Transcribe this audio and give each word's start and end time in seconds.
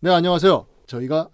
네, 0.00 0.10
안녕하세요. 0.10 0.66
저희가 0.86 1.28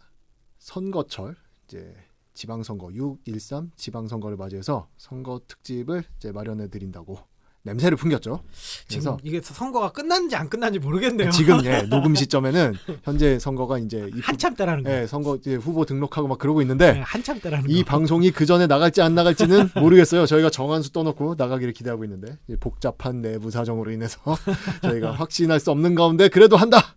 선거철 0.59 1.37
이제 1.67 1.95
지방선거 2.35 2.89
6.13 2.89 3.71
지방선거를 3.77 4.37
맞이해서 4.37 4.89
선거 4.97 5.41
특집을 5.47 6.03
이제 6.19 6.33
마련해 6.33 6.69
드린다고 6.69 7.17
냄새를 7.63 7.97
풍겼죠. 7.97 8.43
지금 8.87 9.03
그래서 9.03 9.19
이게 9.25 9.41
선거가 9.41 9.91
끝났는지 9.91 10.37
안 10.37 10.49
끝났는지 10.49 10.85
모르겠네요. 10.85 11.31
지금 11.31 11.65
예, 11.65 11.83
녹음 11.91 12.15
시점에는 12.15 12.75
현재 13.03 13.39
선거가 13.41 13.79
이제 13.79 14.09
입- 14.15 14.29
한참 14.29 14.55
때라는 14.55 14.85
거. 14.85 14.91
예, 14.91 15.07
선거 15.07 15.35
이제 15.37 15.55
후보 15.57 15.85
등록하고 15.85 16.29
막 16.29 16.39
그러고 16.39 16.61
있는데 16.63 16.93
네, 16.95 17.01
한참 17.01 17.41
때라는 17.41 17.69
이 17.71 17.83
거. 17.83 17.89
방송이 17.91 18.31
그 18.31 18.47
전에 18.47 18.67
나갈지 18.69 19.01
안 19.03 19.15
나갈지는 19.17 19.71
모르겠어요. 19.81 20.27
저희가 20.27 20.51
정한수 20.51 20.93
떠놓고 20.93 21.35
나가기를 21.39 21.73
기대하고 21.73 22.05
있는데 22.05 22.39
복잡한 22.61 23.21
내부 23.23 23.51
사정으로 23.51 23.91
인해서 23.91 24.21
저희가 24.83 25.13
확신할 25.13 25.59
수 25.61 25.71
없는 25.73 25.95
가운데 25.97 26.29
그래도 26.29 26.57
한다. 26.57 26.95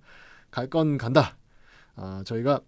갈 0.52 0.68
건 0.70 0.98
간다. 1.00 1.36
아, 2.00 2.24
저희가 2.26 2.62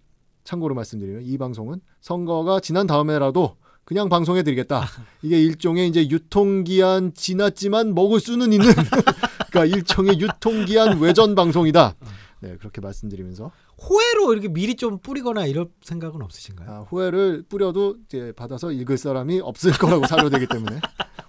참고로 0.44 0.76
말씀드리면 0.76 1.24
이 1.24 1.38
방송은 1.38 1.80
선거가 2.02 2.60
지난 2.60 2.86
다음에라도 2.86 3.56
그냥 3.86 4.10
방송해 4.10 4.44
드리겠다. 4.44 4.86
이게 5.22 5.42
일종의 5.42 5.88
이제 5.88 6.08
유통기한 6.10 7.14
지났지만 7.14 7.96
먹을 7.96 8.20
수는 8.20 8.52
있는 8.52 8.68
그러니까 9.52 9.78
일종의 9.78 10.20
유통기한 10.20 11.00
외전 11.00 11.36
방송이다. 11.36 11.96
네, 12.42 12.58
그렇게 12.58 12.82
말씀드리면서 12.82 13.52
호혜로 13.82 14.34
이렇게 14.34 14.48
미리 14.48 14.76
좀 14.76 15.00
뿌리거나 15.00 15.46
이럴 15.46 15.68
생각은 15.82 16.22
없으신가요? 16.22 16.70
아, 16.70 16.80
호혜를 16.92 17.44
뿌려도 17.48 17.98
이제 18.06 18.34
받아서 18.36 18.72
읽을 18.72 18.98
사람이 18.98 19.42
없을 19.42 19.72
거라고 19.74 20.08
사료되기 20.08 20.48
때문에 20.48 20.80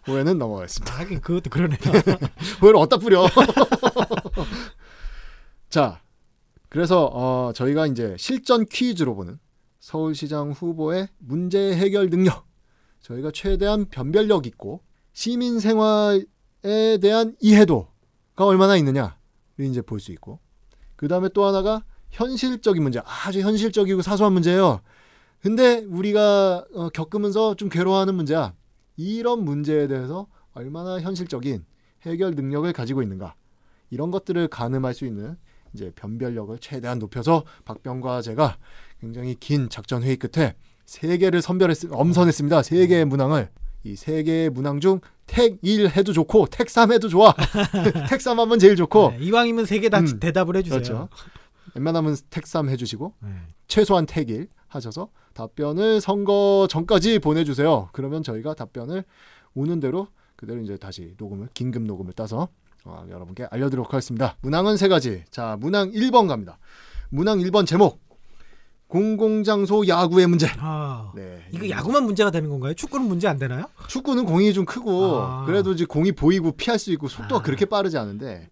호혜는 0.08 0.38
넘어가겠습니다. 0.38 0.94
아, 0.94 0.98
하긴 1.00 1.20
그것도 1.20 1.50
그러네요. 1.50 1.78
호혜를 2.62 2.76
어디다 2.76 2.96
뿌려? 2.96 3.26
자, 5.68 6.00
그래서 6.72 7.04
어, 7.12 7.52
저희가 7.52 7.86
이제 7.86 8.16
실전 8.18 8.64
퀴즈로 8.64 9.14
보는 9.14 9.38
서울시장 9.78 10.52
후보의 10.52 11.06
문제 11.18 11.76
해결 11.76 12.08
능력, 12.08 12.46
저희가 13.00 13.30
최대한 13.30 13.84
변별력 13.90 14.46
있고 14.46 14.82
시민 15.12 15.60
생활에 15.60 16.24
대한 17.02 17.36
이해도가 17.42 18.46
얼마나 18.46 18.78
있느냐를 18.78 19.12
이제 19.58 19.82
볼 19.82 20.00
수 20.00 20.12
있고, 20.12 20.38
그 20.96 21.08
다음에 21.08 21.28
또 21.34 21.44
하나가 21.44 21.84
현실적인 22.08 22.82
문제, 22.82 23.02
아주 23.04 23.40
현실적이고 23.40 24.00
사소한 24.00 24.32
문제예요. 24.32 24.80
근데 25.42 25.84
우리가 25.84 26.64
어, 26.72 26.88
겪으면서 26.88 27.54
좀 27.54 27.68
괴로워하는 27.68 28.14
문제야. 28.14 28.54
이런 28.96 29.44
문제에 29.44 29.88
대해서 29.88 30.26
얼마나 30.54 30.98
현실적인 31.02 31.66
해결 32.06 32.34
능력을 32.34 32.72
가지고 32.72 33.02
있는가. 33.02 33.34
이런 33.90 34.10
것들을 34.10 34.48
가늠할 34.48 34.94
수 34.94 35.04
있는 35.04 35.36
이제 35.74 35.90
변별력을 35.94 36.56
최대한 36.58 36.98
높여서 36.98 37.44
박병과 37.64 38.22
제가 38.22 38.58
굉장히 39.00 39.34
긴 39.34 39.68
작전 39.68 40.02
회의 40.02 40.16
끝에 40.16 40.54
세 40.84 41.16
개를 41.18 41.42
선별했 41.42 41.78
엄선했습니다. 41.90 42.62
세 42.62 42.86
개의 42.86 43.04
문항을 43.04 43.50
이 43.84 43.96
세 43.96 44.22
개의 44.22 44.50
문항 44.50 44.80
중 44.80 45.00
택 45.26 45.58
1 45.62 45.88
해도 45.90 46.12
좋고 46.12 46.46
택 46.50 46.68
3 46.68 46.92
해도 46.92 47.08
좋아. 47.08 47.34
택 48.10 48.20
3 48.20 48.38
하면 48.38 48.58
제일 48.58 48.76
좋고. 48.76 49.12
네, 49.12 49.24
이왕이면 49.24 49.66
세 49.66 49.78
개다 49.78 50.00
음, 50.00 50.20
대답을 50.20 50.56
해 50.56 50.62
주세요. 50.62 50.78
그렇죠. 50.82 51.08
웬만하면 51.74 52.16
택 52.28 52.46
3 52.46 52.68
해주시고 52.68 53.14
네. 53.20 53.28
최소한 53.66 54.04
택일 54.04 54.48
하셔서 54.68 55.08
답변을 55.34 56.00
선거 56.00 56.66
전까지 56.68 57.18
보내주세요. 57.20 57.88
그러면 57.92 58.22
저희가 58.22 58.54
답변을 58.54 59.04
오는 59.54 59.80
대로 59.80 60.08
그대로 60.36 60.60
이제 60.60 60.76
다시 60.76 61.14
녹음을 61.18 61.48
긴급 61.54 61.82
녹음을 61.84 62.12
따서 62.12 62.48
어, 62.84 63.06
여러분께 63.08 63.46
알려드리도록 63.50 63.92
하겠습니다. 63.92 64.36
문항은 64.42 64.76
세 64.76 64.88
가지. 64.88 65.24
자, 65.30 65.56
문항 65.60 65.92
1번 65.92 66.28
갑니다. 66.28 66.58
문항 67.10 67.38
1번 67.38 67.66
제목 67.66 68.00
공공장소 68.88 69.86
야구의 69.88 70.26
문제. 70.26 70.48
아, 70.58 71.12
네, 71.14 71.46
이거 71.52 71.68
야구만 71.70 72.04
문제가 72.04 72.30
되는 72.30 72.50
건가요? 72.50 72.74
축구는 72.74 73.06
문제 73.06 73.26
안 73.26 73.38
되나요? 73.38 73.66
축구는 73.88 74.26
공이 74.26 74.52
좀 74.52 74.66
크고 74.66 75.16
아. 75.22 75.44
그래도 75.46 75.72
이제 75.72 75.86
공이 75.86 76.12
보이고 76.12 76.52
피할 76.52 76.78
수 76.78 76.92
있고 76.92 77.08
속도가 77.08 77.40
아. 77.40 77.42
그렇게 77.42 77.64
빠르지 77.64 77.96
않은데 77.96 78.50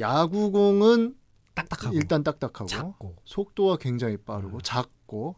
야구공은 0.00 1.14
딱딱하고 1.54 1.94
일단 1.94 2.24
딱딱하고 2.24 2.66
작고 2.66 3.16
속도가 3.24 3.76
굉장히 3.76 4.16
빠르고 4.16 4.56
음. 4.56 4.60
작고 4.64 4.90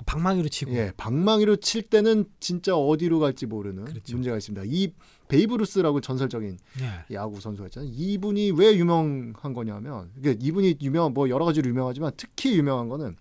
방망이로 0.06 0.48
치고 0.48 0.72
예, 0.72 0.92
방망이로 0.96 1.56
칠 1.56 1.82
때는 1.82 2.26
진짜 2.40 2.76
어디로 2.76 3.18
갈지 3.18 3.46
모르는 3.46 3.84
그렇죠. 3.84 4.14
문제가 4.14 4.36
있습니다. 4.36 4.64
이 4.66 4.92
베이브 5.28 5.54
루스라고 5.56 6.00
전설적인 6.00 6.58
네. 6.78 7.14
야구 7.14 7.40
선수가 7.40 7.68
있잖아요. 7.68 7.90
이분이 7.92 8.52
왜 8.52 8.76
유명한 8.76 9.52
거냐면 9.54 10.10
이게 10.18 10.36
이분이 10.38 10.78
유명 10.82 11.12
뭐 11.12 11.28
여러 11.28 11.44
가지로 11.44 11.68
유명하지만 11.68 12.12
특히 12.16 12.56
유명한 12.56 12.88
거는 12.88 13.16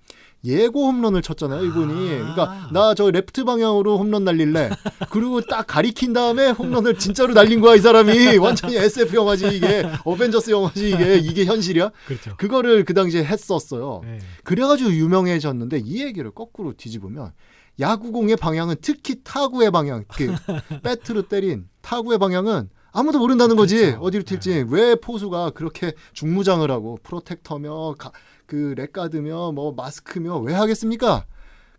예고 0.45 0.87
홈런을 0.87 1.21
쳤잖아요. 1.21 1.63
이분이 1.65 1.93
아. 1.93 2.17
그러니까 2.17 2.69
나 2.71 2.93
저 2.95 3.09
레프트 3.09 3.43
방향으로 3.45 3.97
홈런 3.97 4.23
날릴래. 4.23 4.69
그리고 5.09 5.41
딱 5.41 5.65
가리킨 5.65 6.13
다음에 6.13 6.49
홈런을 6.49 6.99
진짜로 6.99 7.33
날린 7.33 7.59
거야 7.61 7.75
이 7.75 7.79
사람이 7.79 8.37
완전히 8.37 8.75
SF 8.75 9.15
영화지 9.15 9.47
이게 9.55 9.83
어벤져스 10.05 10.51
영화지 10.51 10.89
이게 10.89 11.15
이게 11.17 11.45
현실이야. 11.45 11.91
그렇죠. 12.07 12.35
그거를 12.37 12.83
그 12.85 12.93
당시에 12.93 13.23
했었어요. 13.23 14.01
네. 14.03 14.19
그래 14.43 14.65
가지고 14.67 14.91
유명해졌는데 14.91 15.81
이 15.85 16.03
얘기를 16.03 16.29
거꾸로 16.31 16.73
뒤집으면 16.73 17.31
야구공의 17.79 18.35
방향은 18.37 18.75
특히 18.81 19.23
타구의 19.23 19.71
방향, 19.71 20.03
그 20.07 20.27
배트로 20.83 21.23
때린 21.23 21.67
타구의 21.81 22.19
방향은 22.19 22.69
아무도 22.91 23.17
모른다는 23.17 23.55
거지 23.55 23.77
그렇죠. 23.77 23.99
어디로 24.01 24.23
튈지 24.23 24.65
왜 24.69 24.93
포수가 24.95 25.51
그렇게 25.51 25.93
중무장을 26.13 26.69
하고 26.69 26.99
프로텍터며 27.01 27.95
가, 27.97 28.11
그 28.45 28.73
렉가드며 28.77 29.51
뭐 29.53 29.73
마스크며 29.73 30.39
왜 30.39 30.53
하겠습니까? 30.53 31.25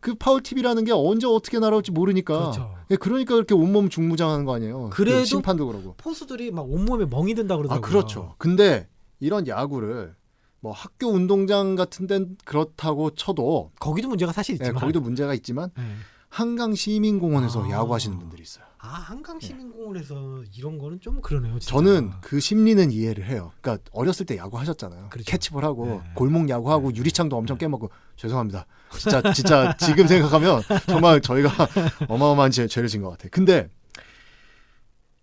그 0.01 0.15
파울 0.15 0.43
팁이라는 0.43 0.85
게 0.85 0.93
언제 0.93 1.27
어떻게 1.27 1.59
날아올지 1.59 1.91
모르니까 1.91 2.39
그렇죠. 2.39 2.75
예, 2.91 2.97
그러니까 2.97 3.35
그렇게 3.35 3.55
온몸 3.55 3.89
중무장하는 3.89 4.45
거 4.45 4.55
아니에요. 4.55 4.91
그래도 4.93 5.21
그 5.21 5.25
심판도 5.25 5.67
그러고. 5.67 5.95
포수들이 5.97 6.51
막 6.51 6.71
온몸에 6.71 7.07
멍이 7.07 7.35
든다 7.35 7.55
아 7.55 7.57
그러더라고요. 7.57 7.89
그렇죠. 7.89 8.35
근데 8.37 8.87
이런 9.19 9.49
야구를 9.49 10.15
뭐 10.61 10.73
학교 10.73 11.09
운동장 11.09 11.75
같은 11.75 12.07
데는 12.07 12.37
그렇다고 12.45 13.11
쳐도 13.11 13.73
거기도 13.81 14.09
문제가 14.09 14.33
사실 14.33 14.55
예, 14.55 14.57
있지만 14.57 14.75
거기도 14.81 15.01
문제가 15.01 15.33
있지만 15.35 15.71
네. 15.77 15.83
한강 16.29 16.75
시민공원에서 16.75 17.65
아. 17.65 17.71
야구하시는 17.71 18.19
분들이 18.19 18.43
있어요. 18.43 18.65
아 18.87 18.99
한강 18.99 19.41
시민공원에서 19.41 20.45
이런 20.59 20.77
거는 20.79 21.01
좀 21.01 21.23
그러네요. 21.23 21.59
진짜. 21.59 21.73
저는 21.75 22.11
그 22.21 22.39
심리는 22.39 22.91
이해를 22.93 23.25
해요. 23.25 23.51
그러니까 23.63 23.83
어렸을 23.93 24.27
때 24.27 24.37
야구 24.37 24.59
하셨잖아요. 24.59 25.09
그렇죠. 25.09 25.31
캐치볼 25.31 25.65
하고 25.65 25.87
네. 25.87 26.01
골목 26.15 26.51
야구 26.51 26.71
하고 26.71 26.95
유리창도 26.95 27.35
엄청 27.35 27.57
깨먹고 27.57 27.89
죄송합니다. 28.17 28.67
진짜 28.99 29.33
진짜 29.33 29.75
지금 29.79 30.07
생각하면 30.07 30.63
정말 30.87 31.23
저희가 31.23 31.49
어마어마한 32.09 32.51
죄, 32.51 32.67
죄를 32.67 32.91
진 32.91 33.01
것 33.03 33.09
같아요. 33.11 33.31
근데 33.33 33.71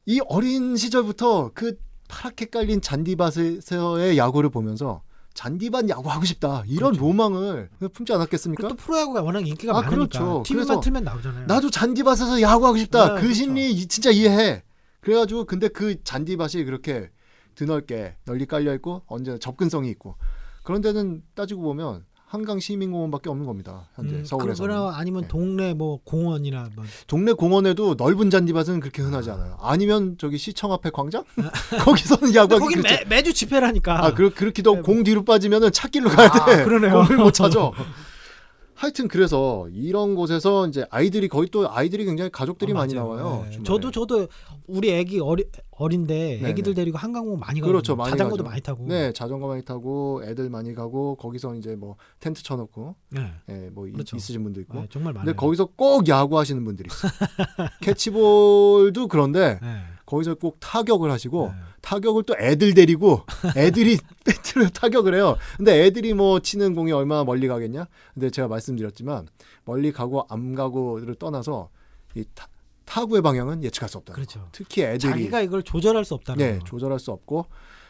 이 0.08 0.20
어린 0.28 0.76
시절부터 0.76 1.52
그 1.54 1.78
파랗게 2.08 2.46
깔린 2.48 2.82
잔디밭에서의 2.82 4.18
야구를 4.18 4.50
보면서 4.50 5.04
잔디밭 5.34 5.90
야구 5.90 6.10
하고 6.10 6.26
싶다 6.26 6.64
이런 6.68 6.92
그렇죠. 6.92 7.06
로망을 7.06 7.70
품지 7.94 8.14
않았겠습니까? 8.14 8.64
그또 8.64 8.76
프로야구가 8.76 9.22
워낙 9.22 9.48
인기가 9.48 9.72
아, 9.72 9.82
많으니까 9.82 9.96
그렇죠. 10.20 10.44
TV만 10.46 10.80
틀면 10.82 11.04
나오잖아요. 11.04 11.46
나도 11.46 11.70
잔디밭에서 11.70 12.42
야구하고 12.42 12.78
싶다. 12.78 13.16
네, 13.16 13.22
그 13.22 13.28
그렇죠. 13.28 13.88
진짜 13.88 14.12
이해해. 14.12 14.64
그래가지고 15.00 15.46
근데 15.46 15.68
그 15.68 16.04
잔디밭이 16.04 16.64
그렇게 16.66 17.10
드넓게 17.56 18.16
널리 18.26 18.46
깔려 18.46 18.74
있고 18.76 19.04
언제 19.08 19.38
접근성이 19.40 19.90
있고 19.90 20.16
그런 20.64 20.82
데는 20.82 21.24
따지고 21.34 21.62
보면 21.62 22.06
한강 22.32 22.62
시민공원밖에 22.62 23.30
없는 23.30 23.46
겁니다. 23.46 23.90
현재 23.94 24.16
음, 24.16 24.24
서울에서 24.24 24.64
그러거나 24.64 24.98
아니면 24.98 25.24
네. 25.24 25.28
동네 25.28 25.74
뭐 25.74 26.00
공원이나 26.06 26.70
뭐 26.78 26.86
동네 27.06 27.34
공원에도 27.34 27.96
넓은 27.96 28.30
잔디밭은 28.30 28.80
그렇게 28.80 29.02
흔하지 29.02 29.32
않아요. 29.32 29.58
아니면 29.60 30.16
저기 30.18 30.38
시청 30.38 30.72
앞에 30.72 30.92
광장 30.92 31.26
거기서는 31.84 32.34
야구하기 32.34 32.76
거기. 32.76 32.82
매, 32.88 33.04
매주 33.10 33.34
집회라니까. 33.34 34.06
아, 34.06 34.14
그, 34.14 34.34
그렇기도 34.34 34.72
하고 34.72 34.78
네, 34.78 34.94
공 34.94 35.04
뒤로 35.04 35.26
빠지면은 35.26 35.74
찾길로 35.74 36.10
가야 36.10 36.30
아, 36.32 36.46
돼. 36.46 36.64
그러네요. 36.64 37.04
공을 37.04 37.18
못 37.18 37.34
찾아. 37.34 37.70
하여튼 38.82 39.08
그래서 39.08 39.70
이런 39.72 40.16
곳에서 40.16 40.68
이제 40.68 40.88
아이들이 40.90 41.28
거의 41.28 41.48
또 41.52 41.70
아이들이 41.72 42.04
굉장히 42.04 42.32
가족들이 42.32 42.72
아, 42.72 42.76
많이. 42.78 42.96
나와요. 42.96 43.46
네. 43.48 43.62
저도 43.64 43.92
저도 43.92 44.28
우리 44.66 44.90
애기 44.92 45.20
어리, 45.20 45.46
어린데 45.70 46.38
네네. 46.42 46.50
애기들 46.50 46.74
데리고 46.74 46.98
한강공원 46.98 47.40
많이 47.40 47.60
가고 47.60 47.72
그렇죠, 47.72 47.96
많이 47.96 48.10
자전거도 48.10 48.44
가죠. 48.44 48.50
많이 48.50 48.62
타고. 48.64 48.86
네, 48.88 49.14
자전거 49.14 49.46
많이 49.48 49.64
타고 49.64 50.24
애들 50.26 50.50
많이 50.50 50.74
가고 50.74 51.14
거기서 51.18 51.54
이제 51.58 51.76
뭐 51.76 51.96
텐트 52.20 52.42
쳐놓고 52.42 52.96
네. 53.12 53.32
예, 53.50 53.70
뭐 53.72 53.88
이- 53.88 53.92
그렇죠. 53.92 54.18
있으신 54.18 54.42
분도 54.44 54.60
있고. 54.62 54.80
네, 54.80 54.88
정말 54.90 55.14
많아요. 55.14 55.26
근데 55.26 55.36
거기서 55.38 55.66
꼭 55.76 56.08
야구 56.08 56.40
하시는 56.40 56.64
분들이 56.66 56.90
있어요. 56.92 57.12
캐치볼도 57.82 59.08
그런데 59.10 59.60
네. 59.62 59.68
거기서 60.12 60.36
꼭 60.36 60.58
타격을 60.60 61.10
하시고 61.10 61.52
네. 61.54 61.62
타격을 61.82 62.24
또 62.24 62.36
애들 62.38 62.74
데리고 62.74 63.22
애들이 63.56 63.98
배트를 64.26 64.70
타격을 64.70 65.16
해요. 65.16 65.38
근데 65.56 65.86
애들이 65.86 66.14
뭐 66.14 66.42
치는 66.42 66.76
공이 66.76 66.92
얼마나 66.92 67.24
멀리 67.24 67.48
가겠냐? 67.48 67.88
근데 68.14 68.30
제가 68.30 68.50
말씀드렸지만 68.50 69.28
멀리 69.64 69.94
가고 69.94 70.26
안 70.30 70.54
가고를 70.54 71.16
떠나서 71.16 71.70
이 72.16 72.26
타, 72.36 72.48
타구의 72.84 73.22
방향은 73.22 73.64
예측할 73.64 73.88
수 73.88 74.00
없다. 74.00 74.14
그렇죠. 74.14 74.50
특히 74.52 74.84
애들이 74.84 75.00
자기가 75.00 75.42
이걸 75.42 75.64
조절할 75.64 76.04
수 76.04 76.14
없다는 76.16 76.46
네, 76.46 76.60
거. 76.60 76.66
조절할 76.66 77.00
수 77.00 77.12
없고 77.12 77.46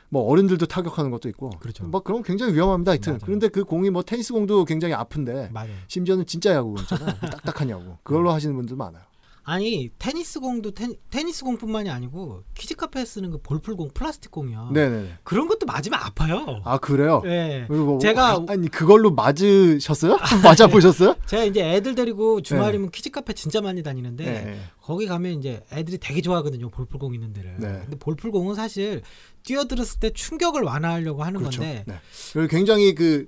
뭐 0.09 0.23
어른들도 0.29 0.67
타격하는 0.67 1.09
것도 1.09 1.27
있고 1.29 1.49
그렇죠. 1.59 1.85
뭐 1.85 2.01
그런 2.01 2.17
건 2.21 2.23
굉장히 2.23 2.53
위험합니다 2.53 2.91
하여튼 2.91 3.13
맞아요. 3.13 3.21
그런데 3.25 3.47
그 3.47 3.63
공이 3.63 3.89
뭐 3.89 4.03
테니스 4.03 4.31
공도 4.33 4.65
굉장히 4.65 4.93
아픈데 4.93 5.49
맞아요. 5.51 5.71
심지어는 5.87 6.27
진짜 6.27 6.53
야구 6.53 6.75
딱딱한 6.85 7.69
야구 7.71 7.95
그걸로 8.03 8.31
하시는 8.31 8.55
분들 8.55 8.75
많아요 8.75 9.01
아니 9.43 9.89
테니스 9.97 10.39
공도 10.39 10.71
테니, 10.71 10.95
테니스 11.09 11.43
공뿐만이 11.43 11.89
아니고 11.89 12.43
키즈 12.53 12.75
카페에 12.75 13.05
쓰는 13.05 13.31
그 13.31 13.41
볼풀 13.41 13.75
공 13.75 13.89
플라스틱 13.91 14.29
공이요. 14.29 14.69
네네 14.71 15.17
그런 15.23 15.47
것도 15.47 15.65
맞으면 15.65 15.99
아파요. 15.99 16.61
아 16.63 16.77
그래요 16.77 17.21
네. 17.23 17.65
뭐, 17.67 17.97
제가- 17.97 18.47
아, 18.49 18.55
니 18.55 18.67
그걸로 18.69 19.11
맞으셨어요 19.11 20.17
맞아 20.43 20.67
보셨어요 20.67 21.15
제가 21.25 21.43
이제 21.45 21.63
애들 21.73 21.95
데리고 21.95 22.41
주말이면 22.41 22.91
키즈 22.91 23.09
카페 23.09 23.33
진짜 23.33 23.61
많이 23.61 23.81
다니는데 23.81 24.23
네. 24.25 24.59
거기 24.79 25.07
가면 25.07 25.31
이제 25.39 25.63
애들이 25.73 25.97
되게 25.97 26.21
좋아하거든요. 26.21 26.69
볼풀 26.69 26.99
공 26.99 27.13
있는 27.15 27.33
데를. 27.33 27.55
네. 27.57 27.79
근데 27.81 27.97
볼풀 27.97 28.31
공은 28.31 28.55
사실 28.55 29.01
뛰어들었을 29.43 29.99
때 29.99 30.11
충격을 30.11 30.61
완화하려고 30.61 31.23
하는 31.23 31.39
그렇죠. 31.39 31.61
건데 31.61 31.83
네. 31.87 31.95
그리고 32.33 32.47
굉장히 32.47 32.93
그 32.93 33.27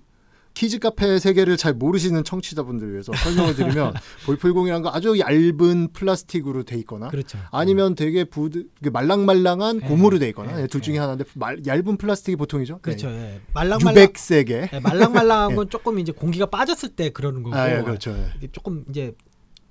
키즈 0.53 0.79
카페 0.79 1.19
세계를 1.19 1.57
잘 1.57 1.73
모르시는 1.73 2.23
청취자분들 2.23 2.91
위해서 2.91 3.11
설명을 3.13 3.55
드리면 3.55 3.93
볼풀공이라는 4.25 4.83
거 4.83 4.91
아주 4.93 5.17
얇은 5.17 5.89
플라스틱으로 5.93 6.63
돼 6.63 6.77
있거나 6.79 7.09
그렇죠. 7.09 7.39
아니면 7.51 7.95
되게 7.95 8.23
부드 8.23 8.65
그 8.81 8.89
말랑말랑한 8.89 9.79
네. 9.79 9.87
고무로 9.87 10.19
돼 10.19 10.27
있거나 10.29 10.55
네. 10.55 10.67
둘 10.67 10.81
중에 10.81 10.95
네. 10.95 10.99
하나인데 10.99 11.25
말, 11.33 11.65
얇은 11.65 11.97
플라스틱이 11.97 12.35
보통이죠. 12.35 12.79
그렇죠. 12.81 13.09
네. 13.09 13.35
예. 13.35 13.41
말랑말랑 13.53 14.05
600세계. 14.07 14.73
예, 14.73 14.79
말랑말랑한 14.79 15.55
건 15.57 15.69
조금 15.69 15.99
이제 15.99 16.11
공기가 16.11 16.45
빠졌을 16.45 16.89
때 16.89 17.09
그러는 17.09 17.41
거고 17.41 17.55
아, 17.55 17.75
예, 17.75 17.81
그렇죠. 17.81 18.11
예. 18.11 18.47
조금 18.51 18.85
이제 18.89 19.13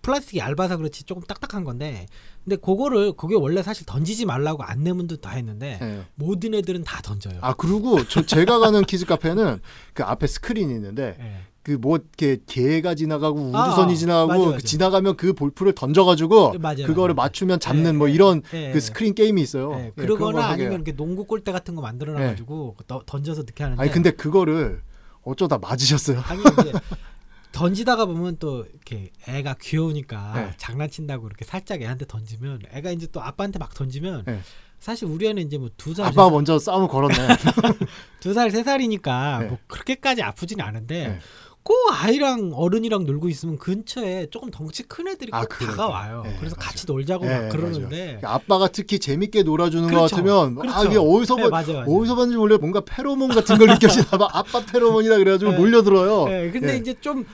플라스틱이 0.02 0.40
얇아서 0.40 0.76
그렇지 0.76 1.04
조금 1.04 1.22
딱딱한 1.22 1.64
건데 1.64 2.06
근데 2.44 2.56
그거를 2.56 3.12
그게 3.12 3.34
원래 3.36 3.62
사실 3.62 3.86
던지지 3.86 4.26
말라고 4.26 4.62
안내문도 4.64 5.16
다 5.18 5.30
했는데 5.30 5.78
예. 5.80 6.02
모든 6.16 6.54
애들은 6.54 6.82
다 6.84 7.00
던져요. 7.02 7.38
아 7.40 7.54
그리고 7.54 8.04
저 8.08 8.26
제가 8.26 8.58
가는 8.58 8.82
키즈 8.82 9.06
카페는 9.06 9.60
그 9.94 10.02
앞에 10.02 10.26
스크린이 10.26 10.72
있는데 10.74 11.16
예. 11.20 11.36
그뭐 11.62 11.98
이렇게 11.98 12.38
개가 12.44 12.96
지나가고 12.96 13.52
아, 13.56 13.68
우주선이 13.68 13.92
아, 13.92 13.96
지나가고 13.96 14.28
맞아, 14.28 14.44
그 14.44 14.50
맞아. 14.54 14.66
지나가면 14.66 15.16
그 15.16 15.32
볼풀을 15.32 15.72
던져가지고 15.74 16.58
맞아요, 16.58 16.86
그거를 16.88 17.14
맞아요. 17.14 17.26
맞추면 17.28 17.60
잡는 17.60 17.86
예, 17.86 17.92
뭐 17.96 18.10
예, 18.10 18.14
이런 18.14 18.42
예, 18.52 18.72
그 18.72 18.80
스크린 18.80 19.14
게임이 19.14 19.40
있어요. 19.40 19.72
예, 19.74 19.84
예, 19.86 19.92
그런 19.94 20.18
그러거나 20.18 20.46
아니면. 20.48 20.72
이렇게 20.72 20.90
농구 20.90 21.24
골대 21.24 21.52
같은 21.52 21.76
거 21.76 21.80
만들어 21.82 22.14
놔가지고 22.14 22.78
더- 22.88 23.02
던져서 23.06 23.42
넣게 23.42 23.62
하는데 23.62 23.80
아니 23.80 23.92
근데 23.92 24.10
그거를 24.10 24.82
어쩌다 25.22 25.56
맞으셨어요. 25.58 26.20
아니 26.26 26.40
이제 26.40 26.72
던지다가 27.52 28.06
보면 28.06 28.38
또 28.38 28.64
이렇게 28.64 29.10
애가 29.28 29.56
귀여우니까 29.60 30.32
네. 30.34 30.54
장난친다고 30.56 31.26
이렇게 31.26 31.44
살짝 31.44 31.82
애한테 31.82 32.06
던지면 32.06 32.62
애가 32.72 32.90
이제 32.90 33.06
또 33.12 33.22
아빠한테 33.22 33.58
막 33.58 33.74
던지면 33.74 34.24
네. 34.26 34.40
사실 34.80 35.06
우리 35.06 35.28
애는 35.28 35.42
이제 35.46 35.58
뭐 35.58 35.68
두 35.76 35.94
살, 35.94 36.06
아빠가 36.06 36.30
먼저 36.30 36.58
싸움을 36.58 36.88
걸었네. 36.88 37.14
두 38.20 38.34
살, 38.34 38.50
세 38.50 38.62
살이니까 38.64 39.38
네. 39.38 39.46
뭐 39.46 39.58
그렇게까지 39.68 40.22
아프진 40.22 40.60
않은데 40.60 41.20
네. 41.64 41.74
그 41.74 41.74
아이랑 41.92 42.50
어른이랑 42.54 43.04
놀고 43.04 43.28
있으면 43.28 43.56
근처에 43.58 44.26
조금 44.30 44.50
덩치 44.50 44.82
큰 44.82 45.06
애들이 45.08 45.30
아, 45.32 45.40
꼭 45.42 45.48
그래요? 45.50 45.70
다가와요. 45.70 46.22
네, 46.24 46.36
그래서 46.40 46.56
맞아요. 46.56 46.68
같이 46.68 46.84
놀자고 46.86 47.24
네, 47.24 47.40
막 47.40 47.48
그러는데 47.50 48.20
아빠가 48.24 48.68
특히 48.68 48.98
재밌게 48.98 49.44
놀아주는 49.44 49.84
것 49.84 49.90
그렇죠. 49.90 50.16
같으면 50.16 50.58
아 50.58 50.80
그렇죠. 50.80 50.88
이게 50.88 50.96
어디서 50.98 51.36
네, 51.36 51.42
봐- 51.44 51.48
맞아요, 51.50 51.72
맞아요. 51.84 51.86
어디서 51.96 52.16
봤는지 52.16 52.36
몰래 52.36 52.56
뭔가 52.56 52.80
페로몬 52.80 53.28
같은 53.30 53.58
걸 53.58 53.68
느껴지나 53.78 54.04
봐. 54.18 54.28
아빠 54.32 54.60
페로몬이다 54.64 55.18
그래가지고 55.18 55.52
네. 55.52 55.58
몰려들어요. 55.58 56.24
네, 56.28 56.50
근데 56.50 56.74
예. 56.74 56.76
이제 56.78 56.94
좀 57.00 57.24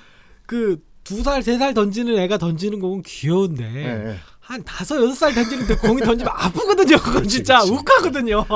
그 0.46 0.78
두 1.04 1.22
살, 1.22 1.42
세 1.42 1.56
살 1.56 1.72
던지는 1.72 2.18
애가 2.18 2.36
던지는 2.36 2.80
공은 2.80 3.00
귀여운데 3.02 3.64
예, 3.64 4.10
예. 4.10 4.16
한 4.48 4.64
다섯 4.64 4.96
여섯 4.96 5.12
살 5.14 5.34
던지는데 5.34 5.76
공이 5.76 6.00
던지면 6.00 6.32
아프거든요. 6.34 6.96
그건 6.96 7.28
진짜 7.28 7.58
그렇지. 7.58 7.72
욱하거든요. 7.72 8.46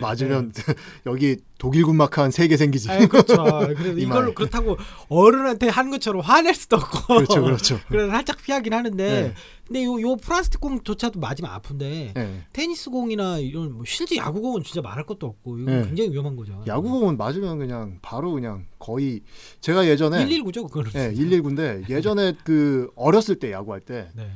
맞 0.00 0.22
으면 0.22 0.52
여기 1.06 1.36
독일 1.58 1.84
군 1.84 1.96
마크 1.96 2.20
한 2.20 2.30
세 2.30 2.46
개 2.46 2.56
생기지. 2.56 2.88
아, 2.88 3.06
그렇죠. 3.08 3.42
그래서. 3.76 3.98
이걸로 3.98 4.34
그렇다고 4.34 4.76
어른한테 5.08 5.68
하는 5.68 5.90
것처럼 5.90 6.22
화낼 6.22 6.54
수도 6.54 6.76
없고. 6.76 7.14
그렇죠, 7.14 7.42
그렇죠. 7.42 7.80
그래서 7.90 8.08
살짝 8.12 8.40
피하긴 8.40 8.72
하는데, 8.72 9.04
네. 9.22 9.34
근데 9.66 9.84
요, 9.84 10.00
요 10.00 10.14
플라스틱 10.14 10.60
공조차도 10.60 11.18
맞으면 11.18 11.50
아픈데 11.50 12.14
예. 12.16 12.42
테니스 12.52 12.90
공이나 12.90 13.38
이런 13.38 13.72
뭐 13.72 13.82
실제 13.84 14.14
야구 14.16 14.40
공은 14.42 14.62
진짜 14.62 14.80
말할 14.80 15.06
것도 15.06 15.26
없고 15.26 15.58
이거 15.58 15.70
네. 15.72 15.82
굉장히 15.86 16.12
위험한 16.12 16.36
거죠. 16.36 16.62
야구공은 16.68 17.16
맞으면 17.16 17.58
그냥 17.58 17.98
바로 18.00 18.30
그냥 18.32 18.66
거의 18.78 19.22
제가 19.60 19.86
예전에 19.88 20.24
119죠 20.24 20.70
그거는. 20.70 20.90
예, 20.94 21.12
119인데 21.12 21.88
예전에 21.90 22.34
그 22.44 22.90
어렸을 22.94 23.36
때 23.40 23.50
야구할 23.50 23.80
때 23.80 24.08
네. 24.14 24.30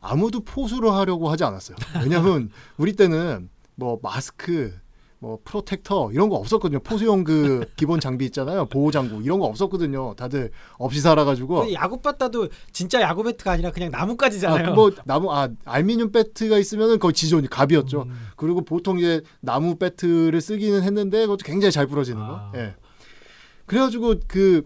아무도 0.00 0.40
포수를 0.40 0.92
하려고 0.92 1.30
하지 1.30 1.44
않았어요. 1.44 1.76
왜냐면 2.02 2.50
우리 2.78 2.94
때는 2.94 3.50
뭐 3.74 3.98
마스크, 4.02 4.74
뭐 5.18 5.38
프로텍터 5.44 6.10
이런 6.12 6.30
거 6.30 6.36
없었거든요. 6.36 6.80
포수용 6.80 7.24
그 7.24 7.66
기본 7.76 8.00
장비 8.00 8.24
있잖아요. 8.26 8.64
보호 8.66 8.90
장구 8.90 9.22
이런 9.22 9.38
거 9.38 9.46
없었거든요. 9.46 10.14
다들 10.14 10.50
없이 10.78 11.00
살아가지고. 11.00 11.72
야구 11.74 12.00
봤다도 12.00 12.48
진짜 12.72 13.02
야구 13.02 13.22
배트가 13.22 13.52
아니라 13.52 13.70
그냥 13.70 13.90
나뭇가지잖아요. 13.90 14.68
아, 14.68 14.70
뭐 14.72 14.90
나무 15.04 15.30
아 15.30 15.48
알미늄 15.66 16.10
배트가 16.12 16.58
있으면은 16.58 16.98
거의 16.98 17.12
지존이 17.12 17.48
갑이었죠. 17.48 18.04
음. 18.08 18.28
그리고 18.36 18.62
보통 18.62 18.98
이제 18.98 19.20
나무 19.40 19.76
배트를 19.76 20.40
쓰기는 20.40 20.82
했는데 20.82 21.20
그것도 21.22 21.44
굉장히 21.44 21.72
잘 21.72 21.86
부러지는 21.86 22.26
거. 22.26 22.36
아. 22.36 22.52
예. 22.54 22.74
그래가지고 23.66 24.14
그 24.26 24.62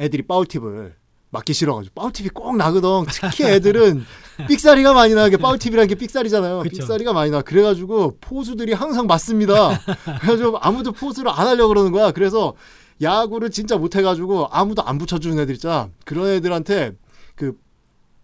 애들이 0.00 0.22
파울팁을 0.22 0.96
맞기 1.32 1.54
싫어가지고 1.54 1.94
파울팁이 1.94 2.28
꼭 2.28 2.56
나거든. 2.56 3.06
특히 3.10 3.44
애들은 3.44 4.04
삑사리가 4.48 4.92
많이 4.92 5.14
나게 5.14 5.38
파울팁이라는 5.38 5.88
게 5.88 5.94
삑사리잖아요. 5.94 6.60
그쵸. 6.60 6.76
삑사리가 6.76 7.14
많이 7.14 7.30
나. 7.30 7.40
그래가지고 7.40 8.18
포수들이 8.20 8.74
항상 8.74 9.06
맞습니다. 9.06 9.80
그래가지고 10.20 10.58
아무도 10.58 10.92
포수를 10.92 11.30
안 11.30 11.46
하려 11.46 11.64
고 11.64 11.68
그러는 11.68 11.90
거야. 11.90 12.10
그래서 12.12 12.52
야구를 13.00 13.50
진짜 13.50 13.76
못해가지고 13.76 14.48
아무도 14.50 14.82
안 14.82 14.98
붙여주는 14.98 15.38
애들 15.38 15.54
있잖아. 15.54 15.88
그런 16.04 16.28
애들한테 16.28 16.90
그 16.90 16.96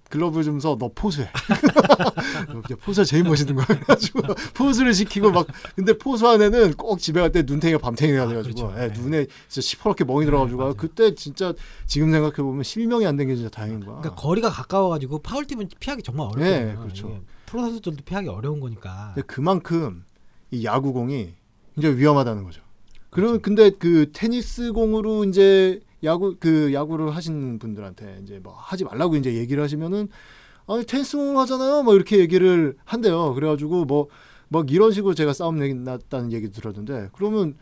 글러브 0.09 0.43
주면서 0.43 0.77
너 0.79 0.91
포수해. 0.95 1.29
너 2.49 2.63
포수가 2.77 3.05
제일 3.05 3.25
멋있는 3.25 3.55
거야. 3.55 3.67
그래가지고 3.67 4.23
포수를 4.55 4.95
시키고 4.95 5.31
막 5.31 5.47
근데 5.77 5.97
포수한 5.97 6.41
애는 6.41 6.75
꼭 6.75 6.99
집에 6.99 7.21
갈 7.21 7.31
때 7.31 7.43
눈탱이가 7.43 7.79
밤탱이가 7.79 8.23
아, 8.23 8.29
돼가지고 8.29 8.69
그렇죠. 8.69 8.83
예, 8.83 8.89
네. 8.89 8.99
눈에 9.01 9.27
진짜 9.49 9.61
시퍼렇게 9.67 10.05
멍이 10.05 10.25
들어가지고 10.25 10.59
맞아요. 10.59 10.75
그때 10.75 11.15
진짜 11.15 11.53
지금 11.87 12.11
생각해 12.11 12.37
보면 12.37 12.63
실명이 12.63 13.07
안 13.07 13.17
된 13.19 13.29
게 13.29 13.35
진짜 13.37 13.51
다행인 13.51 13.81
거야. 13.81 13.99
그러니까 14.01 14.15
거리가 14.15 14.49
가까워가지고 14.51 15.19
파울팁은 15.19 15.69
피하기 15.81 16.03
정말 16.03 16.27
어렵거든요. 16.29 16.67
네, 16.67 16.75
그렇죠. 16.77 17.09
이게 17.09 17.21
프로 17.47 17.63
선수들도 17.63 18.05
피하기 18.05 18.29
어려운 18.29 18.61
거니까. 18.61 19.13
근데 19.15 19.27
그만큼 19.27 20.05
이 20.51 20.65
야구공이 20.65 21.35
굉장히 21.75 21.97
위험하다는 21.97 22.45
거죠. 22.45 22.63
그러면 23.11 23.41
그렇죠. 23.41 23.43
근데 23.43 23.77
그 23.79 24.11
테니스 24.13 24.73
공으로 24.73 25.25
이제 25.25 25.81
야구 26.05 26.37
그 26.39 26.73
야구를 26.73 27.15
하신 27.17 27.59
분들한테 27.59 28.21
이제 28.23 28.39
뭐 28.43 28.55
하지 28.57 28.85
말라고 28.85 29.17
이제 29.17 29.35
얘기를 29.35 29.63
하시면은 29.63 30.09
아니 30.67 30.85
테니스 30.85 31.17
공 31.17 31.39
하잖아요. 31.41 31.83
뭐 31.83 31.95
이렇게 31.95 32.19
얘기를 32.19 32.77
한대요. 32.85 33.35
그래가지고 33.35 33.85
뭐 33.85 34.09
막 34.51 34.71
이런 34.73 34.93
식으로 34.93 35.13
제가 35.13 35.35
싸움 35.35 35.59
내- 35.59 35.75
났다는 35.75 36.33
얘기 36.33 36.51
들었는데 36.51 37.11
그러면 37.13 37.55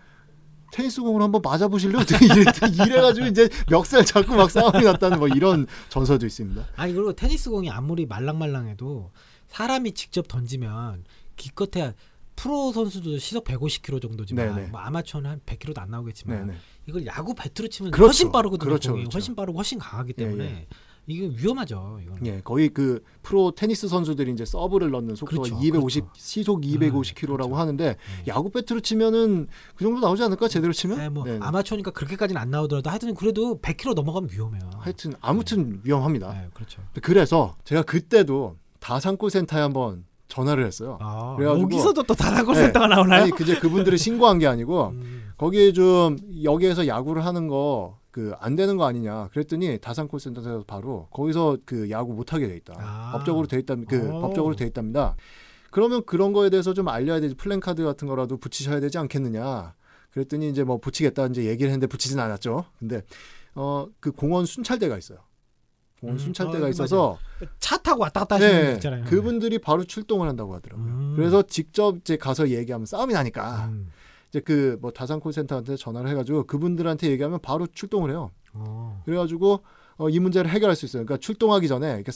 테니스 0.71 1.03
공으로 1.03 1.25
한번 1.25 1.43
맞아보실래요? 1.43 1.99
이래, 2.23 2.85
이래 2.87 3.01
가지고 3.01 3.27
이제 3.27 3.49
멱살 3.69 4.05
잡고 4.05 4.37
막 4.37 4.49
싸움이 4.53 4.85
났다는 4.85 5.19
뭐 5.19 5.27
이런 5.27 5.67
전설도 5.89 6.27
있습니다. 6.27 6.65
아니 6.77 6.93
그리고 6.93 7.13
테니스 7.13 7.51
공이 7.51 7.71
아무리 7.71 8.07
말랑말랑해도 8.07 9.11
사람이 9.49 9.95
직접 9.95 10.29
던지면 10.29 11.03
기껏해야 11.35 11.93
프로 12.37 12.71
선수도 12.71 13.19
시속 13.19 13.43
150km 13.45 14.01
정도지만 14.03 14.55
네네. 14.55 14.69
뭐 14.69 14.79
아마추어는 14.81 15.29
한 15.29 15.41
100km도 15.45 15.79
안 15.81 15.91
나오겠지만 15.91 16.47
네네. 16.47 16.59
이걸 16.87 17.05
야구 17.07 17.35
배트로 17.35 17.69
치면 17.69 17.91
그렇죠. 17.91 18.07
훨씬 18.09 18.33
빠르거든요. 18.33 18.69
그렇죠. 18.69 18.93
그렇죠. 18.93 19.11
훨씬 19.13 19.35
빠르고 19.35 19.59
훨씬 19.59 19.79
강하기 19.79 20.13
때문에 20.13 20.45
예, 20.45 20.67
이게 21.09 21.29
위험하죠. 21.37 21.99
이건. 22.03 22.27
예, 22.27 22.41
거의 22.43 22.69
그 22.69 23.03
프로 23.23 23.51
테니스 23.51 23.89
선수들이 23.89 24.33
이제 24.33 24.45
서브를 24.45 24.91
넣는 24.91 25.15
속도가 25.17 25.43
그렇죠, 25.49 25.61
250 25.65 26.05
그렇죠. 26.05 26.13
시속 26.17 26.61
250km라고 26.63 27.27
그렇죠. 27.37 27.57
하는데 27.57 27.85
네. 27.89 27.97
야구 28.29 28.51
배트로 28.51 28.81
치면은 28.81 29.49
그 29.75 29.85
정도 29.85 30.01
나오지 30.01 30.23
않을까 30.23 30.47
제대로 30.49 30.73
치면? 30.73 30.99
네, 30.99 31.09
뭐 31.09 31.25
네. 31.25 31.39
아마추어니까 31.41 31.91
그렇게까지는 31.91 32.41
안 32.41 32.51
나오더라도 32.51 32.89
하여튼 32.91 33.15
그래도 33.15 33.61
100km 33.61 33.95
넘어가면 33.95 34.31
위험해요. 34.33 34.71
하여튼 34.79 35.13
아무튼 35.21 35.81
위험합니다. 35.83 36.33
네, 36.33 36.49
그렇죠. 36.55 36.83
그래서 37.03 37.57
제가 37.65 37.83
그때도 37.83 38.57
다산콜 38.79 39.31
센터에 39.31 39.61
한번 39.61 40.05
전화를 40.29 40.65
했어요. 40.67 40.99
아, 41.01 41.37
그래가지고- 41.39 41.63
여기서도 41.63 42.03
또 42.05 42.15
다산콜 42.15 42.55
네. 42.55 42.61
센터가 42.63 42.89
나오나요? 42.89 43.23
아니 43.23 43.31
그제 43.33 43.59
그분들을 43.61 43.97
신고한 43.97 44.39
게 44.41 44.47
아니고 44.49 44.89
음, 44.89 45.26
거기에 45.39 45.73
좀 45.73 46.17
여기에서 46.43 46.87
야구를 46.87 47.25
하는 47.25 47.49
거 47.49 47.99
그 48.17 48.35
안 48.41 48.57
되는 48.57 48.79
거 48.79 48.87
아니냐 48.87 49.29
그랬더니 49.29 49.77
다산콜 49.79 50.21
센터에서 50.21 50.65
바로 50.67 51.07
거기서 51.11 51.59
그 51.67 51.91
야구 51.91 52.15
못 52.15 52.33
하게 52.33 52.49
돼 52.49 52.57
있다. 52.57 52.73
아. 52.79 53.11
법적으로 53.13 53.47
돼 53.47 53.59
있다. 53.59 53.75
그 53.87 54.09
오. 54.09 54.23
법적으로 54.23 54.57
돼 54.57 54.65
있답니다. 54.65 55.17
그러면 55.71 56.03
그런 56.07 56.33
거에 56.33 56.49
대해서 56.49 56.73
좀 56.73 56.89
알려야 56.89 57.21
되지 57.21 57.35
플랜카드 57.35 57.85
같은 57.85 58.09
거라도 58.09 58.39
붙이셔야 58.39 58.81
되지 58.81 58.97
않겠느냐. 58.97 59.75
그랬더니 60.13 60.49
이제 60.49 60.65
뭐 60.65 60.79
붙이겠다 60.79 61.27
이제 61.27 61.45
얘기를 61.45 61.69
했는데 61.71 61.87
붙이진 61.87 62.19
않았죠. 62.19 62.65
근데 62.79 63.03
어 63.55 63.87
그 64.01 64.13
공원 64.13 64.47
순찰대가 64.47 64.97
있어요. 64.97 65.19
공원 66.01 66.17
음, 66.17 66.19
순찰대가 66.19 66.65
어, 66.65 66.69
있어서 66.71 67.19
차 67.61 67.77
타고 67.77 68.01
왔다 68.01 68.21
갔다 68.21 68.37
하시는 68.37 68.55
분 68.55 68.65
네, 68.67 68.73
있잖아요. 68.77 69.05
그분들이 69.05 69.59
바로 69.59 69.85
출동을 69.85 70.27
한다고 70.27 70.55
하더라고요. 70.55 70.87
음. 70.87 71.13
그래서 71.17 71.43
직접 71.43 71.99
이제 71.99 72.17
가서 72.17 72.49
얘기하면 72.49 72.87
싸움이 72.87 73.13
나니까 73.13 73.67
음. 73.67 73.89
이제 74.37 74.41
그 74.41 74.77
뭐 74.81 74.91
다산 74.91 75.21
콜센터한테 75.21 75.77
전화를 75.77 76.11
해가지고 76.11 76.45
그분들한테 76.45 77.11
얘기하면 77.11 77.41
바로 77.41 77.67
출동을 77.67 78.11
해요. 78.11 78.31
어. 78.53 79.03
그래가지고 79.05 79.61
어, 79.97 80.09
이 80.11 80.19
문제를 80.19 80.51
해결할 80.51 80.77
수 80.77 80.85
있어요. 80.85 81.05
그러니까 81.05 81.25
출동하기 81.25 81.67
전에 81.69 81.87
그러니까 81.87 82.13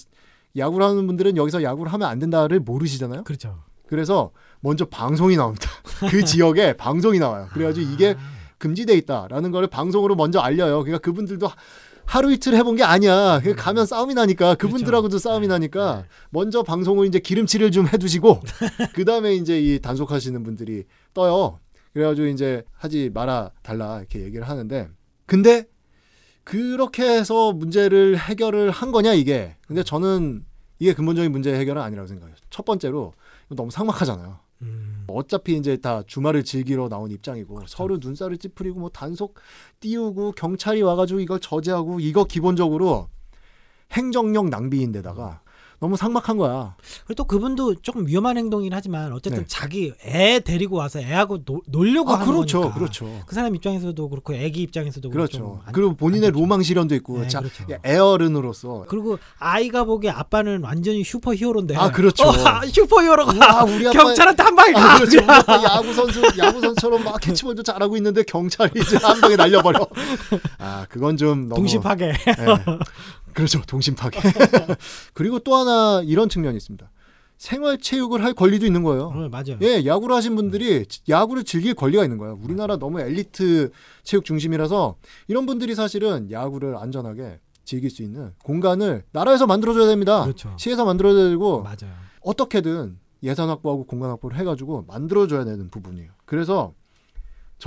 야구를 0.57 0.85
하는 0.87 1.07
분들은 1.07 1.37
여기서 1.37 1.63
야구를 1.63 1.93
하면 1.93 2.09
안 2.09 2.19
된다를 2.19 2.61
모르시잖아요. 2.61 3.25
그렇죠. 3.25 3.63
그래서 3.87 4.31
먼저 4.61 4.85
방송이 4.85 5.37
나옵니다. 5.37 5.69
그 6.11 6.25
지역에 6.25 6.75
방송이 6.75 7.19
나와요. 7.19 7.49
그래가지고 7.53 7.91
이게 7.91 8.15
아. 8.19 8.41
금지돼 8.59 8.95
있다라는 8.99 9.51
거를 9.51 9.69
방송으로 9.69 10.15
먼저 10.15 10.39
알려요. 10.41 10.83
그러니까 10.83 10.99
그분들도 10.99 11.49
하루 12.05 12.33
이틀 12.33 12.55
해본 12.55 12.77
게 12.77 12.83
아니야. 12.83 13.41
그 13.43 13.55
가면 13.55 13.87
싸움이 13.87 14.15
나니까 14.15 14.57
그분들하고도 14.57 15.19
싸움이 15.19 15.47
네, 15.47 15.55
나니까 15.55 16.03
네. 16.03 16.05
먼저 16.31 16.63
방송을 16.63 17.07
이제 17.07 17.21
기름칠을 17.21 17.71
좀 17.71 17.87
해두시고 17.87 18.41
그 18.95 19.05
다음에 19.05 19.35
이제 19.35 19.59
이 19.61 19.79
단속하시는 19.81 20.43
분들이 20.43 20.85
떠요. 21.15 21.59
그래가지고 21.93 22.29
이제 22.29 22.63
하지 22.73 23.11
말아 23.13 23.51
달라 23.63 23.99
이렇게 23.99 24.21
얘기를 24.21 24.49
하는데 24.49 24.89
근데 25.27 25.67
그렇게 26.45 27.05
해서 27.05 27.53
문제를 27.53 28.19
해결을 28.19 28.71
한 28.71 28.91
거냐 28.93 29.13
이게. 29.15 29.57
근데 29.67 29.83
저는 29.83 30.45
이게 30.79 30.95
근본적인 30.95 31.31
문제 31.31 31.55
해결은 31.55 31.81
아니라고 31.81 32.09
생각해요. 32.09 32.35
첫 32.49 32.65
번째로 32.65 33.15
너무 33.49 33.71
삭막하잖아요. 33.71 34.39
음. 34.63 35.05
어차피 35.09 35.57
이제 35.57 35.77
다 35.77 36.03
주말을 36.07 36.45
즐기러 36.45 36.89
나온 36.89 37.11
입장이고 37.11 37.63
서로 37.67 37.99
눈살을 38.01 38.39
찌푸리고 38.39 38.81
뭐 38.81 38.89
단속 38.91 39.35
띄우고 39.81 40.33
경찰이 40.33 40.83
와가지고 40.83 41.21
이걸 41.21 41.41
저지하고 41.41 42.01
이거 42.01 42.25
기본적으로 42.25 43.09
행정력 43.93 44.49
낭비인데다가 44.49 45.43
너무 45.81 45.97
삭막한 45.97 46.37
거야. 46.37 46.75
그리고 47.07 47.15
또 47.15 47.25
그분도 47.25 47.77
조금 47.77 48.07
위험한 48.07 48.37
행동이긴 48.37 48.75
하지만 48.75 49.13
어쨌든 49.15 49.41
네. 49.41 49.45
자기 49.49 49.93
애 50.05 50.39
데리고 50.41 50.77
와서 50.77 51.01
애하고 51.01 51.43
노, 51.45 51.63
놀려고 51.67 52.11
아 52.13 52.21
하는 52.21 52.27
그렇죠, 52.27 52.61
거니까. 52.61 52.79
그렇죠, 52.79 53.23
그 53.27 53.35
사람 53.35 53.55
입장에서도 53.57 54.09
그렇고 54.11 54.35
애기 54.35 54.61
입장에서도 54.61 55.09
그렇죠. 55.09 55.39
좀 55.39 55.61
안- 55.65 55.73
그리고 55.73 55.95
본인의. 55.97 56.31
로망 56.33 56.63
실현도 56.63 56.95
있고 56.97 57.21
네, 57.23 57.29
자 57.29 57.41
그렇죠. 57.41 57.65
에, 57.83 57.96
어른으로서 57.96 58.85
그리고 58.89 59.19
아이가 59.39 59.85
보기에 59.85 60.11
아빠는 60.11 60.63
완전히 60.63 61.03
슈퍼 61.03 61.35
히어로인데 61.35 61.77
아, 61.77 61.91
그렇죠. 61.91 62.25
어, 62.29 62.35
슈퍼 62.71 63.03
히어로가 63.03 63.33
와 63.39 63.65
우리 63.65 63.89
아빠 63.89 63.99
경찰한테 64.03 64.43
한 64.43 64.55
방에 64.55 64.75
아, 64.77 64.81
가 64.81 64.99
그렇죠. 64.99 65.19
야구 65.65 65.95
선수 65.95 66.23
야구 66.39 66.61
선수처럼 66.61 67.03
막 67.05 67.19
캐치볼도 67.21 67.63
잘하고 67.63 67.97
있는데 67.97 68.23
경찰이 68.23 68.71
이제 68.77 68.99
한 68.99 69.19
방에 69.21 69.35
날려버려. 69.37 69.87
아 70.59 70.85
그건 70.91 71.17
좀 71.17 71.49
너무 71.49 71.67
파괴 71.81 72.09
예. 72.09 72.15
그렇죠. 73.35 73.61
동심 73.67 73.95
파괴. 73.95 74.21
그리고 75.15 75.39
또 75.39 75.55
하나 75.55 76.03
이런 76.05 76.29
측면이 76.29 76.57
있습니다. 76.57 76.91
생활 77.37 77.79
체육을 77.79 78.23
할 78.23 78.35
권리도 78.35 78.67
있는 78.67 78.83
거예요. 78.83 79.05
어, 79.05 79.29
맞아요 79.31 79.59
예, 79.63 79.87
야구를 79.87 80.15
하신 80.15 80.37
분들이 80.37 80.85
야구를 81.09 81.45
즐길 81.45 81.73
권리가 81.75 82.03
있는 82.05 82.19
거예요. 82.19 82.39
우리나라 82.43 82.77
너무 82.77 83.01
엘리트 83.01 83.71
체육 84.03 84.27
중심이라서 84.27 84.97
이런 85.27 85.47
분들이 85.47 85.75
사실은 85.75 86.31
야구를 86.31 86.77
안전하게 86.77 87.41
즐길 87.65 87.89
수 87.89 88.03
있는 88.03 88.33
공간을 88.43 89.05
나라에서 89.13 89.47
만들어줘야 89.47 89.87
됩니다. 89.87 90.23
그렇죠 90.23 90.55
시에서 90.59 90.85
만들어줘야 90.85 91.31
되고 91.31 91.63
맞아요 91.63 91.95
어떻게든 92.21 92.99
예산 93.23 93.49
확보하고 93.49 93.85
공간 93.85 94.11
확보를 94.11 94.37
해가지고 94.37 94.85
만들어줘야 94.87 95.45
되는 95.45 95.69
부분이에요. 95.71 96.11
그래서 96.27 96.75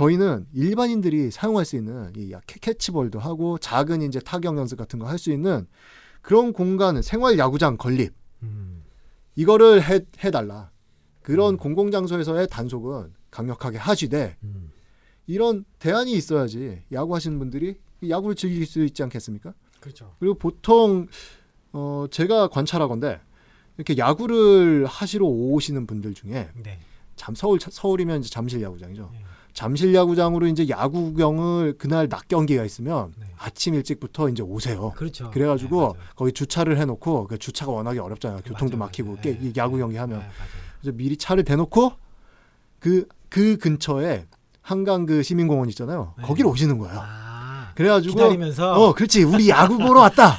저희는 0.04 0.46
일반인들이 0.52 1.30
사용할 1.30 1.64
수 1.64 1.76
있는 1.76 2.12
이 2.16 2.32
야- 2.32 2.40
캐- 2.46 2.58
캐치볼도 2.60 3.18
하고 3.20 3.58
작은 3.58 4.02
이제 4.02 4.18
타격 4.20 4.58
연습 4.58 4.76
같은 4.76 4.98
거 4.98 5.06
할 5.06 5.18
수 5.18 5.30
있는 5.32 5.66
그런 6.20 6.52
공간은 6.52 7.00
생활 7.02 7.38
야구장 7.38 7.76
건립 7.76 8.12
음. 8.42 8.82
이거를 9.36 9.82
해, 9.82 10.00
해달라. 10.22 10.70
그런 11.22 11.56
공공장소에서의 11.56 12.48
단속은 12.48 13.14
강력하게 13.30 13.78
하시되 13.78 14.36
음. 14.42 14.70
이런 15.26 15.64
대안이 15.78 16.12
있어야지 16.12 16.82
야구 16.92 17.14
하시는 17.14 17.38
분들이 17.38 17.78
야구를 18.06 18.34
즐길 18.36 18.66
수 18.66 18.84
있지 18.84 19.02
않겠습니까? 19.02 19.54
그렇죠 19.80 20.14
그리고 20.18 20.34
보통 20.34 21.06
어 21.72 22.06
제가 22.10 22.48
관찰하건데 22.48 23.20
이렇게 23.76 23.96
야구를 23.96 24.86
하시러 24.86 25.24
오시는 25.26 25.86
분들 25.86 26.14
중에 26.14 26.50
네. 26.62 26.78
잠 27.16 27.34
서울 27.34 27.58
서울이면 27.60 28.20
이제 28.20 28.28
잠실 28.30 28.60
야구장이죠. 28.62 29.10
네. 29.12 29.20
잠실 29.54 29.94
야구장으로 29.94 30.48
이제 30.48 30.68
야구 30.68 31.04
구경을 31.12 31.76
그날 31.78 32.08
낮 32.08 32.26
경기가 32.28 32.64
있으면 32.64 33.12
네. 33.18 33.26
아침 33.38 33.74
일찍부터 33.74 34.28
이제 34.28 34.42
오세요. 34.42 34.92
그렇죠 34.96 35.30
그래가지고 35.30 35.94
네. 35.96 36.04
거기 36.16 36.32
주차를 36.32 36.76
해놓고 36.78 37.28
그 37.28 37.38
주차가 37.38 37.70
워낙에 37.70 38.00
어렵잖아요. 38.00 38.40
교통도 38.44 38.76
맞아요, 38.76 38.86
막히고 38.88 39.08
맞아요. 39.10 39.20
깨- 39.22 39.38
네, 39.38 39.38
이 39.42 39.52
야구 39.56 39.76
네, 39.76 39.82
경기 39.82 39.96
하면 39.96 40.18
네. 40.18 40.26
그래서 40.80 40.96
미리 40.96 41.16
차를 41.16 41.44
대놓고 41.44 41.92
그그 42.80 43.56
근처에 43.58 44.26
한강 44.60 45.06
그 45.06 45.22
시민공원 45.22 45.68
있잖아요. 45.70 46.14
네. 46.18 46.24
거기로 46.24 46.50
오시는 46.50 46.78
거야. 46.78 46.92
아, 46.96 47.70
그래가지고 47.76 48.14
기다리면서 48.14 48.72
어, 48.72 48.92
그렇지. 48.94 49.22
우리 49.22 49.48
야구 49.50 49.78
보러 49.78 50.00
왔다. 50.00 50.38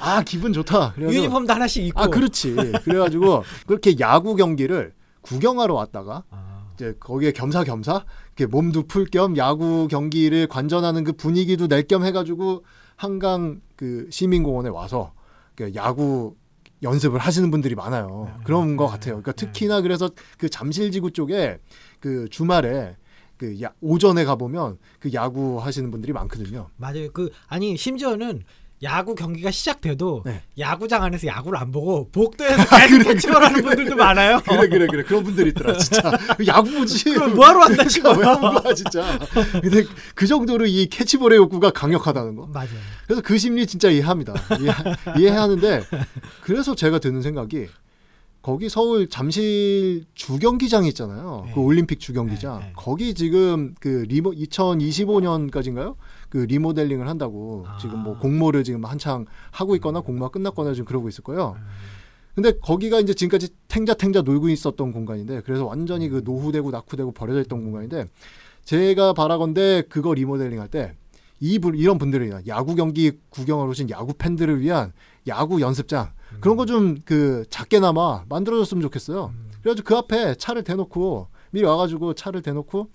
아 0.00 0.22
기분 0.22 0.52
좋다. 0.52 0.92
그래가지고 0.92 1.12
유니폼도 1.24 1.52
하나씩 1.52 1.86
입고 1.86 2.00
아 2.00 2.06
그렇지. 2.06 2.54
그래가지고 2.84 3.42
그렇게 3.66 3.96
야구 3.98 4.36
경기를 4.36 4.92
구경하러 5.22 5.74
왔다가 5.74 6.24
아, 6.30 6.51
이제 6.82 6.94
거기에 6.98 7.30
겸사겸사 7.32 8.04
이렇게 8.36 8.46
몸도 8.46 8.86
풀 8.88 9.06
겸 9.06 9.36
야구 9.36 9.86
경기를 9.88 10.46
관전하는 10.48 11.04
그 11.04 11.12
분위기도 11.12 11.68
낼 11.68 11.86
겸 11.86 12.04
해가지고 12.04 12.64
한강 12.96 13.60
그 13.76 14.08
시민공원에 14.10 14.68
와서 14.68 15.12
그 15.54 15.72
야구 15.74 16.34
연습을 16.82 17.20
하시는 17.20 17.50
분들이 17.50 17.74
많아요. 17.76 18.24
네, 18.26 18.44
그런 18.44 18.70
네, 18.70 18.76
것 18.76 18.86
네, 18.86 18.90
같아요. 18.90 19.14
그러니까 19.22 19.32
네. 19.32 19.46
특히나 19.46 19.80
그래서 19.82 20.10
그 20.38 20.48
잠실지구 20.48 21.12
쪽에 21.12 21.58
그 22.00 22.28
주말에 22.28 22.96
그 23.36 23.60
야, 23.62 23.72
오전에 23.80 24.24
가보면 24.24 24.78
그 24.98 25.12
야구 25.12 25.58
하시는 25.60 25.90
분들이 25.90 26.12
많거든요. 26.12 26.68
맞아요. 26.76 27.10
그 27.12 27.30
아니 27.46 27.76
심지어는 27.76 28.42
야구 28.82 29.14
경기가 29.14 29.50
시작돼도 29.50 30.22
네. 30.24 30.42
야구장 30.58 31.04
안에서 31.04 31.26
야구를 31.28 31.58
안 31.58 31.70
보고 31.70 32.08
복도에서 32.10 32.64
계속 32.76 33.02
캐치볼하는 33.04 33.62
분들도 33.62 33.96
많아요. 33.96 34.40
그래 34.44 34.68
그래 34.68 34.86
그래. 34.86 35.02
그런 35.04 35.22
분들이 35.22 35.50
있더라 35.50 35.76
진짜. 35.78 36.02
야구 36.48 36.70
보지. 36.72 37.04
그럼 37.04 37.34
뭐하러 37.34 37.60
왔나 37.60 37.84
그러니까 37.84 38.10
왜 38.12 38.60
거야 38.60 38.74
진짜. 38.74 39.18
근데 39.60 39.84
그 40.14 40.26
정도로 40.26 40.66
이 40.66 40.86
캐치볼의 40.86 41.38
욕구가 41.38 41.70
강력하다는 41.70 42.34
거? 42.36 42.46
맞아요. 42.46 42.68
그래서 43.06 43.22
그 43.22 43.38
심리 43.38 43.66
진짜 43.66 43.88
이해합니다. 43.88 44.34
이해, 44.60 44.72
이해하는데 45.18 45.82
그래서 46.42 46.74
제가 46.74 46.98
드는 46.98 47.22
생각이 47.22 47.68
거기 48.42 48.68
서울 48.68 49.08
잠실 49.08 50.04
주경기장 50.14 50.84
있잖아요. 50.86 51.44
네. 51.46 51.52
그 51.54 51.60
올림픽 51.60 52.00
주경기장. 52.00 52.58
네, 52.58 52.66
네. 52.66 52.72
거기 52.74 53.14
지금 53.14 53.74
그 53.78 54.04
리모 54.08 54.32
2025년까지인가요 54.32 55.94
그 56.32 56.38
리모델링을 56.38 57.06
한다고 57.06 57.66
아. 57.68 57.76
지금 57.76 57.98
뭐 57.98 58.16
공모를 58.18 58.64
지금 58.64 58.86
한창 58.86 59.26
하고 59.50 59.74
있거나 59.76 60.00
공모가 60.00 60.30
끝났거나 60.30 60.72
지금 60.72 60.86
그러고 60.86 61.10
있을 61.10 61.22
거예요. 61.22 61.56
음, 61.58 61.66
근데 62.34 62.52
거기가 62.58 63.00
이제 63.00 63.12
지금까지 63.12 63.50
탱자탱자 63.68 64.22
놀고 64.22 64.48
있었던 64.48 64.92
공간인데 64.92 65.42
그래서 65.42 65.66
완전히 65.66 66.08
그 66.08 66.22
노후되고 66.24 66.70
낙후되고 66.70 67.12
버려져 67.12 67.42
있던 67.42 67.62
공간인데 67.62 68.06
제가 68.64 69.12
바라건대 69.12 69.82
그거 69.90 70.14
리모델링 70.14 70.58
할 70.58 70.68
때 70.68 70.94
이분 71.38 71.74
이런 71.74 71.98
분들이 71.98 72.32
야구 72.46 72.74
경기 72.76 73.12
구경하러 73.28 73.68
오신 73.68 73.90
야구 73.90 74.14
팬들을 74.14 74.60
위한 74.60 74.94
야구 75.26 75.60
연습장 75.60 76.12
그런 76.40 76.56
거 76.56 76.64
좀 76.64 76.96
그 77.04 77.44
작게나마 77.50 78.24
만들어줬으면 78.30 78.80
좋겠어요. 78.84 79.32
음, 79.34 79.50
그래가지고 79.60 79.86
그 79.86 79.96
앞에 79.98 80.36
차를 80.36 80.64
대놓고 80.64 81.28
미리 81.50 81.66
와가지고 81.66 82.14
차를 82.14 82.40
대놓고 82.40 82.88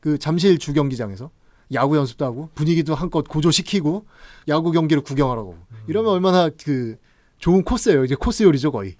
그 0.00 0.18
잠실 0.18 0.58
주경기장에서 0.58 1.30
야구 1.74 1.96
연습도 1.96 2.24
하고 2.24 2.50
분위기도 2.54 2.94
한껏 2.94 3.26
고조시키고 3.28 4.06
야구 4.48 4.72
경기를 4.72 5.02
구경하라고 5.02 5.56
이러면 5.86 6.12
얼마나 6.12 6.48
그 6.50 6.96
좋은 7.38 7.62
코스예요. 7.64 8.04
이제 8.04 8.14
코스 8.14 8.42
요리죠 8.44 8.72
거의. 8.72 8.96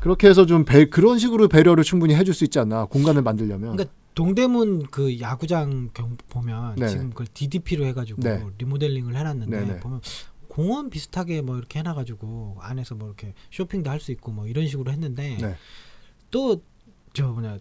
그렇게 0.00 0.28
해서 0.28 0.44
좀 0.46 0.64
배, 0.64 0.84
그런 0.86 1.18
식으로 1.18 1.48
배려를 1.48 1.82
충분히 1.84 2.14
해줄 2.14 2.34
수 2.34 2.44
있지 2.44 2.58
않나 2.58 2.84
공간을 2.86 3.22
만들려면. 3.22 3.72
그러니까 3.76 3.94
동대문 4.14 4.86
그 4.90 5.18
야구장 5.20 5.90
경 5.92 6.16
보면 6.28 6.76
네네. 6.76 6.90
지금 6.90 7.08
그걸 7.10 7.26
DDP로 7.32 7.84
해가지고 7.86 8.20
네. 8.22 8.44
리모델링을 8.58 9.16
해놨는데 9.16 9.60
네네. 9.60 9.80
보면 9.80 10.00
공원 10.48 10.88
비슷하게 10.88 11.40
뭐 11.40 11.56
이렇게 11.56 11.80
해놔가지고 11.80 12.58
안에서 12.60 12.94
뭐 12.94 13.08
이렇게 13.08 13.34
쇼핑도 13.50 13.90
할 13.90 13.98
수 13.98 14.12
있고 14.12 14.30
뭐 14.30 14.46
이런 14.46 14.66
식으로 14.68 14.92
했는데 14.92 15.36
네. 15.40 15.56
또저 16.30 17.28
뭐냐 17.32 17.58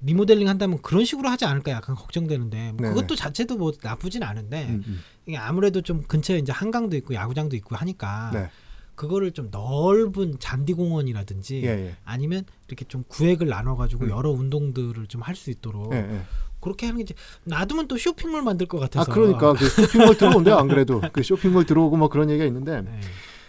리모델링 0.00 0.48
한다면 0.48 0.78
그런 0.82 1.04
식으로 1.04 1.28
하지 1.28 1.44
않을까 1.44 1.72
약간 1.72 1.96
걱정되는데 1.96 2.72
뭐. 2.72 2.88
그것도 2.88 3.16
자체도 3.16 3.56
뭐 3.56 3.72
나쁘진 3.82 4.22
않은데 4.22 4.66
음, 4.68 4.84
음. 4.86 5.00
이게 5.26 5.36
아무래도 5.36 5.82
좀 5.82 6.02
근처에 6.02 6.38
이제 6.38 6.52
한강도 6.52 6.96
있고 6.96 7.14
야구장도 7.14 7.56
있고 7.56 7.74
하니까 7.76 8.30
네. 8.32 8.50
그거를 8.94 9.32
좀 9.32 9.48
넓은 9.50 10.38
잔디공원이라든지 10.40 11.62
예, 11.62 11.68
예. 11.68 11.96
아니면 12.04 12.44
이렇게 12.66 12.84
좀 12.84 13.04
구획을 13.08 13.46
나눠가지고 13.48 14.06
음. 14.06 14.10
여러 14.10 14.30
운동들을 14.30 15.06
좀 15.06 15.22
할 15.22 15.34
수 15.36 15.50
있도록 15.50 15.92
예, 15.92 15.98
예. 15.98 16.20
그렇게 16.60 16.86
하는 16.86 16.98
게 16.98 17.02
이제 17.02 17.14
놔두면 17.44 17.86
또 17.88 17.96
쇼핑몰 17.96 18.42
만들 18.42 18.66
것아 18.66 18.82
같아서 18.82 19.12
그러니까 19.12 19.52
그 19.52 19.68
쇼핑몰 19.68 20.16
들어온대요 20.16 20.56
안 20.56 20.66
그래도 20.68 21.00
그 21.12 21.22
쇼핑몰 21.22 21.64
들어오고 21.64 21.96
뭐 21.96 22.08
그런 22.08 22.30
얘기가 22.30 22.44
있는데 22.46 22.82
네. 22.82 23.00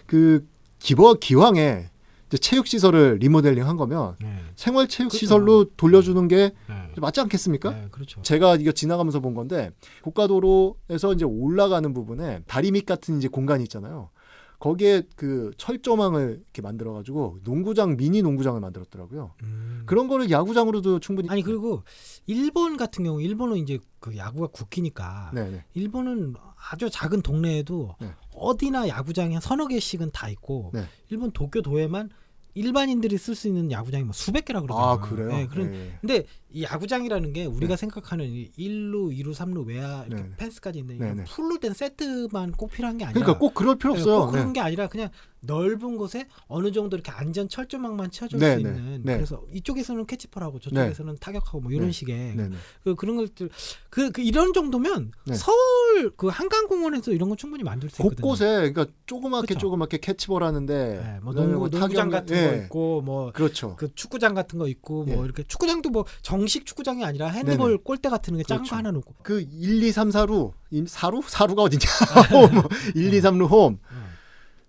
그 0.06 0.48
기버 0.80 1.16
기왕에 1.16 1.90
체육 2.38 2.68
시설을 2.68 3.18
리모델링 3.20 3.68
한 3.68 3.76
거면 3.78 4.16
네. 4.22 4.28
생활 4.56 4.88
체육 4.88 5.10
그렇죠. 5.10 5.18
시설로 5.18 5.66
돌려주는 5.76 6.28
게 6.28 6.52
네. 6.68 6.76
맞지 6.98 7.22
않겠습니까? 7.22 7.72
네, 7.72 7.88
그렇죠. 7.92 8.22
제가 8.22 8.56
이거 8.58 8.72
지나가면서 8.72 9.20
본 9.20 9.34
건데 9.34 9.72
고가도로에서 10.04 11.14
이제 11.14 11.26
올라가는 11.26 11.92
부분에 11.94 12.42
다리 12.46 12.72
밑 12.72 12.86
같은 12.86 13.18
이제 13.18 13.28
공간이 13.28 13.64
있잖아요. 13.64 14.10
거기에 14.60 15.04
그 15.16 15.52
철조망을 15.58 16.42
이렇게 16.42 16.62
만들어 16.62 16.94
가지고 16.94 17.40
농구장 17.44 17.96
미니 17.96 18.22
농구장을 18.22 18.60
만들었더라고요. 18.60 19.32
음. 19.44 19.84
그런 19.86 20.08
거를 20.08 20.30
야구장으로도 20.30 21.00
충분히 21.00 21.30
아니 21.30 21.42
그리고 21.42 21.84
일본 22.28 22.76
같은 22.76 23.06
경우 23.06 23.22
일본은 23.22 23.58
이제 23.58 23.80
그 24.00 24.18
야구가 24.18 24.48
국기니까 24.48 25.32
네, 25.34 25.50
네. 25.50 25.66
일본은 25.74 26.36
아주 26.72 26.90
작은 26.90 27.22
동네에도 27.22 27.96
네. 28.02 28.14
어디나 28.36 28.90
야구장이 28.90 29.34
한 29.34 29.42
서너 29.42 29.68
개씩은 29.68 30.12
다 30.12 30.30
있고 30.30 30.72
네. 30.74 30.84
일본 31.10 31.32
도쿄 31.32 31.62
도에만 31.62 32.10
일반인들이 32.54 33.18
쓸 33.18 33.36
수 33.36 33.48
있는 33.48 33.72
야구장이 33.72 34.04
뭐 34.04 34.14
수백 34.14 34.46
개라 34.46 34.62
그러더라고요. 34.62 34.92
아, 34.92 35.00
그래요? 35.00 35.28
네, 35.30 35.48
그런 35.48 35.72
네. 35.72 35.98
근데 36.02 36.26
이 36.52 36.64
야구장이라는 36.64 37.34
게 37.34 37.46
우리가 37.46 37.76
네. 37.76 37.78
생각하는 37.78 38.26
이 38.26 38.50
1루, 38.58 39.16
2루, 39.16 39.36
3루 39.36 39.66
외야 39.68 40.04
이렇게 40.08 40.24
네, 40.24 40.30
네. 40.30 40.36
펜스까지 40.38 40.80
있는 40.80 40.98
네, 40.98 41.14
네. 41.14 41.24
풀로 41.26 41.60
된 41.60 41.74
세트만 41.74 42.54
꼭 42.54 42.72
필요한 42.72 42.98
게 42.98 43.06
아니라 43.06 43.20
그러니까 43.20 43.40
꼭 43.40 43.54
그럴 43.54 43.76
필요 43.76 43.94
네, 43.94 44.00
없어요. 44.00 44.22
꼭 44.26 44.32
그런 44.32 44.48
네. 44.48 44.54
게 44.54 44.60
아니라 44.62 44.88
그냥 44.88 45.10
넓은 45.42 45.96
곳에 45.98 46.28
어느 46.48 46.72
정도 46.72 46.98
이렇게 46.98 47.12
안전 47.12 47.48
철조망만 47.48 48.12
쳐줄 48.12 48.40
네, 48.40 48.56
수 48.56 48.62
네, 48.64 48.70
있는 48.70 49.02
네. 49.04 49.16
그래서 49.16 49.44
이쪽에서는 49.54 50.06
캐치퍼라고 50.06 50.60
저쪽에서는 50.60 51.18
타격하고 51.20 51.62
뭐 51.62 51.72
이런 51.72 51.88
네. 51.88 51.92
식의. 51.92 52.36
그 52.84 52.96
그런 52.96 53.16
것들 53.18 53.50
그, 53.90 54.12
그 54.12 54.22
이런 54.22 54.52
정도면 54.52 55.12
네. 55.26 55.36
서울 55.36 56.12
그 56.18 56.28
한강공원에서 56.28 57.12
이런 57.12 57.30
거 57.30 57.36
충분히 57.36 57.64
만들 57.64 57.90
수 57.90 58.02
있거든요. 58.02 58.22
곳곳에 58.22 58.72
그러니까 58.72 58.88
조그맣게 59.06 59.54
그쵸. 59.54 59.60
조그맣게 59.60 60.00
캐치볼 60.00 60.44
하는데 60.44 61.02
네, 61.04 61.20
뭐 61.22 61.34
농구 61.34 61.60
뭐 61.60 61.70
농구장 61.70 62.10
같은 62.10 62.36
예. 62.36 62.39
거 62.48 62.56
있고 62.64 63.02
뭐 63.02 63.32
그렇죠. 63.32 63.76
그 63.76 63.94
축구장 63.96 64.34
같은 64.34 64.60
거 64.60 64.68
있고 64.68 65.04
뭐 65.06 65.18
예. 65.18 65.26
이렇게 65.26 65.44
축구장도 65.44 65.90
뭐 65.90 66.06
정식 66.22 66.66
축구장이 66.66 67.04
아니라 67.04 67.28
핸드볼 67.28 67.72
네네. 67.72 67.82
골대 67.84 68.10
같은 68.10 68.38
게짱거 68.38 68.64
그렇죠. 68.64 68.76
하나 68.76 68.92
놓고 68.92 69.16
그 69.24 69.42
1, 69.42 69.84
2, 69.84 69.92
3, 69.92 70.10
4루 70.10 70.52
4루? 70.72 71.22
4루가 71.24 71.60
어디냐? 71.60 71.82
홈 72.32 72.64
1, 72.96 73.14
2, 73.14 73.22
3루 73.22 73.50
홈 73.50 73.80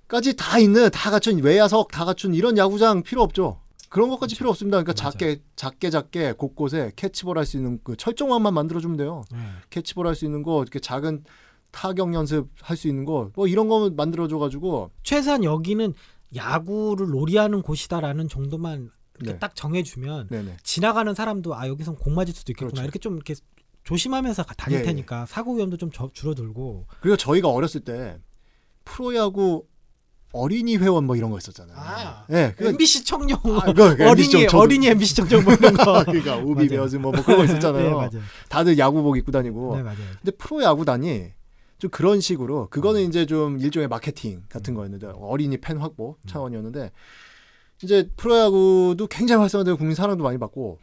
까지 0.09 0.31
음. 0.31 0.37
다 0.37 0.59
있는 0.59 0.91
다 0.91 1.11
갖춘 1.11 1.39
외야석 1.43 1.91
다 1.93 2.05
갖춘 2.05 2.35
이런 2.35 2.57
야구장 2.59 3.03
필요 3.03 3.23
없죠. 3.23 3.61
그런 3.89 4.09
것까지 4.09 4.37
필요 4.37 4.51
없습니다. 4.51 4.81
그러니까 4.83 4.93
맞아요. 5.03 5.13
작게 5.13 5.41
작게 5.57 5.91
작게 5.91 6.33
곳곳에 6.35 6.93
캐치볼 6.97 7.37
할 7.39 7.45
수 7.45 7.57
있는 7.57 7.81
그 7.83 7.97
철종망만 7.97 8.55
만들어 8.55 8.81
주면 8.81 8.97
돼요. 8.97 9.25
네. 9.33 9.39
캐치볼 9.71 10.07
할 10.07 10.15
수 10.15 10.25
있는 10.25 10.43
거 10.45 10.63
이렇게 10.63 10.79
작은 10.79 11.25
타격 11.73 12.13
연습 12.15 12.49
할 12.63 12.77
수 12.77 12.87
있는 12.89 13.05
거 13.05 13.31
뭐 13.35 13.47
이런 13.49 13.69
거 13.69 13.91
만들어 13.91 14.27
줘 14.29 14.39
가지고 14.39 14.91
최소한 15.03 15.43
여기는 15.45 15.95
야구를 16.35 17.09
놀이하는 17.09 17.63
곳이다라는 17.63 18.29
정도만 18.29 18.91
네. 19.23 19.39
딱 19.39 19.55
정해주면 19.55 20.29
네네. 20.29 20.57
지나가는 20.63 21.13
사람도 21.15 21.55
아 21.55 21.69
여기선 21.69 21.97
공 21.97 22.15
맞을 22.15 22.33
수도 22.35 22.53
있겠구나 22.53 22.71
그렇죠. 22.71 22.83
이렇게 22.85 22.99
좀 22.99 23.15
이렇게 23.17 23.35
조심하면서 23.85 24.45
가- 24.45 24.55
다닐 24.55 24.79
예, 24.79 24.81
예. 24.83 24.85
테니까 24.87 25.27
사고 25.27 25.55
위험도 25.57 25.77
좀 25.77 25.91
저- 25.93 26.11
줄어들고 26.13 26.87
그리고 27.01 27.17
저희가 27.17 27.49
어렸을 27.49 27.81
때 27.81 28.19
프로야구 28.85 29.67
어린이 30.33 30.77
회원 30.77 31.05
뭐 31.07 31.17
이런 31.17 31.31
거 31.33 31.39
있었잖아요. 31.39 31.77
아, 31.77 32.25
네, 32.29 32.53
그거 32.57 32.71
MBC 32.71 33.05
청룡 33.05 33.39
아, 33.43 33.65
그거 33.65 33.91
MBC 33.91 34.05
어린이 34.05 34.29
청- 34.31 34.41
저도- 34.43 34.59
어린이 34.61 34.87
MBC 34.87 35.15
청룡 35.17 35.45
뭐 35.45 35.55
이런 35.55 35.75
거 35.75 36.05
그러니까 36.07 36.37
우비. 36.37 36.69
베어즈 36.69 36.97
뭐, 36.97 37.11
뭐 37.11 37.23
그런 37.25 37.39
거 37.39 37.45
있었잖아요. 37.45 38.09
네. 38.13 38.21
다들 38.49 38.79
야구복 38.79 39.17
입고 39.17 39.33
다니고. 39.33 39.77
네 39.77 39.83
맞아요. 39.83 39.99
근데 40.23 40.31
프로 40.37 40.63
야구단이 40.63 41.33
좀 41.81 41.91
그런 41.91 42.21
식으로 42.21 42.69
그거는 42.69 43.03
이제 43.09 43.27
좀 43.27 43.59
일종의 43.59 43.89
마케팅 43.89 44.45
같은 44.49 44.75
거였는데 44.75 45.09
어린이 45.17 45.57
팬 45.57 45.79
확보 45.79 46.17
차원이었는데 46.27 46.93
이제 47.83 48.09
프로야구도 48.17 49.07
굉장히 49.09 49.41
활성화되고 49.41 49.79
국민 49.79 49.95
사랑도 49.95 50.23
많이 50.23 50.39
받고 50.39 50.79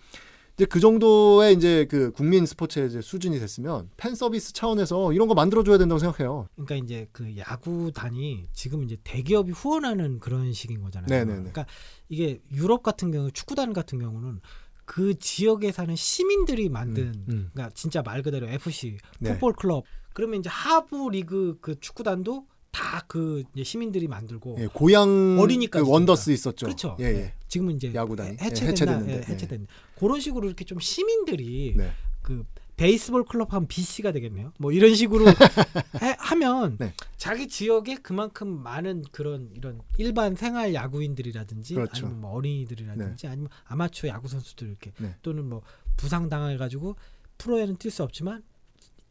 이제 0.55 0.65
그 0.65 0.79
정도의 0.79 1.53
이제 1.53 1.85
그 1.85 2.11
국민 2.11 2.47
스포츠의 2.47 2.87
이제 2.87 2.99
수준이 2.99 3.39
됐으면 3.39 3.91
팬 3.95 4.15
서비스 4.15 4.53
차원에서 4.53 5.13
이런 5.13 5.27
거 5.27 5.35
만들어 5.35 5.63
줘야 5.63 5.77
된다고 5.77 5.99
생각해요. 5.99 6.47
그러니까 6.55 6.75
이제 6.83 7.07
그 7.11 7.37
야구단이 7.37 8.47
지금 8.53 8.83
이제 8.83 8.97
대기업이 9.03 9.51
후원하는 9.51 10.17
그런 10.19 10.51
식인 10.53 10.81
거잖아요. 10.81 11.07
네네네. 11.07 11.37
그러니까 11.37 11.67
이게 12.09 12.41
유럽 12.51 12.81
같은 12.81 13.11
경우 13.11 13.29
축구단 13.31 13.71
같은 13.71 13.99
경우는 13.99 14.39
그 14.85 15.19
지역에 15.19 15.71
사는 15.71 15.95
시민들이 15.95 16.69
만든 16.69 17.09
음, 17.09 17.25
음. 17.29 17.49
그러니까 17.53 17.69
진짜 17.75 18.01
말 18.01 18.23
그대로 18.23 18.47
FC 18.47 18.97
네. 19.19 19.33
풋볼 19.33 19.53
클럽 19.53 19.83
그러면 20.17 20.39
이제 20.39 20.49
하부 20.49 21.11
리그 21.11 21.59
그 21.61 21.79
축구단도 21.79 22.47
다 22.71 23.05
그 23.07 23.43
시민들이 23.63 24.07
만들고 24.07 24.57
예, 24.59 24.67
고향 24.67 25.37
어리니까 25.39 25.81
그 25.83 25.89
원더스 25.89 26.31
있었죠. 26.31 26.65
그렇죠. 26.65 26.97
예, 26.99 27.05
예. 27.05 27.11
네. 27.13 27.33
지금은 27.47 27.75
이제 27.75 27.93
야구단이. 27.93 28.31
해- 28.31 28.37
예, 28.41 28.45
해체됐나 28.45 28.97
해체됐는데. 29.05 29.71
예. 29.71 29.99
그런 29.99 30.19
식으로 30.19 30.47
이렇게 30.47 30.65
좀 30.65 30.79
시민들이 30.79 31.73
네. 31.77 31.91
그 32.23 32.43
베이스볼 32.75 33.25
클럽 33.25 33.53
하면 33.53 33.67
BC가 33.67 34.11
되겠네요. 34.11 34.51
뭐 34.59 34.71
이런 34.71 34.93
식으로 34.95 35.25
해- 36.01 36.15
하면 36.19 36.77
네. 36.79 36.93
자기 37.17 37.47
지역에 37.47 37.95
그만큼 37.97 38.47
많은 38.61 39.03
그런 39.11 39.49
이런 39.53 39.79
일반 39.97 40.35
생활 40.35 40.73
야구인들이라든지 40.73 41.75
그렇죠. 41.75 42.05
아니면 42.07 42.21
뭐 42.21 42.31
어린이들이라든지 42.33 43.27
아니면 43.27 43.49
아마추어 43.65 44.09
야구 44.09 44.27
선수들 44.27 44.67
이렇게 44.67 44.91
네. 44.99 45.15
또는 45.21 45.47
뭐 45.47 45.61
부상 45.95 46.29
당해 46.29 46.57
가지고 46.57 46.95
프로에는 47.37 47.77
뛸 47.77 47.89
수 47.91 48.03
없지만 48.03 48.43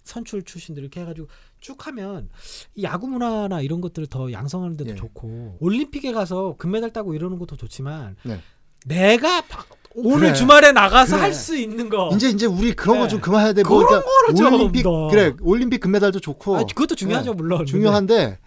선출 0.07 0.43
출신들 0.43 0.83
이렇게 0.83 1.01
해가지고 1.01 1.27
쭉 1.61 1.87
하면 1.89 2.29
이 2.75 2.85
야구 2.85 3.09
문화나 3.09 3.61
이런 3.61 3.81
것들을 3.81 4.07
더 4.07 4.31
양성하는 4.33 4.77
데도 4.77 4.91
예. 4.91 4.95
좋고 4.95 5.59
올림픽에 5.61 6.13
가서 6.13 6.55
금메달 6.59 6.93
따고 6.93 7.15
이러는 7.15 7.39
것도 7.39 7.57
좋지만 7.57 8.17
네. 8.23 8.41
내가 8.87 9.43
바- 9.43 9.65
오늘 9.97 10.19
그래. 10.29 10.33
주말에 10.35 10.73
나가서 10.73 11.17
그래. 11.17 11.23
할수 11.23 11.57
있는 11.57 11.89
거 11.89 12.11
이제 12.15 12.29
이제 12.29 12.47
우리 12.47 12.73
그런 12.75 12.99
거 12.99 13.05
네. 13.05 13.09
좀 13.09 13.21
그만해야 13.21 13.53
돼. 13.53 13.63
그런 13.63 13.85
그러니까 13.87 14.57
올림픽 14.57 14.83
더. 14.83 15.09
그래 15.09 15.33
올림픽 15.41 15.79
금메달도 15.81 16.21
좋고 16.21 16.57
아, 16.57 16.65
그것도 16.65 16.95
중요하죠 16.95 17.31
네. 17.33 17.37
물론 17.37 17.67
중요한데 17.67 18.39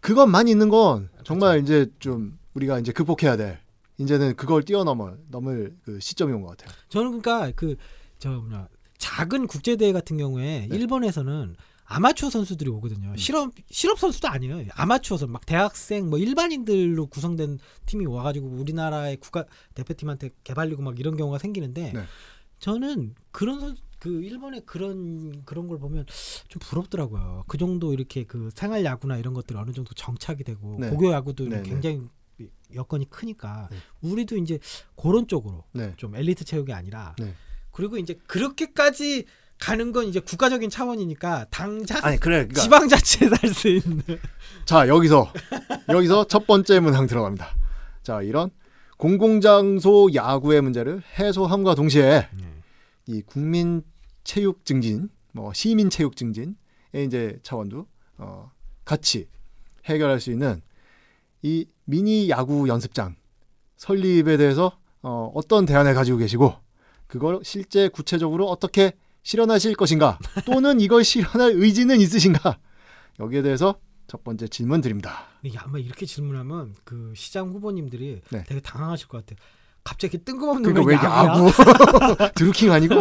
그것만 0.00 0.46
있는 0.48 0.68
건 0.68 1.08
정말 1.24 1.60
이제 1.62 1.86
좀 2.00 2.38
우리가 2.54 2.78
이제 2.80 2.92
극복해야 2.92 3.36
돼. 3.36 3.58
이제는 3.98 4.36
그걸 4.36 4.62
뛰어넘을 4.62 5.18
넘을 5.30 5.74
그 5.84 5.98
시점이 6.00 6.32
온 6.32 6.42
것 6.42 6.56
같아요. 6.56 6.74
저는 6.88 7.20
그러니까 7.20 7.50
그 7.56 7.76
저 8.18 8.30
뭐냐 8.30 8.66
작은 8.98 9.46
국제 9.46 9.76
대회 9.76 9.92
같은 9.92 10.16
경우에 10.16 10.66
네. 10.68 10.76
일본에서는 10.76 11.56
아마추어 11.90 12.28
선수들이 12.28 12.68
오거든요. 12.70 13.16
실업 13.16 13.52
실업 13.70 13.98
선수도 13.98 14.28
아니에요. 14.28 14.66
아마추어 14.72 15.16
선, 15.16 15.32
막 15.32 15.46
대학생 15.46 16.10
뭐 16.10 16.18
일반인들로 16.18 17.06
구성된 17.06 17.58
팀이 17.86 18.04
와가지고 18.04 18.46
우리나라의 18.46 19.16
국가 19.16 19.46
대표팀한테 19.74 20.30
개발리고 20.44 20.82
막 20.82 21.00
이런 21.00 21.16
경우가 21.16 21.38
생기는데 21.38 21.92
네. 21.94 22.04
저는 22.58 23.14
그런 23.30 23.60
선, 23.60 23.76
그 23.98 24.22
일본의 24.22 24.62
그런 24.66 25.44
그런 25.44 25.66
걸 25.66 25.78
보면 25.78 26.04
좀 26.48 26.60
부럽더라고요. 26.60 27.44
그 27.46 27.56
정도 27.56 27.94
이렇게 27.94 28.24
그 28.24 28.50
생활 28.54 28.84
야구나 28.84 29.16
이런 29.16 29.32
것들이 29.32 29.58
어느 29.58 29.72
정도 29.72 29.94
정착이 29.94 30.44
되고 30.44 30.76
네. 30.78 30.90
고교 30.90 31.10
야구도 31.10 31.48
네, 31.48 31.62
네. 31.62 31.62
굉장히 31.62 32.02
여건이 32.74 33.08
크니까 33.08 33.68
네. 33.70 33.78
우리도 34.02 34.36
이제 34.36 34.58
그런 34.94 35.26
쪽으로 35.26 35.64
네. 35.72 35.94
좀 35.96 36.14
엘리트 36.14 36.44
체육이 36.44 36.72
아니라 36.72 37.14
네. 37.18 37.34
그리고 37.78 37.96
이제 37.96 38.18
그렇게까지 38.26 39.24
가는 39.60 39.92
건 39.92 40.06
이제 40.06 40.18
국가적인 40.18 40.68
차원이니까 40.68 41.46
당장 41.48 42.04
아니 42.04 42.18
그래. 42.18 42.38
그러니까 42.38 42.60
지방자치에서 42.60 43.36
할수 43.40 43.68
있는 43.68 44.02
자 44.64 44.88
여기서 44.88 45.32
여기서 45.88 46.24
첫 46.24 46.44
번째 46.44 46.80
문항 46.80 47.06
들어갑니다. 47.06 47.54
자 48.02 48.20
이런 48.22 48.50
공공장소 48.96 50.08
야구의 50.12 50.60
문제를 50.60 51.04
해소함과 51.20 51.76
동시에 51.76 52.28
이 53.06 53.22
국민 53.22 53.84
체육 54.24 54.64
증진, 54.64 55.08
뭐 55.30 55.52
시민 55.52 55.88
체육 55.88 56.16
증진의 56.16 56.56
이제 57.06 57.38
차원도 57.44 57.86
어, 58.16 58.50
같이 58.84 59.28
해결할 59.84 60.18
수 60.18 60.32
있는 60.32 60.62
이 61.42 61.64
미니 61.84 62.28
야구 62.28 62.66
연습장 62.66 63.14
설립에 63.76 64.36
대해서 64.36 64.76
어, 65.00 65.30
어떤 65.32 65.64
대안을 65.64 65.94
가지고 65.94 66.18
계시고 66.18 66.66
그걸 67.08 67.40
실제 67.42 67.88
구체적으로 67.88 68.46
어떻게 68.48 68.92
실현하실 69.24 69.74
것인가 69.74 70.18
또는 70.46 70.80
이걸 70.80 71.02
실현할 71.04 71.52
의지는 71.54 72.00
있으신가 72.00 72.58
여기에 73.18 73.42
대해서 73.42 73.78
첫 74.06 74.22
번째 74.24 74.46
질문 74.48 74.80
드립니다. 74.80 75.26
아마 75.58 75.78
이렇게 75.78 76.06
질문하면 76.06 76.74
그 76.84 77.12
시장 77.16 77.48
후보님들이 77.50 78.22
네. 78.30 78.44
되게 78.46 78.60
당황하실 78.60 79.08
것 79.08 79.26
같아요. 79.26 79.44
갑자기 79.84 80.18
뜬금없는 80.18 80.74
그러니까? 80.74 81.24
야구 81.24 81.50
드루킹 82.34 82.70
아니고 82.72 82.96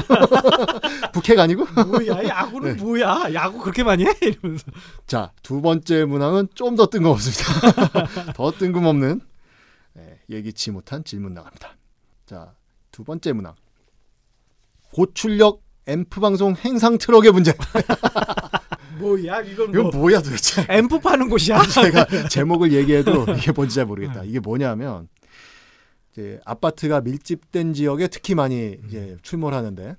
북핵 1.11 1.37
아니고 1.37 1.65
뭐야 1.65 2.23
야구는 2.27 2.77
네. 2.77 2.81
뭐야? 2.83 3.33
야구 3.33 3.59
그렇게 3.59 3.83
많이 3.83 4.05
해? 4.05 4.13
이러면서 4.21 4.65
자, 5.05 5.31
두 5.43 5.61
번째 5.61 6.05
문항은 6.05 6.49
좀 6.55 6.75
더 6.77 6.87
뜬금없습니다. 6.87 8.31
더 8.33 8.51
뜬금없는 8.51 9.19
네, 9.93 10.19
예기치 10.29 10.71
못한 10.71 11.03
질문 11.03 11.33
나갑니다. 11.33 11.75
자, 12.25 12.53
두 12.91 13.03
번째 13.03 13.33
문항. 13.33 13.55
고출력 14.93 15.61
앰프 15.85 16.19
방송 16.19 16.55
행상 16.55 16.97
트럭의 16.97 17.31
문제. 17.31 17.53
뭐야 18.99 19.41
이건 19.41 19.69
이건 19.69 19.83
뭐 19.83 19.91
뭐야 19.91 20.21
도대체? 20.21 20.65
앰프 20.69 20.99
파는 20.99 21.29
곳이야? 21.29 21.61
제가 21.69 22.27
제목을 22.29 22.73
얘기해도 22.73 23.25
이게 23.37 23.51
뭔지 23.51 23.75
잘 23.75 23.85
모르겠다. 23.85 24.23
이게 24.23 24.39
뭐냐면 24.39 25.07
이제 26.11 26.39
아파트가 26.45 27.01
밀집된 27.01 27.73
지역에 27.73 28.07
특히 28.07 28.35
많이 28.35 28.77
음. 28.81 28.83
이제 28.87 29.17
출몰하는데 29.21 29.95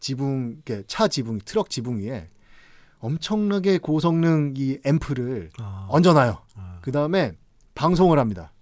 지붕, 0.00 0.62
차 0.88 1.06
지붕, 1.06 1.38
트럭 1.44 1.70
지붕 1.70 1.98
위에 2.00 2.28
엄청나게 2.98 3.78
고성능 3.78 4.54
이 4.56 4.78
앰프를 4.84 5.50
아, 5.58 5.86
얹어놔요. 5.90 6.38
아. 6.56 6.78
그 6.82 6.90
다음에 6.90 7.32
방송을 7.74 8.18
합니다. 8.18 8.52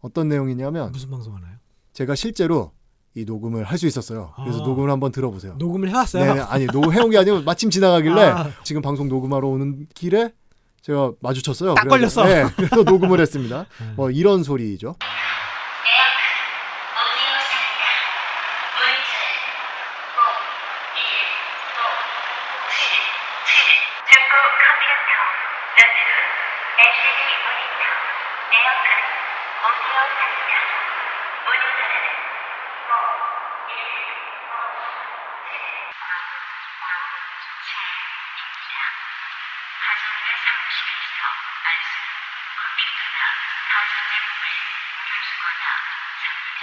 어떤 0.00 0.28
내용이냐면 0.28 0.92
무슨 0.92 1.10
방송 1.10 1.34
하나요? 1.34 1.56
제가 1.92 2.14
실제로 2.14 2.72
이 3.16 3.24
녹음을 3.24 3.64
할 3.64 3.78
수 3.78 3.86
있었어요. 3.86 4.32
그래서 4.36 4.62
아. 4.62 4.66
녹음을 4.66 4.90
한번 4.90 5.10
들어보세요. 5.10 5.54
녹음을 5.58 5.88
해왔어요. 5.88 6.34
네, 6.34 6.40
아니 6.40 6.66
녹음 6.66 6.92
해온 6.92 7.08
게 7.10 7.16
아니고 7.18 7.42
마침 7.42 7.70
지나가길래 7.70 8.20
아. 8.22 8.50
지금 8.62 8.82
방송 8.82 9.08
녹음하러 9.08 9.48
오는 9.48 9.86
길에 9.94 10.32
제가 10.82 11.12
마주쳤어요. 11.20 11.74
딱 11.74 11.88
그래서- 11.88 12.22
걸렸어. 12.22 12.46
네, 12.46 12.52
그래서 12.56 12.82
녹음을 12.82 13.18
했습니다. 13.20 13.66
네. 13.80 13.92
뭐 13.96 14.10
이런 14.10 14.42
소리죠. 14.42 14.88
오디오 14.90 15.00
산다. 17.48 17.84
문자는 18.76 19.08
5, 20.12 20.20
1, 20.94 21.00
5, 21.76 21.88
7, 22.68 22.76
7. 23.48 23.56
중고 24.12 24.34
컴퓨터, 24.60 25.10
노트북, 25.76 26.12
LCD 26.84 27.20
모니터, 27.44 27.82
에어컨, 28.56 28.86
오디오 29.64 29.96
산다. 30.20 30.52
문자는 31.44 31.82
5, 32.86 32.94
1, 33.66 33.74
5, 36.76 36.86
7. 37.66 37.74
입니다. 38.36 38.74
가정의 39.82 40.26
사무실에서 40.46 41.20
알수 41.66 41.90
컴퓨터나 42.54 43.18
가전제품을 43.66 44.42
무료 44.94 45.10
주거나 45.26 45.64
삽니다. 46.22 46.62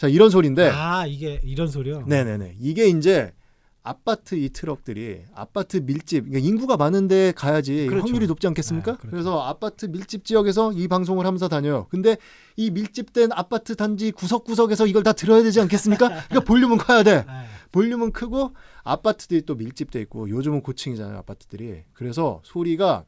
자 0.00 0.08
이런 0.08 0.30
소리인데 0.30 0.70
아 0.70 1.04
이게 1.04 1.42
이런 1.44 1.68
소리요? 1.68 2.04
네네네. 2.06 2.56
이게 2.58 2.88
이제 2.88 3.34
아파트 3.82 4.34
이 4.34 4.48
트럭들이 4.48 5.24
아파트 5.34 5.76
밀집, 5.76 6.24
그러니까 6.24 6.48
인구가 6.48 6.78
많은데 6.78 7.32
가야지 7.36 7.86
그렇죠. 7.86 8.06
확률이 8.06 8.26
높지 8.26 8.46
않겠습니까? 8.46 8.92
네, 8.92 8.96
그렇죠. 8.96 9.10
그래서 9.10 9.42
아파트 9.42 9.84
밀집 9.84 10.24
지역에서 10.24 10.72
이 10.72 10.88
방송을 10.88 11.26
하면서 11.26 11.48
다녀요. 11.48 11.86
근데 11.90 12.16
이 12.56 12.70
밀집된 12.70 13.32
아파트 13.32 13.76
단지 13.76 14.10
구석구석에서 14.10 14.86
이걸 14.86 15.02
다 15.02 15.12
들어야 15.12 15.42
되지 15.42 15.60
않겠습니까? 15.60 16.08
그러니까 16.28 16.40
볼륨은 16.46 16.78
커야 16.78 17.02
돼. 17.02 17.16
네. 17.16 17.32
볼륨은 17.70 18.12
크고 18.12 18.54
아파트들이 18.82 19.42
또 19.42 19.54
밀집돼 19.54 20.00
있고 20.00 20.30
요즘은 20.30 20.62
고층이잖아요 20.62 21.18
아파트들이. 21.18 21.82
그래서 21.92 22.40
소리가 22.44 23.04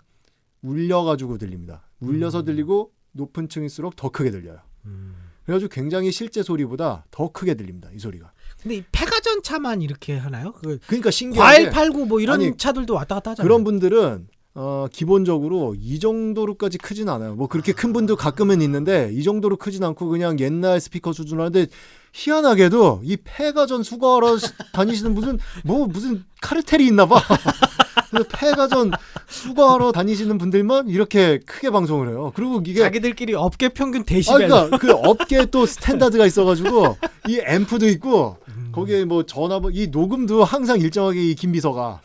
울려가지고 0.61 1.39
들립니다. 1.39 1.89
울려서 2.01 2.41
음. 2.41 2.45
들리고 2.45 2.93
높은 3.13 3.49
층일수록 3.49 3.97
더 3.97 4.11
크게 4.11 4.31
들려요. 4.31 4.59
음. 4.85 5.32
그래가지고 5.45 5.69
굉장히 5.71 6.13
실제 6.13 6.43
소리보다 6.43 7.05
더 7.11 7.29
크게 7.33 7.55
들립니다. 7.55 7.89
이 7.95 7.99
소리가. 7.99 8.33
근데 8.63 8.77
이 8.77 8.85
폐가전 8.93 9.43
차만 9.43 9.83
이렇게 9.83 10.17
하나요? 10.17 10.53
그 10.53 10.79
그러니까 10.87 11.11
신기하게 11.11 11.45
과일 11.57 11.71
팔고 11.71 12.07
뭐 12.07 12.21
이런 12.21 12.41
아니, 12.41 12.57
차들도 12.57 12.95
왔다 12.95 13.17
갔다 13.17 13.33
하잖아요. 13.33 13.47
그런 13.49 13.65
분들은 13.65 14.29
어, 14.55 14.87
기본적으로 14.93 15.75
이 15.79 15.99
정도로까지 15.99 16.77
크진 16.79 17.09
않아요. 17.09 17.35
뭐 17.35 17.49
그렇게 17.49 17.73
큰 17.73 17.93
분도 17.95 18.17
가끔은 18.17 18.61
있는데 18.61 19.11
이 19.13 19.23
정도로 19.23 19.57
크진 19.57 19.83
않고 19.83 20.09
그냥 20.09 20.39
옛날 20.41 20.79
스피커 20.81 21.13
수준으로 21.15 21.45
하는데 21.47 21.67
희한하게도 22.13 23.01
이 23.05 23.17
폐가전 23.25 23.83
수거하러 23.83 24.37
시- 24.37 24.47
다니시는 24.73 25.15
무슨 25.15 25.39
뭐 25.65 25.87
무슨 25.87 26.25
카르텔이 26.43 26.87
있나 26.87 27.07
봐. 27.07 27.21
그래서 28.11 28.29
폐가전 28.33 28.93
수거하러 29.29 29.93
다니시는 29.93 30.39
분들만 30.39 30.89
이렇게 30.89 31.39
크게 31.39 31.71
방송을 31.71 32.09
해요. 32.09 32.33
그리고 32.35 32.63
이게 32.67 32.81
자기들끼리 32.81 33.35
업계 33.35 33.69
평균 33.69 34.03
아, 34.03 34.05
데시벨. 34.05 34.49
그러니까 34.49 34.79
그 34.79 34.93
업계에 34.93 35.47
또 35.47 35.67
스탠다드가 35.67 36.27
있어가지고 36.27 36.97
이 37.29 37.41
앰프도 37.41 37.89
있고 37.89 38.39
음. 38.49 38.71
거기에 38.73 39.05
뭐 39.05 39.25
전화 39.25 39.61
이 39.73 39.89
녹음도 39.89 40.45
항상 40.45 40.81
일정하게 40.81 41.31
이 41.31 41.35
김비서가 41.35 42.01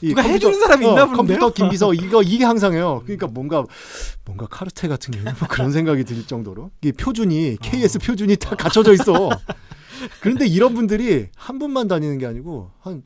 이 0.00 0.08
누가 0.08 0.22
해주는 0.22 0.58
사람이 0.60 0.86
있나 0.86 1.06
본데요? 1.06 1.16
컴퓨터 1.16 1.52
김비서 1.52 1.94
이거 1.94 2.22
이게 2.22 2.44
항상 2.44 2.74
해요. 2.74 3.02
그러니까 3.04 3.26
뭔가 3.26 3.64
뭔가 4.24 4.46
카르텔 4.46 4.88
같은 4.88 5.12
게뭐 5.12 5.34
그런 5.48 5.72
생각이 5.72 6.04
들 6.04 6.26
정도로 6.26 6.70
이게 6.80 6.92
표준이 6.92 7.58
KS 7.60 7.98
표준이 7.98 8.36
다 8.36 8.54
갖춰져 8.56 8.92
있어. 8.92 9.30
그런데 10.20 10.46
이런 10.46 10.74
분들이 10.74 11.28
한 11.36 11.58
분만 11.58 11.88
다니는 11.88 12.18
게 12.18 12.26
아니고 12.26 12.70
한 12.80 13.02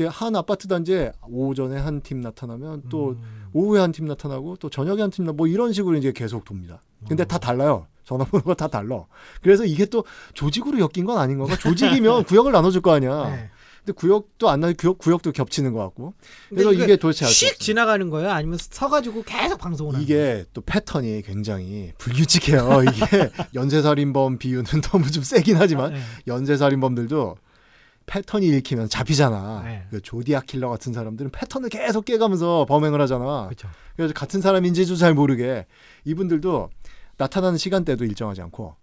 한 0.00 0.34
아파트 0.36 0.66
단지에 0.68 1.12
오전에 1.28 1.78
한 1.78 2.00
팀 2.02 2.20
나타나면 2.20 2.84
또 2.88 3.10
음. 3.10 3.48
오후에 3.52 3.80
한 3.80 3.92
팀 3.92 4.06
나타나고 4.06 4.56
또 4.56 4.70
저녁에 4.70 5.02
한 5.02 5.10
팀 5.10 5.24
나 5.26 5.32
뭐 5.32 5.46
이런 5.46 5.72
식으로 5.72 5.96
이제 5.96 6.12
계속 6.12 6.44
돕니다. 6.44 6.82
근데 7.08 7.24
다 7.24 7.38
달라요. 7.38 7.86
전화번호가 8.04 8.54
다 8.54 8.66
달라. 8.68 9.04
그래서 9.42 9.64
이게 9.64 9.86
또 9.86 10.04
조직으로 10.34 10.78
엮인 10.80 11.04
건 11.04 11.18
아닌 11.18 11.38
건가? 11.38 11.56
조직이면 11.56 12.24
구역을 12.26 12.50
나눠줄 12.52 12.80
거 12.80 12.92
아니야. 12.92 13.28
네. 13.30 13.50
근데 13.84 13.92
구역도 13.94 14.48
안 14.48 14.60
나, 14.60 14.72
구역 14.72 14.98
구역도 14.98 15.32
겹치는 15.32 15.72
것 15.72 15.80
같고. 15.80 16.14
그래서 16.50 16.72
이게 16.72 16.96
도대체 16.96 17.26
씩. 17.26 17.58
지나가는 17.58 18.08
거예요? 18.10 18.30
아니면 18.30 18.56
서가지고 18.60 19.22
계속 19.24 19.58
방송을 19.58 19.94
하는 19.94 20.06
거예요? 20.06 20.22
이게 20.36 20.44
또 20.52 20.60
패턴이 20.62 21.22
굉장히 21.22 21.92
불규칙해요. 21.98 22.82
이게 22.84 23.30
연쇄살인범 23.54 24.38
비유는 24.38 24.64
너무 24.82 25.10
좀 25.10 25.22
세긴 25.24 25.56
하지만 25.56 25.92
네. 25.94 26.00
연쇄살인범들도 26.28 27.36
패턴이 28.06 28.46
읽히면 28.46 28.88
잡히잖아. 28.88 29.62
네. 29.64 29.86
그 29.90 30.00
조디악 30.00 30.46
킬러 30.46 30.68
같은 30.68 30.92
사람들은 30.92 31.30
패턴을 31.30 31.68
계속 31.68 32.04
깨가면서 32.04 32.66
범행을 32.68 33.00
하잖아. 33.00 33.44
그렇죠. 33.46 33.68
그래서 33.96 34.14
같은 34.14 34.40
사람인지도 34.40 34.96
잘 34.96 35.14
모르게 35.14 35.66
이분들도 36.04 36.70
나타나는 37.16 37.58
시간대도 37.58 38.04
일정하지 38.04 38.42
않고 38.42 38.76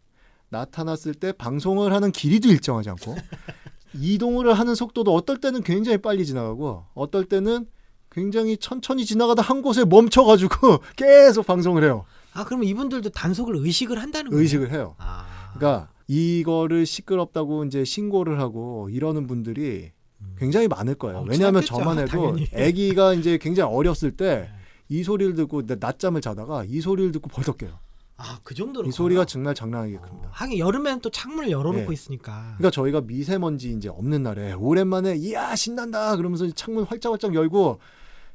나타났을 0.50 1.14
때 1.14 1.32
방송을 1.32 1.94
하는 1.94 2.12
길이도 2.12 2.50
일정하지 2.50 2.90
않고 2.92 3.16
이동을 3.94 4.54
하는 4.54 4.76
속도도 4.76 5.14
어떨 5.14 5.38
때는 5.38 5.64
굉장히 5.64 5.98
빨리 5.98 6.26
지나가고 6.26 6.86
어떨 6.94 7.26
때는 7.26 7.68
굉장히 8.12 8.58
천천히 8.58 9.06
지나가다 9.06 9.42
한 9.42 9.62
곳에 9.62 9.86
멈춰가지고 9.86 10.80
계속 10.96 11.46
방송을 11.46 11.84
해요. 11.84 12.06
아 12.34 12.44
그러면 12.44 12.68
이분들도 12.68 13.10
단속을 13.10 13.56
의식을 13.58 14.00
한다는 14.00 14.32
거예요? 14.32 14.42
의식을 14.42 14.72
해요. 14.72 14.96
아. 14.98 15.26
그러니까 15.56 15.90
이거를 16.14 16.88
시끄럽다고 16.88 17.66
이제 17.66 17.86
신고를 17.86 18.40
하고 18.40 18.90
이러는 18.90 19.28
분들이 19.28 19.92
굉장히 20.40 20.68
많을 20.68 20.96
거예요. 20.96 21.20
어, 21.20 21.26
왜냐하면 21.30 21.64
저만 21.64 22.00
해도. 22.00 22.36
아기가 22.54 23.14
이제 23.14 23.38
굉장히 23.38 23.72
어렸을 23.72 24.12
때 24.18 24.50
네. 24.50 24.50
이 24.90 25.04
소리를 25.04 25.36
듣고 25.36 25.68
내 25.68 25.76
낮잠을 25.80 26.20
자다가 26.22 26.66
이 26.66 26.82
소리를 26.82 27.12
듣고 27.12 27.30
벌떡 27.30 27.60
깨요. 27.60 27.78
아 28.18 28.40
그 28.44 28.54
정도로 28.56 28.88
이 28.88 28.92
소리가? 28.92 29.24
정말 29.26 29.54
장난 29.54 29.84
아니게 29.84 29.98
어, 29.98 30.02
큽니다. 30.02 30.30
하긴 30.34 30.58
여름에는 30.58 31.00
또 31.02 31.12
창문을 31.12 31.52
열어놓고 31.52 31.86
네. 31.88 31.94
있으니까. 31.94 32.56
그러니까 32.58 32.72
저희가 32.72 33.02
미세먼지 33.02 33.72
이제 33.72 33.88
없는 33.88 34.24
날에 34.24 34.54
오랜만에 34.54 35.16
이야 35.16 35.56
신난다 35.56 36.18
그러면서 36.18 36.50
창문 36.52 36.86
활짝활짝 36.86 37.36
열고 37.36 37.80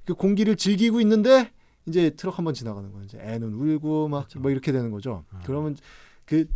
그 0.04 0.14
공기를 0.14 0.54
즐기고 0.56 1.00
있는데 1.00 1.50
이제 1.86 2.10
트럭 2.10 2.38
한 2.38 2.44
번 2.44 2.54
지나가는 2.54 2.88
거예요. 2.92 3.04
이제 3.04 3.18
애는 3.20 3.52
울고 3.52 4.06
막 4.08 4.20
그렇죠. 4.28 4.38
뭐 4.38 4.52
이렇게 4.52 4.70
되는 4.70 4.92
거죠. 4.92 5.24
아. 5.32 5.40
그러면 5.44 5.76
그 6.24 6.46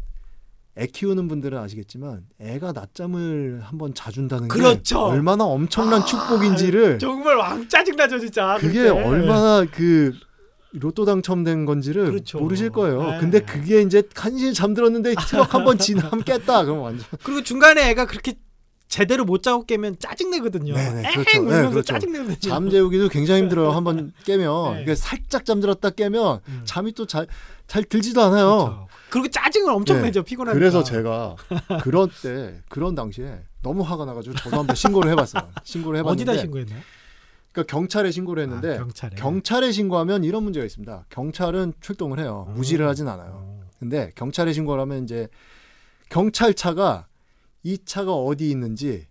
애 0.78 0.86
키우는 0.86 1.26
분들은 1.26 1.58
아시겠지만 1.58 2.22
애가 2.40 2.72
낮잠을 2.72 3.60
한번 3.64 3.94
자준다는 3.94 4.46
그렇죠. 4.48 4.96
게 4.98 5.12
얼마나 5.12 5.44
엄청난 5.44 6.06
축복인지를 6.06 6.98
정말 7.00 7.36
왕 7.36 7.68
짜증나죠 7.68 8.20
진짜. 8.20 8.56
그게 8.60 8.82
그때. 8.84 8.88
얼마나 8.90 9.66
그 9.70 10.12
로또 10.72 11.04
당첨된 11.04 11.64
건지를 11.64 12.06
그렇죠. 12.06 12.38
모르실 12.38 12.70
거예요. 12.70 13.02
네. 13.10 13.18
근데 13.18 13.40
그게 13.40 13.80
이제 13.82 14.02
간신히 14.14 14.54
잠들었는데 14.54 15.14
트럭 15.28 15.52
한번 15.54 15.78
지나면 15.78 16.22
깼다. 16.22 16.64
그럼 16.64 16.80
완전 16.82 17.04
그리고 17.24 17.42
중간에 17.42 17.90
애가 17.90 18.06
그렇게 18.06 18.34
제대로 18.88 19.24
못 19.24 19.42
자고 19.42 19.64
깨면 19.66 19.98
짜증 19.98 20.30
내거든요. 20.30 20.74
네네, 20.74 21.02
엥 21.08 21.12
그렇죠. 21.12 21.30
네, 21.32 21.38
울면서 21.38 21.70
그렇죠. 21.70 21.82
짜증 21.92 22.12
내거든요. 22.12 22.36
잠 22.40 22.70
재우기도 22.70 23.08
굉장히 23.08 23.42
힘들어요. 23.42 23.70
한번 23.72 24.12
깨면 24.24 24.74
네. 24.76 24.82
이게 24.82 24.94
살짝 24.94 25.44
잠들었다 25.44 25.90
깨면 25.90 26.40
음. 26.48 26.62
잠이 26.64 26.92
또 26.92 27.04
잘 27.06 27.26
잘 27.68 27.84
들지도 27.84 28.22
않아요. 28.22 28.46
그렇죠. 28.48 28.88
그리고 29.10 29.28
짜증을 29.28 29.70
엄청 29.74 29.98
네. 29.98 30.04
내죠 30.04 30.22
피곤하니까. 30.22 30.58
그래서 30.58 30.82
제가 30.82 31.36
그런 31.82 32.08
때 32.22 32.62
그런 32.70 32.94
당시에 32.94 33.40
너무 33.62 33.82
화가 33.82 34.06
나가지고 34.06 34.36
저도 34.36 34.56
한번 34.58 34.74
신고를 34.74 35.10
해봤어요. 35.12 35.50
신고를 35.64 35.98
해봤는데 35.98 36.30
어디다 36.30 36.40
신고했나요? 36.40 36.80
그러니까 37.52 37.70
경찰에 37.70 38.10
신고를 38.10 38.42
했는데 38.44 38.76
아, 38.76 38.78
경찰에. 38.78 39.16
경찰에 39.16 39.70
신고하면 39.72 40.24
이런 40.24 40.44
문제가 40.44 40.64
있습니다. 40.64 41.04
경찰은 41.10 41.74
출동을 41.82 42.20
해요. 42.20 42.46
음. 42.48 42.54
무시를 42.54 42.88
하진 42.88 43.06
않아요. 43.06 43.32
어. 43.34 43.60
근데 43.78 44.12
경찰에 44.14 44.54
신고를 44.54 44.80
하면 44.80 45.04
이제 45.04 45.28
경찰차가 46.08 47.06
이 47.62 47.78
차가 47.84 48.12
어디 48.14 48.50
있는지 48.50 49.06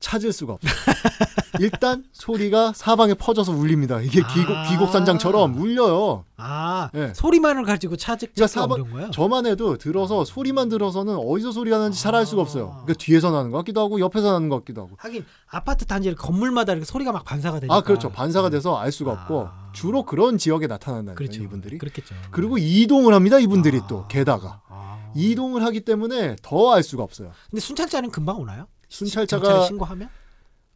찾을 0.00 0.32
수가 0.32 0.54
없어요. 0.54 0.72
일단 1.58 2.04
소리가 2.12 2.74
사방에 2.74 3.14
퍼져서 3.14 3.52
울립니다. 3.52 3.98
이게 4.02 4.20
귀곡, 4.34 4.54
아. 4.54 4.68
귀곡산장처럼 4.68 5.58
울려요. 5.58 6.24
아 6.36 6.90
네. 6.92 7.14
소리만을 7.14 7.64
가지고 7.64 7.96
찾기 7.96 8.26
그러니까 8.34 8.46
찾기가 8.46 8.60
사방- 8.60 8.72
어려운 8.74 8.90
거예요. 8.90 9.10
저만 9.10 9.46
해도 9.46 9.78
들어서 9.78 10.26
소리만 10.26 10.68
들어서는 10.68 11.16
어디서 11.16 11.52
소리가 11.52 11.78
나는지 11.78 12.02
잘알 12.02 12.26
수가 12.26 12.42
없어요. 12.42 12.66
아. 12.66 12.82
그러니까 12.82 12.94
뒤에서 12.98 13.30
나는 13.30 13.50
것 13.52 13.58
같기도 13.58 13.80
하고 13.80 13.98
옆에서 14.00 14.32
나는 14.32 14.50
것 14.50 14.56
같기도 14.58 14.82
하고. 14.82 14.90
하긴 14.98 15.24
아파트 15.50 15.86
단지 15.86 16.14
건물마다 16.14 16.72
이렇게 16.72 16.84
소리가 16.84 17.12
막 17.12 17.24
반사가 17.24 17.60
되니까. 17.60 17.74
아 17.74 17.80
그렇죠. 17.80 18.10
반사가 18.10 18.50
돼서 18.50 18.76
알 18.76 18.92
수가 18.92 19.12
아. 19.12 19.14
없고 19.14 19.48
주로 19.72 20.02
그런 20.04 20.36
지역에 20.36 20.66
나타난다는 20.66 21.14
그렇죠. 21.14 21.42
이분들이. 21.42 21.78
그렇겠죠. 21.78 22.14
그리고 22.32 22.58
이동을 22.58 23.14
합니다. 23.14 23.38
이분들이 23.38 23.78
아. 23.82 23.86
또 23.86 24.06
게다가 24.08 24.60
아. 24.65 24.65
이동을 25.16 25.62
하기 25.64 25.80
때문에 25.80 26.36
더 26.42 26.72
알 26.72 26.82
수가 26.82 27.02
없어요. 27.02 27.32
근데 27.50 27.60
순찰자는 27.60 28.10
금방 28.10 28.38
오나요? 28.38 28.66
순찰차가- 28.90 29.66
신고하면? 29.66 30.08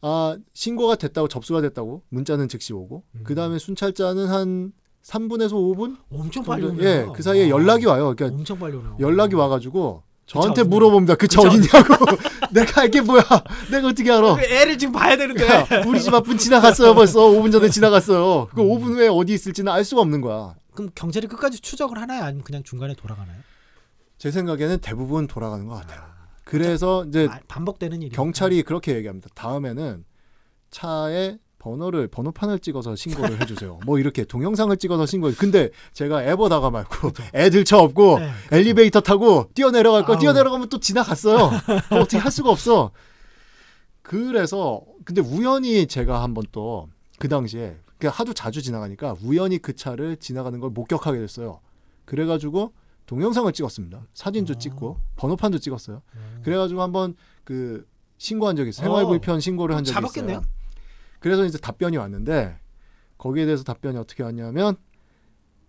아 0.02 0.36
신고가 0.54 0.96
됐다고 0.96 1.28
접수가 1.28 1.60
됐다고 1.60 2.02
문자는 2.08 2.48
즉시 2.48 2.72
오고 2.72 3.02
음. 3.16 3.20
그 3.24 3.34
다음에 3.34 3.58
순찰자는 3.58 4.26
한 4.28 4.72
3분에서 5.04 5.52
5분 5.52 5.96
엄청 6.12 6.42
빨리 6.44 6.62
정도? 6.62 6.80
오네요. 6.82 6.88
예, 6.88 7.06
그 7.14 7.22
사이에 7.22 7.44
와. 7.44 7.48
연락이 7.50 7.86
와요. 7.86 8.14
그러니까 8.16 8.36
엄청 8.38 8.58
빨리 8.58 8.76
오네요. 8.76 8.96
연락이 9.00 9.34
와가지고 9.34 10.02
저한테? 10.26 10.62
물어봅니다. 10.62 11.16
그 11.16 11.26
차 11.26 11.40
어디냐고. 11.42 11.94
내가 12.52 12.82
알게 12.82 13.00
뭐야. 13.00 13.22
내가 13.70 13.88
어떻게 13.88 14.10
알아. 14.12 14.36
그 14.36 14.42
애를 14.42 14.78
지금 14.78 14.92
봐야 14.92 15.16
되는데. 15.16 15.44
야, 15.46 15.66
우리 15.86 16.00
집 16.00 16.14
앞은 16.14 16.38
지나갔어요 16.38 16.94
벌써 16.94 17.20
5분 17.20 17.50
전에 17.52 17.68
지나갔어요. 17.68 18.48
그 18.54 18.62
5분 18.62 18.94
후에 18.94 19.08
어디 19.08 19.34
있을지는 19.34 19.72
알 19.72 19.84
수가 19.84 20.00
없는 20.02 20.20
거야. 20.20 20.54
그럼 20.72 20.90
경찰이 20.94 21.26
끝까지 21.26 21.58
추적을 21.60 21.98
하나요? 22.00 22.22
아니면 22.22 22.44
그냥 22.44 22.62
중간에 22.62 22.94
돌아가나요? 22.94 23.38
제 24.20 24.30
생각에는 24.30 24.78
대부분 24.82 25.26
돌아가는 25.26 25.66
것 25.66 25.74
같아요. 25.76 26.02
그래서 26.44 27.06
이제 27.06 27.26
아, 27.30 27.40
반복되는 27.48 28.02
일이. 28.02 28.14
경찰이 28.14 28.62
그렇게 28.64 28.94
얘기합니다. 28.94 29.30
다음에는 29.34 30.04
차에 30.70 31.38
번호를 31.58 32.08
번호판을 32.08 32.58
찍어서 32.58 32.96
신고를 32.96 33.40
해주세요. 33.40 33.80
뭐 33.86 33.98
이렇게 33.98 34.24
동영상을 34.24 34.76
찍어서 34.76 35.06
신고. 35.06 35.32
근데 35.38 35.70
제가 35.94 36.22
에버다가 36.22 36.68
말고 36.70 37.12
애들 37.32 37.64
차 37.64 37.78
없고 37.78 38.18
네. 38.18 38.30
엘리베이터 38.52 39.00
타고 39.00 39.48
뛰어 39.54 39.70
내려갈 39.70 40.04
거 40.04 40.12
아우. 40.12 40.18
뛰어 40.20 40.34
내려가면 40.34 40.68
또 40.68 40.78
지나갔어요. 40.78 41.50
어떻게 41.98 42.18
할 42.18 42.30
수가 42.30 42.50
없어. 42.50 42.90
그래서 44.02 44.82
근데 45.06 45.22
우연히 45.22 45.86
제가 45.86 46.22
한번 46.22 46.44
또 46.52 46.88
그 47.18 47.28
당시에 47.28 47.76
그냥 47.98 48.14
하도 48.16 48.32
자주 48.32 48.62
지나가니까 48.62 49.14
우연히 49.22 49.58
그 49.58 49.76
차를 49.76 50.16
지나가는 50.16 50.58
걸 50.58 50.70
목격하게 50.70 51.18
됐어요. 51.20 51.60
그래가지고 52.06 52.72
동영상을 53.10 53.52
찍었습니다. 53.52 54.06
사진도 54.14 54.52
어. 54.52 54.56
찍고 54.56 55.00
번호판도 55.16 55.58
찍었어요. 55.58 56.00
음. 56.14 56.40
그래가지고 56.44 56.80
한번 56.80 57.16
그 57.42 57.84
신고한 58.18 58.54
적이 58.54 58.68
있어요. 58.70 58.84
생활 58.84 59.02
어. 59.04 59.08
불편 59.08 59.40
신고를 59.40 59.74
한 59.74 59.82
적이 59.82 59.94
잡았겠네요? 59.94 60.38
있어요. 60.38 60.52
그래서 61.18 61.44
이제 61.44 61.58
답변이 61.58 61.96
왔는데 61.96 62.60
거기에 63.18 63.46
대해서 63.46 63.64
답변이 63.64 63.98
어떻게 63.98 64.22
왔냐면 64.22 64.76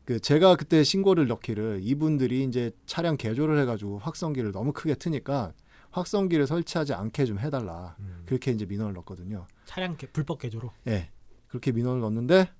그 0.05 0.19
제가 0.19 0.55
그때 0.55 0.83
신고를 0.83 1.25
넣기를 1.29 1.79
이분들이 1.81 2.43
이제 2.43 2.73
차량 2.85 3.17
개조를 3.17 3.59
해가지고 3.61 3.97
확성기를 3.97 4.51
너무 4.51 4.71
크게 4.71 4.93
트니까 4.93 5.53
확성기를 5.89 6.45
설치하지 6.45 6.93
않게 6.93 7.25
좀 7.25 7.39
해달라. 7.39 7.95
음. 8.01 8.21
그렇게 8.27 8.51
이제 8.51 8.67
민원을 8.67 8.93
넣었거든요. 8.93 9.47
차량 9.65 9.97
개- 9.97 10.05
불법 10.05 10.37
개조로. 10.37 10.69
예. 10.89 11.09
그렇게 11.47 11.71
민원을 11.71 12.01
넣었는데 12.01 12.51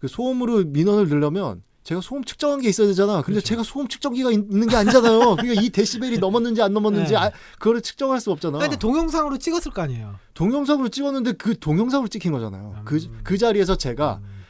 그 0.00 0.08
소음으로 0.08 0.64
민원을 0.64 1.08
넣으려면 1.08 1.62
제가 1.84 2.00
소음 2.00 2.22
측정한 2.22 2.60
게 2.60 2.68
있어야 2.68 2.86
되잖아. 2.86 3.14
근데 3.22 3.40
그렇죠. 3.40 3.46
제가 3.46 3.62
소음 3.64 3.88
측정기가 3.88 4.30
있- 4.30 4.34
있는 4.50 4.68
게 4.68 4.76
아니잖아요. 4.76 5.34
그러니까 5.36 5.60
이 5.62 5.70
데시벨이 5.70 6.18
넘었는지 6.18 6.62
안 6.62 6.72
넘었는지 6.72 7.12
네. 7.12 7.18
아, 7.18 7.30
그거를 7.58 7.80
측정할 7.80 8.20
수 8.20 8.30
없잖아. 8.30 8.58
근데 8.58 8.76
동영상으로 8.76 9.38
찍었을 9.38 9.72
거 9.72 9.82
아니에요. 9.82 10.14
동영상으로 10.34 10.88
찍었는데 10.90 11.32
그 11.32 11.58
동영상으로 11.58 12.08
찍힌 12.08 12.30
거잖아요. 12.32 12.74
음. 12.78 12.82
그, 12.84 13.00
그 13.24 13.36
자리에서 13.36 13.76
제가 13.76 14.20
음. 14.22 14.42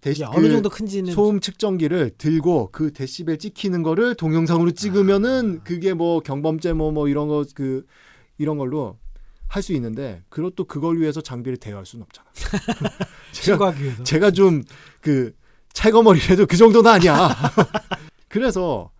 데시, 0.00 0.22
이게 0.22 0.30
그 0.32 0.38
어느 0.38 0.48
정도 0.50 0.70
큰지는 0.70 1.12
소음 1.12 1.40
측정기를 1.40 2.12
들고 2.16 2.70
그 2.72 2.92
데시벨 2.94 3.38
찍히는 3.38 3.82
거를 3.82 4.14
동영상으로 4.14 4.70
찍으면은 4.70 5.58
아. 5.60 5.64
그게 5.64 5.92
뭐 5.92 6.20
경범죄 6.20 6.72
뭐뭐 6.72 7.08
이런 7.08 7.28
거 7.28 7.44
그 7.54 7.84
이런 8.38 8.56
걸로 8.56 8.96
할 9.48 9.62
수 9.62 9.72
있는데 9.74 10.22
그것도 10.30 10.64
그걸 10.64 10.98
위해서 11.00 11.20
장비를 11.20 11.58
대여할 11.58 11.84
수는 11.84 12.04
없잖아. 12.04 12.28
제가. 13.32 13.74
제가 14.04 14.30
좀 14.30 14.62
그 15.02 15.34
찰거머리라도 15.72 16.46
그 16.46 16.56
정도는 16.56 16.90
아니야. 16.90 17.28
그래서 18.28 18.90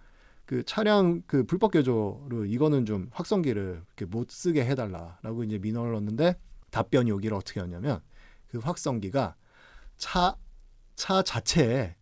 그 0.47 0.65
차량 0.65 1.23
그 1.27 1.45
불법 1.45 1.73
개조를 1.73 2.51
이거는 2.51 2.87
좀 2.87 3.09
확성기를 3.13 3.83
이렇게 3.87 4.05
못 4.05 4.31
쓰게 4.31 4.65
해달라라고 4.65 5.45
이제 5.45 5.59
민원을 5.59 5.93
넣었는데 5.93 6.37
답변이 6.71 7.11
오기를 7.13 7.37
어떻게 7.37 7.61
하냐면 7.61 8.01
그 8.49 8.59
확성기가 8.59 9.35
차 9.97 10.37
차 11.01 11.23
자체에 11.23 11.97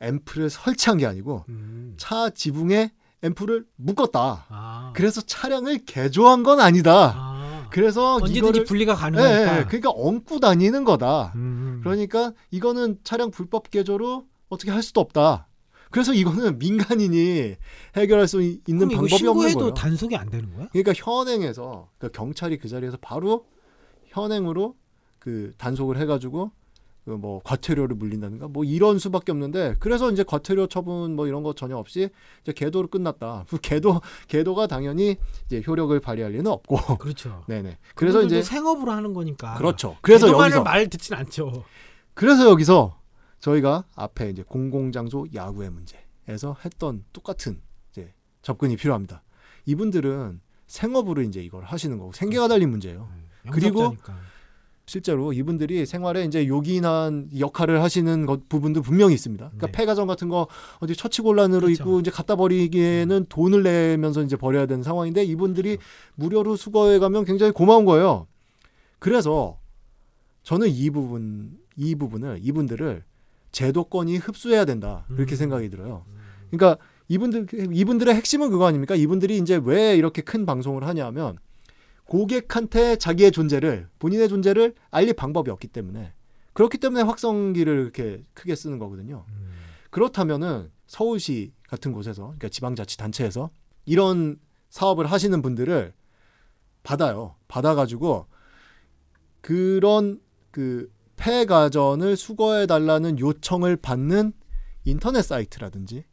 앰프를 0.00 0.48
설치한 0.48 0.96
게 0.96 1.04
아니고 1.06 1.44
음. 1.50 1.94
차 1.98 2.30
지붕에 2.30 2.90
앰프를 3.22 3.66
묶었다. 3.76 4.46
아. 4.48 4.92
그래서 4.96 5.20
차량을 5.20 5.84
개조한 5.84 6.42
건 6.42 6.58
아니다. 6.58 7.12
아. 7.14 7.41
그래서 7.72 8.14
언제든지 8.16 8.38
이거를 8.38 8.64
분리가 8.64 8.92
예, 8.92 8.96
가능하니까. 8.96 9.58
예, 9.60 9.64
그러니까 9.64 9.90
얹고 9.94 10.40
다니는 10.40 10.84
거다. 10.84 11.32
음. 11.36 11.80
그러니까 11.82 12.32
이거는 12.50 12.98
차량 13.04 13.30
불법 13.30 13.70
개조로 13.70 14.26
어떻게 14.48 14.70
할 14.70 14.82
수도 14.82 15.00
없다. 15.00 15.48
그래서 15.90 16.14
이거는 16.14 16.58
민간인이 16.58 17.56
해결할 17.96 18.26
수 18.28 18.40
있- 18.42 18.66
있는 18.68 18.88
방법이 18.88 19.14
없는 19.14 19.18
신고해도 19.18 19.58
거예요. 19.58 19.74
단속이 19.74 20.16
안 20.16 20.30
되는 20.30 20.54
거야? 20.54 20.68
그러니까 20.72 20.92
현행에서 20.94 21.88
그러니까 21.98 22.18
경찰이 22.18 22.58
그 22.58 22.68
자리에서 22.68 22.96
바로 23.00 23.46
현행으로 24.08 24.74
그 25.18 25.52
단속을 25.58 25.98
해가지고 25.98 26.46
그 26.46 26.61
뭐 27.04 27.40
과태료를 27.42 27.96
물린다든가 27.96 28.48
뭐 28.48 28.64
이런 28.64 28.98
수밖에 28.98 29.32
없는데 29.32 29.76
그래서 29.80 30.10
이제 30.10 30.22
과태료 30.22 30.68
처분 30.68 31.16
뭐 31.16 31.26
이런 31.26 31.42
거 31.42 31.52
전혀 31.52 31.76
없이 31.76 32.10
이제 32.42 32.52
계도로 32.52 32.88
끝났다. 32.88 33.44
그 33.48 33.58
계도 33.58 34.00
계도가 34.28 34.68
당연히 34.68 35.16
이제 35.46 35.62
효력을 35.66 35.98
발휘할 35.98 36.32
리는 36.32 36.46
없고. 36.46 36.98
그렇죠. 36.98 37.44
네네. 37.48 37.78
그래서 37.94 38.22
이제 38.22 38.42
생업으로 38.42 38.92
하는 38.92 39.14
거니까. 39.14 39.54
그렇죠. 39.54 39.96
그래서 40.00 40.28
여기서 40.28 40.62
말 40.62 40.88
듣진 40.88 41.14
않죠. 41.14 41.64
그래서 42.14 42.48
여기서 42.48 42.98
저희가 43.40 43.84
앞에 43.96 44.30
이제 44.30 44.44
공공장소 44.46 45.26
야구의 45.34 45.70
문제에서 45.70 46.56
했던 46.64 47.04
똑같은 47.12 47.60
이제 47.90 48.12
접근이 48.42 48.76
필요합니다. 48.76 49.22
이분들은 49.66 50.40
생업으로 50.68 51.22
이제 51.22 51.42
이걸 51.42 51.64
하시는 51.64 51.98
거고 51.98 52.12
생계가 52.12 52.48
달린 52.48 52.70
문제예요. 52.70 53.08
그리고 53.50 53.84
영접자니까. 53.84 54.20
실제로 54.86 55.32
이분들이 55.32 55.86
생활에 55.86 56.24
이제 56.24 56.46
요긴한 56.46 57.30
역할을 57.38 57.82
하시는 57.82 58.26
것 58.26 58.48
부분도 58.48 58.82
분명히 58.82 59.14
있습니다. 59.14 59.46
그러니까 59.46 59.66
네. 59.68 59.72
폐가전 59.72 60.06
같은 60.06 60.28
거 60.28 60.48
어디 60.80 60.96
처치 60.96 61.22
곤란으로 61.22 61.62
그렇죠. 61.62 61.82
있고 61.82 62.00
이제 62.00 62.10
갖다 62.10 62.36
버리기에는 62.36 63.26
돈을 63.28 63.62
내면서 63.62 64.22
이제 64.22 64.36
버려야 64.36 64.66
되는 64.66 64.82
상황인데 64.82 65.24
이분들이 65.24 65.78
무료로 66.16 66.56
수거해 66.56 66.98
가면 66.98 67.24
굉장히 67.24 67.52
고마운 67.52 67.84
거예요. 67.84 68.26
그래서 68.98 69.58
저는 70.42 70.68
이 70.68 70.90
부분 70.90 71.58
이 71.76 71.94
부분을 71.94 72.40
이분들을 72.42 73.04
제도권이 73.52 74.16
흡수해야 74.18 74.64
된다 74.64 75.06
이렇게 75.10 75.34
음. 75.34 75.36
생각이 75.36 75.70
들어요. 75.70 76.04
그러니까 76.50 76.82
이분들 77.08 77.46
이분들의 77.72 78.14
핵심은 78.14 78.50
그거 78.50 78.66
아닙니까? 78.66 78.94
이분들이 78.94 79.38
이제 79.38 79.60
왜 79.62 79.96
이렇게 79.96 80.22
큰 80.22 80.44
방송을 80.44 80.86
하냐면 80.86 81.38
고객한테 82.04 82.96
자기의 82.96 83.32
존재를 83.32 83.88
본인의 83.98 84.28
존재를 84.28 84.74
알릴 84.90 85.14
방법이 85.14 85.50
없기 85.50 85.68
때문에 85.68 86.12
그렇기 86.52 86.78
때문에 86.78 87.02
확성기를 87.02 87.80
이렇게 87.80 88.24
크게 88.34 88.54
쓰는 88.54 88.78
거거든요. 88.78 89.24
음. 89.28 89.52
그렇다면은 89.90 90.70
서울시 90.86 91.52
같은 91.68 91.92
곳에서 91.92 92.24
그러니까 92.24 92.48
지방자치단체에서 92.48 93.50
이런 93.86 94.38
사업을 94.68 95.06
하시는 95.06 95.40
분들을 95.42 95.92
받아요. 96.82 97.36
받아가지고 97.48 98.26
그런 99.40 100.20
그 100.50 100.90
폐가전을 101.16 102.16
수거해 102.16 102.66
달라는 102.66 103.18
요청을 103.18 103.76
받는 103.76 104.32
인터넷 104.84 105.22
사이트라든지 105.22 106.04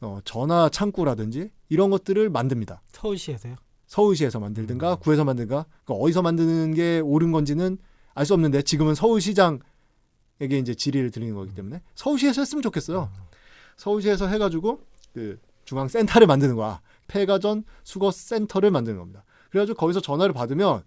어, 0.00 0.20
전화 0.24 0.68
창구라든지 0.68 1.50
이런 1.68 1.90
것들을 1.90 2.28
만듭니다. 2.30 2.82
서울시에서요. 2.92 3.56
서울시에서 3.92 4.40
만들든가 4.40 4.96
구에서 4.96 5.22
만든가 5.22 5.66
그러니까 5.84 6.02
어디서 6.02 6.22
만드는 6.22 6.72
게 6.72 7.00
옳은 7.00 7.30
건지는 7.30 7.76
알 8.14 8.24
수 8.24 8.32
없는데 8.32 8.62
지금은 8.62 8.94
서울시장에게 8.94 9.60
이제 10.58 10.74
질의를 10.74 11.10
드리는 11.10 11.34
거기 11.34 11.52
때문에 11.52 11.82
서울시에서 11.94 12.40
했으면 12.40 12.62
좋겠어요. 12.62 13.10
서울시에서 13.76 14.28
해가지고 14.28 14.80
그 15.12 15.38
중앙 15.66 15.88
센터를 15.88 16.26
만드는 16.26 16.56
거야. 16.56 16.80
폐가전 17.06 17.64
수거 17.84 18.10
센터를 18.10 18.70
만드는 18.70 18.98
겁니다. 18.98 19.24
그래가지고 19.50 19.76
거기서 19.76 20.00
전화를 20.00 20.32
받으면 20.32 20.82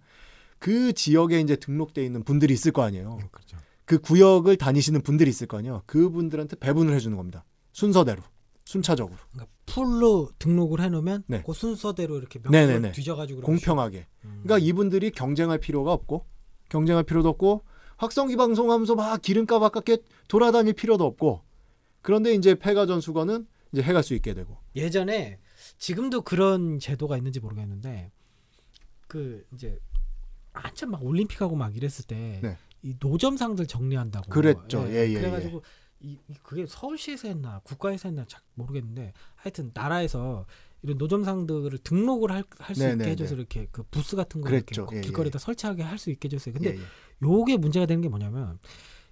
그 0.58 0.92
지역에 0.92 1.38
이제 1.38 1.54
등록돼 1.54 2.04
있는 2.04 2.24
분들이 2.24 2.54
있을 2.54 2.72
거 2.72 2.82
아니에요. 2.82 3.18
그렇죠. 3.30 3.56
그 3.84 3.98
구역을 3.98 4.56
다니시는 4.56 5.02
분들이 5.02 5.30
있을 5.30 5.46
거 5.46 5.58
아니에요. 5.58 5.82
그분들한테 5.86 6.56
배분을 6.56 6.92
해주는 6.94 7.16
겁니다. 7.16 7.44
순서대로, 7.70 8.22
순차적으로, 8.64 9.16
그러니까 9.30 9.52
풀로 9.76 10.30
등록을 10.38 10.80
해놓으면 10.80 11.24
네. 11.26 11.42
그 11.44 11.52
순서대로 11.52 12.16
이렇게. 12.16 12.38
명단을 12.38 12.92
뒤져가지고 12.92 13.42
공평하게. 13.42 14.06
음. 14.24 14.40
그러니까 14.42 14.58
이분들이 14.66 15.10
경쟁할 15.10 15.58
필요가 15.58 15.92
없고 15.92 16.24
경쟁할 16.70 17.04
필요도 17.04 17.28
없고 17.28 17.62
확성기 17.98 18.36
방송하면서 18.36 18.94
막 18.94 19.20
기름값 19.20 19.62
아깝게 19.62 19.98
돌아다닐 20.28 20.72
필요도 20.72 21.04
없고 21.04 21.42
그런데 22.00 22.34
이제 22.34 22.54
폐가전 22.54 23.02
수거는 23.02 23.46
이제 23.72 23.82
해갈 23.82 24.02
수 24.02 24.14
있게 24.14 24.32
되고 24.32 24.56
예전에 24.74 25.38
지금도 25.76 26.22
그런 26.22 26.78
제도가 26.78 27.18
있는지 27.18 27.40
모르겠는데 27.40 28.12
그 29.06 29.44
이제 29.52 29.78
한참 30.52 30.90
막 30.90 31.04
올림픽하고 31.04 31.54
막 31.54 31.76
이랬을 31.76 32.06
때이 32.06 32.40
네. 32.40 32.56
노점상들 33.00 33.66
정리한다고 33.66 34.30
그랬죠. 34.30 34.86
예, 34.88 35.08
예, 35.08 35.14
그래가지고 35.14 35.58
이, 35.58 35.62
이 36.06 36.18
그게 36.42 36.66
서울시에서 36.66 37.28
했나 37.28 37.60
국가에서 37.64 38.08
했나 38.08 38.24
잘 38.26 38.40
모르겠는데 38.54 39.12
하여튼 39.34 39.72
나라에서 39.74 40.46
이런 40.82 40.98
노점상들을 40.98 41.78
등록을 41.78 42.30
할수 42.58 42.82
네, 42.82 42.92
있게 42.92 43.04
네, 43.04 43.10
해줘서 43.10 43.34
네. 43.34 43.40
이렇게 43.40 43.68
그 43.72 43.82
부스 43.90 44.14
같은 44.14 44.40
거. 44.40 44.48
이렇게 44.48 44.76
예, 44.92 45.00
길거리에다 45.00 45.38
설치하게 45.38 45.82
할 45.82 45.98
수 45.98 46.10
있게 46.10 46.26
해줬어요. 46.28 46.54
근데 46.54 46.76
예, 46.76 46.78
예. 46.78 46.82
요게 47.22 47.56
문제가 47.56 47.86
되는 47.86 48.02
게 48.02 48.08
뭐냐면 48.08 48.58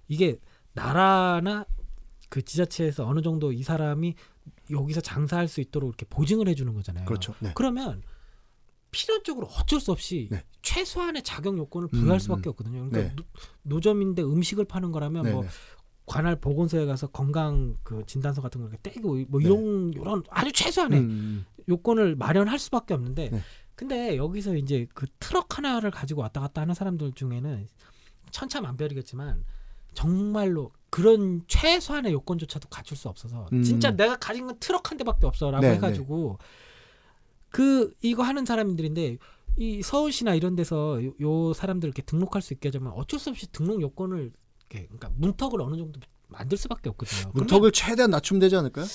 이게 0.07 0.39
나라나 0.73 1.65
그 2.29 2.41
지자체에서 2.41 3.05
어느 3.05 3.21
정도 3.21 3.51
이 3.51 3.63
사람이 3.63 4.15
여기서 4.69 5.01
장사할 5.01 5.47
수 5.47 5.59
있도록 5.59 5.89
이렇게 5.89 6.05
보증을 6.05 6.47
해주는 6.47 6.73
거잖아요. 6.73 7.05
그렇죠. 7.05 7.33
네. 7.39 7.51
그러면 7.55 8.03
필연적으로 8.91 9.47
어쩔 9.47 9.81
수 9.81 9.91
없이 9.91 10.29
네. 10.31 10.43
최소한의 10.61 11.23
자격 11.23 11.57
요건을 11.57 11.89
부여할 11.89 12.13
음, 12.13 12.19
수밖에 12.19 12.47
음. 12.47 12.51
없거든요. 12.51 12.89
그러니까 12.89 12.99
네. 12.99 13.15
노, 13.15 13.23
노점인데 13.63 14.21
음식을 14.23 14.65
파는 14.65 14.91
거라면 14.93 15.23
네, 15.23 15.31
뭐 15.33 15.43
네. 15.43 15.49
관할 16.05 16.35
보건소에 16.35 16.85
가서 16.85 17.07
건강 17.07 17.75
그 17.83 18.03
진단서 18.05 18.41
같은 18.41 18.61
걸 18.61 18.69
이렇게 18.69 18.91
떼고 18.91 19.17
뭐 19.27 19.41
이런 19.41 19.91
이런 19.93 20.23
아주 20.29 20.51
최소한의 20.51 20.99
네. 20.99 21.05
음, 21.05 21.45
요건을 21.67 22.15
마련할 22.15 22.59
수밖에 22.59 22.93
없는데 22.93 23.29
네. 23.29 23.41
근데 23.75 24.15
여기서 24.15 24.55
이제 24.55 24.87
그 24.93 25.07
트럭 25.19 25.57
하나를 25.57 25.91
가지고 25.91 26.21
왔다 26.21 26.41
갔다 26.41 26.61
하는 26.61 26.73
사람들 26.73 27.13
중에는 27.13 27.67
천차만별이겠지만 28.31 29.43
정말로 29.93 30.71
그런 30.89 31.41
최소한의 31.47 32.13
요건조차도 32.13 32.69
갖출 32.69 32.95
수 32.95 33.09
없어서 33.09 33.47
음. 33.51 33.63
진짜 33.63 33.91
내가 33.91 34.17
가진 34.17 34.45
건 34.45 34.57
트럭 34.59 34.91
한 34.91 34.97
대밖에 34.97 35.25
없어라고 35.25 35.65
네, 35.65 35.73
해가지고 35.73 36.37
그 37.49 37.93
이거 38.01 38.23
하는 38.23 38.45
사람들인데 38.45 39.17
이 39.57 39.81
서울시나 39.81 40.35
이런 40.35 40.55
데서 40.55 41.03
요, 41.03 41.13
요 41.21 41.53
사람들 41.53 41.87
이렇게 41.87 42.01
등록할 42.01 42.41
수 42.41 42.53
있게 42.53 42.69
하자면 42.69 42.93
어쩔 42.93 43.19
수 43.19 43.29
없이 43.29 43.51
등록 43.51 43.81
요건을 43.81 44.33
이렇게 44.69 44.87
그러니까 44.87 45.09
문턱을 45.15 45.61
어느 45.61 45.77
정도 45.77 45.99
만들 46.27 46.57
수밖에 46.57 46.89
없거든요. 46.89 47.31
문턱을 47.33 47.71
최대한 47.71 48.11
낮추면 48.11 48.39
되지 48.39 48.55
않을까요? 48.55 48.85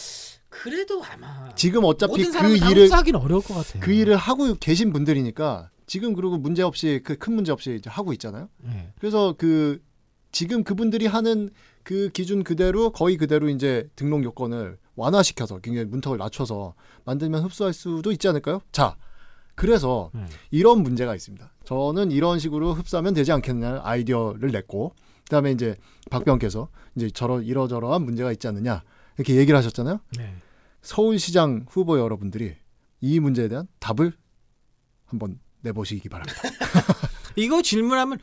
그래도 0.48 1.02
아마 1.04 1.54
지금 1.54 1.84
어차피 1.84 2.24
모든 2.24 2.32
그 2.32 2.56
일을 2.56 2.84
흡수하기는 2.84 3.20
어려울 3.20 3.42
것 3.42 3.54
같아요. 3.54 3.80
그 3.82 3.92
일을 3.92 4.16
하고 4.16 4.54
계신 4.56 4.92
분들이니까 4.92 5.70
지금 5.86 6.12
그리고 6.14 6.38
문제 6.38 6.62
없이 6.62 7.00
그 7.04 7.16
큰 7.16 7.34
문제 7.34 7.52
없이 7.52 7.80
하고 7.86 8.12
있잖아요. 8.12 8.48
네. 8.58 8.92
그래서 8.98 9.34
그 9.38 9.80
지금 10.32 10.64
그분들이 10.64 11.06
하는 11.06 11.50
그 11.82 12.10
기준 12.12 12.44
그대로 12.44 12.90
거의 12.90 13.16
그대로 13.16 13.48
이제 13.48 13.88
등록 13.96 14.22
요건을 14.24 14.78
완화시켜서 14.96 15.58
굉장히 15.60 15.86
문턱을 15.86 16.18
낮춰서 16.18 16.74
만들면 17.04 17.42
흡수할 17.44 17.72
수도 17.72 18.12
있지 18.12 18.28
않을까요? 18.28 18.60
자, 18.70 18.96
그래서 19.54 20.10
네. 20.14 20.26
이런 20.50 20.82
문제가 20.82 21.14
있습니다. 21.14 21.52
저는 21.64 22.10
이런 22.10 22.38
식으로 22.38 22.74
흡수하면 22.74 23.14
되지 23.14 23.32
않겠느냐는 23.32 23.80
아이디어를 23.82 24.50
냈고 24.50 24.94
그다음에 25.30 25.52
이제 25.52 25.76
박병께서 26.10 26.68
이제 26.96 27.08
저런 27.10 27.44
이러저러한 27.44 28.02
문제가 28.02 28.32
있지 28.32 28.48
않느냐 28.48 28.82
이렇게 29.16 29.36
얘기를 29.36 29.56
하셨잖아요. 29.56 30.00
네. 30.18 30.34
서울시장 30.82 31.66
후보 31.70 31.98
여러분들이 31.98 32.56
이 33.00 33.20
문제에 33.20 33.48
대한 33.48 33.68
답을 33.78 34.12
한번 35.06 35.38
내보시기 35.60 36.08
바랍니다. 36.08 36.40
이거 37.36 37.62
질문하면 37.62 38.18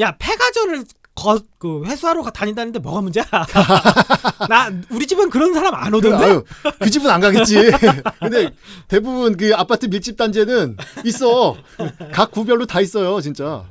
야 0.00 0.16
폐가전을 0.18 0.84
거, 1.14 1.40
그 1.58 1.84
회수하러 1.86 2.22
가- 2.22 2.30
다닌다는데 2.30 2.78
뭐가 2.78 3.00
문제야? 3.00 3.24
나 4.48 4.70
우리 4.90 5.06
집은 5.06 5.30
그런 5.30 5.52
사람 5.54 5.74
안 5.74 5.90
그, 5.90 5.98
오던데. 5.98 6.24
아유, 6.24 6.44
그 6.78 6.90
집은 6.90 7.10
안 7.10 7.20
가겠지. 7.20 7.70
근데 8.20 8.54
대부분 8.86 9.36
그 9.36 9.54
아파트 9.54 9.86
밀집 9.86 10.16
단지에는 10.16 10.76
있어. 11.04 11.56
각 12.12 12.30
구별로 12.30 12.66
다 12.66 12.80
있어요, 12.80 13.20
진짜. 13.20 13.66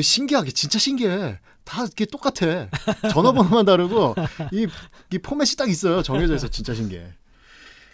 신기하게, 0.00 0.50
진짜 0.52 0.78
신기해. 0.78 1.38
다 1.68 1.82
이렇게 1.82 2.06
똑같아. 2.06 2.68
전화번호만 3.12 3.66
다르고 3.66 4.14
이, 4.52 4.66
이 5.12 5.18
포맷이 5.18 5.54
딱 5.56 5.68
있어요. 5.68 6.02
정해져 6.02 6.34
있어. 6.34 6.48
진짜 6.48 6.72
신기해. 6.74 7.06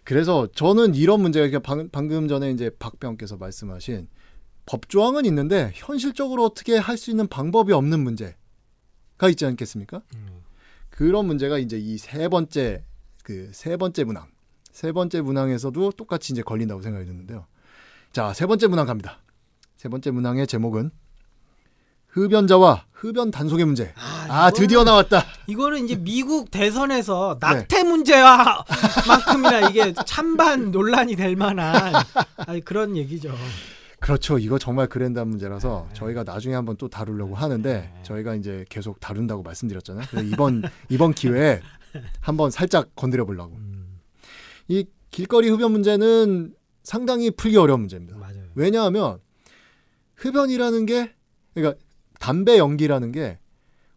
그래서 0.05 0.47
저는 0.55 0.95
이런 0.95 1.21
문제가 1.21 1.47
그러니까 1.49 1.67
방, 1.67 1.89
방금 1.91 2.29
전에 2.29 2.51
이제 2.53 2.71
박병께서 2.79 3.37
말씀하신 3.37 4.07
법조항은 4.67 5.25
있는데 5.27 5.73
현실적으로 5.75 6.45
어떻게 6.45 6.77
할 6.77 6.97
수 6.97 7.11
있는 7.11 7.27
방법이 7.27 7.73
없는 7.73 8.01
문제가 8.01 9.29
있지 9.31 9.45
않겠습니까? 9.45 10.03
음. 10.15 10.43
그런 10.91 11.27
문제가 11.27 11.59
이제 11.59 11.77
이 11.79 11.99
세 11.99 12.29
번째 12.29 12.85
그 13.25 13.51
세 13.53 13.77
번째 13.77 14.05
문항 14.05 14.29
세 14.71 14.93
번째 14.93 15.21
문항에서도 15.23 15.93
똑같이 15.93 16.33
이제 16.33 16.43
걸린다고 16.43 16.83
생각이 16.83 17.07
드는데요. 17.07 17.47
자, 18.13 18.33
세 18.33 18.47
번째 18.47 18.69
문항 18.69 18.87
갑니다. 18.87 19.21
세 19.77 19.89
번째 19.89 20.11
문항의 20.13 20.47
제목은 20.47 20.91
흡연자와 22.15 22.87
흡연 22.93 23.31
단속의 23.31 23.65
문제. 23.67 23.93
아, 23.97 24.51
이거는- 24.51 24.55
드디어 24.55 24.85
나왔다. 24.85 25.25
이거는 25.49 25.85
이제 25.85 25.97
미국 25.97 26.51
대선에서 26.51 27.39
네. 27.43 27.47
낙태 27.47 27.83
문제와 27.83 28.65
만큼이나 29.09 29.69
이게 29.69 29.93
찬반 30.07 30.71
논란이 30.71 31.17
될 31.17 31.35
만한 31.37 31.93
그런 32.65 32.97
얘기죠. 32.97 33.35
그렇죠. 33.99 34.39
이거 34.39 34.59
정말 34.59 34.87
그랜드한 34.87 35.27
문제라서 35.29 35.87
네. 35.89 35.95
저희가 35.95 36.23
나중에 36.25 36.55
한번 36.55 36.77
또 36.77 36.89
다루려고 36.89 37.35
하는데 37.35 37.73
네. 37.93 38.03
저희가 38.05 38.35
이제 38.37 38.65
계속 38.69 39.01
다룬다고 39.01 39.43
말씀드렸잖아요. 39.43 40.07
이번 40.31 40.63
이번 40.89 41.13
기회에 41.15 41.61
한번 42.21 42.51
살짝 42.51 42.95
건드려 42.95 43.25
보려고. 43.25 43.55
음, 43.57 43.99
이 44.69 44.85
길거리 45.11 45.49
흡연 45.49 45.73
문제는 45.73 46.55
상당히 46.83 47.31
풀기 47.31 47.57
어려운 47.57 47.81
문제입니다. 47.81 48.17
맞아요. 48.19 48.45
왜냐하면 48.55 49.19
흡연이라는 50.17 50.87
게 50.87 51.13
그러니까 51.55 51.81
담배 52.25 52.57
연기라는 52.57 53.13
게 53.13 53.39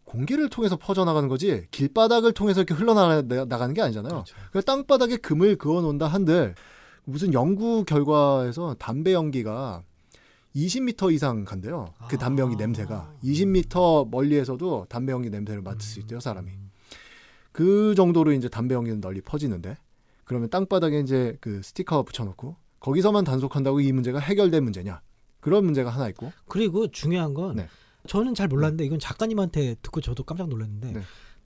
공기를 0.04 0.50
통해서 0.50 0.76
퍼져나가는 0.76 1.30
거지 1.30 1.66
길바닥을 1.70 2.32
통해서 2.32 2.60
이렇게 2.60 2.74
흘러나가는 2.74 3.72
게 3.72 3.80
아니잖아요. 3.80 4.12
그렇죠. 4.12 4.36
그 4.52 4.60
땅바닥에 4.60 5.16
금을 5.16 5.56
그어 5.56 5.80
놓는다 5.80 6.08
한들 6.08 6.54
무슨 7.04 7.32
연구 7.32 7.86
결과에서 7.86 8.76
담배 8.78 9.14
연기가 9.14 9.82
20m 10.54 11.10
이상 11.14 11.46
간대요. 11.46 11.86
그 12.10 12.16
아. 12.16 12.18
담배 12.18 12.42
연기 12.42 12.56
냄새가 12.56 13.14
20m 13.24 14.10
멀리에서도 14.10 14.88
담배 14.90 15.12
연기 15.12 15.30
냄새를 15.30 15.62
맡을 15.62 15.80
수 15.80 15.98
있대요, 16.00 16.20
사람이. 16.20 16.50
음, 16.50 16.70
그 17.50 17.94
정도로 17.94 18.32
이제 18.32 18.50
담배 18.50 18.74
연기는 18.74 19.00
널리 19.00 19.22
퍼지는데 19.22 19.78
그러면 20.24 20.50
땅바닥에 20.50 21.00
이제 21.00 21.38
그 21.40 21.62
스티커 21.62 22.02
붙여놓고 22.02 22.56
거기서만 22.80 23.24
단속한다고 23.24 23.80
이 23.80 23.90
문제가 23.92 24.18
해결된 24.18 24.62
문제냐? 24.64 25.00
그런 25.40 25.64
문제가 25.64 25.88
하나 25.88 26.08
있고 26.10 26.30
그리고 26.46 26.88
중요한 26.88 27.32
건 27.32 27.56
네. 27.56 27.68
저는 28.06 28.34
잘 28.34 28.48
몰랐는데 28.48 28.84
이건 28.84 28.98
작가님한테 28.98 29.76
듣고 29.82 30.00
저도 30.00 30.22
깜짝 30.22 30.48
놀랐는데 30.48 30.92
네. 30.92 31.00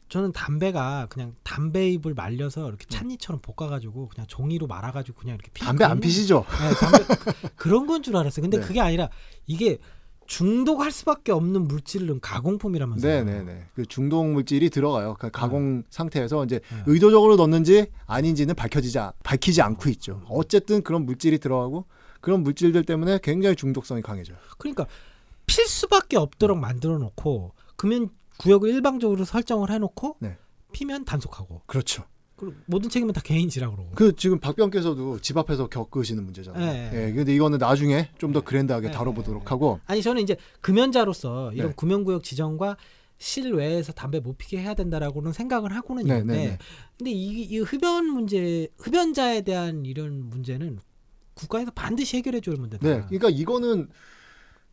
저는 0.09 0.33
담배가 0.33 1.07
그냥 1.09 1.35
담배 1.43 1.89
잎을 1.91 2.13
말려서 2.15 2.69
이렇게 2.69 2.87
네. 2.87 2.99
찻잎처럼 2.99 3.41
볶아가지고 3.41 4.09
그냥 4.09 4.27
종이로 4.27 4.67
말아가지고 4.67 5.19
그냥 5.21 5.37
이렇게 5.37 5.51
피는 5.53 5.67
담배 5.67 5.85
안 5.85 6.01
피시죠? 6.01 6.45
건- 6.45 6.69
네, 6.69 6.75
담배 6.75 7.05
그- 7.05 7.49
그런 7.57 7.87
건 7.87 8.03
줄 8.03 8.17
알았어요. 8.17 8.43
근데 8.43 8.59
네. 8.61 8.67
그게 8.67 8.81
아니라 8.81 9.09
이게 9.47 9.79
중독할 10.27 10.93
수밖에 10.93 11.33
없는 11.33 11.67
물질은 11.67 12.21
가공품이라면서요. 12.21 13.25
네네네. 13.25 13.67
그 13.75 13.87
중독 13.87 14.25
물질이 14.33 14.71
들어가요. 14.71 15.17
그 15.19 15.31
가공 15.31 15.83
상태에서 15.91 16.45
이제 16.45 16.61
네. 16.71 16.83
의도적으로 16.87 17.37
넣는지 17.37 17.87
아닌지는 18.07 18.55
밝혀지지 18.55 18.99
않- 18.99 19.13
밝히지 19.25 19.63
않고 19.63 19.89
있죠. 19.91 20.23
어쨌든 20.29 20.83
그런 20.83 21.05
물질이 21.07 21.39
들어가고 21.39 21.87
그런 22.21 22.43
물질들 22.43 22.85
때문에 22.85 23.19
굉장히 23.23 23.57
중독성이 23.57 24.01
강해져요. 24.01 24.37
그러니까 24.59 24.87
필 25.47 25.67
수밖에 25.67 26.17
없도록 26.17 26.59
만들어 26.59 26.99
놓고 26.99 27.53
그러면 27.77 28.11
구역을 28.39 28.71
일방적으로 28.71 29.25
설정을 29.25 29.71
해놓고 29.71 30.17
네. 30.21 30.37
피면 30.73 31.05
단속하고 31.05 31.63
그렇죠. 31.67 32.05
그리고 32.37 32.57
모든 32.67 32.91
책임은 32.91 33.13
다 33.13 33.21
개인 33.23 33.49
지라 33.49 33.71
그러고. 33.71 33.91
그 33.95 34.17
지금 34.17 34.41
박병께서도 34.41 35.21
집 35.21 35.37
앞에서 35.37 35.69
겪으시는 35.69 36.25
문제잖아요. 36.25 36.73
네. 36.73 36.91
예. 37.09 37.13
근데 37.13 37.35
이거는 37.35 37.59
나중에 37.59 38.09
좀 38.19 38.33
더 38.33 38.41
그랜드하게 38.41 38.89
네. 38.89 38.93
다뤄보도록 38.93 39.51
하고 39.53 39.79
아니 39.87 40.03
저는 40.03 40.23
이제 40.23 40.37
금연자로서 40.61 41.53
이런 41.53 41.69
네. 41.69 41.75
금연구역 41.77 42.25
지정과 42.25 42.77
실외에서 43.19 43.93
담배 43.93 44.19
못 44.19 44.37
피게 44.39 44.59
해야 44.59 44.75
된다라고는 44.75 45.33
생각을 45.33 45.77
하고는 45.77 46.05
네, 46.05 46.19
있는데 46.19 46.35
네, 46.35 46.47
네. 46.49 46.59
근데 46.99 47.11
이, 47.13 47.43
이 47.43 47.59
흡연 47.59 48.07
문제 48.07 48.67
흡연자에 48.79 49.43
대한 49.43 49.85
이런 49.87 50.29
문제는 50.29 50.81
국가에서 51.35 51.71
반드시 51.71 52.17
해결해 52.17 52.41
줄 52.41 52.57
문제다. 52.57 52.85
네. 52.87 53.03
그러니까 53.07 53.29
이거는 53.31 53.89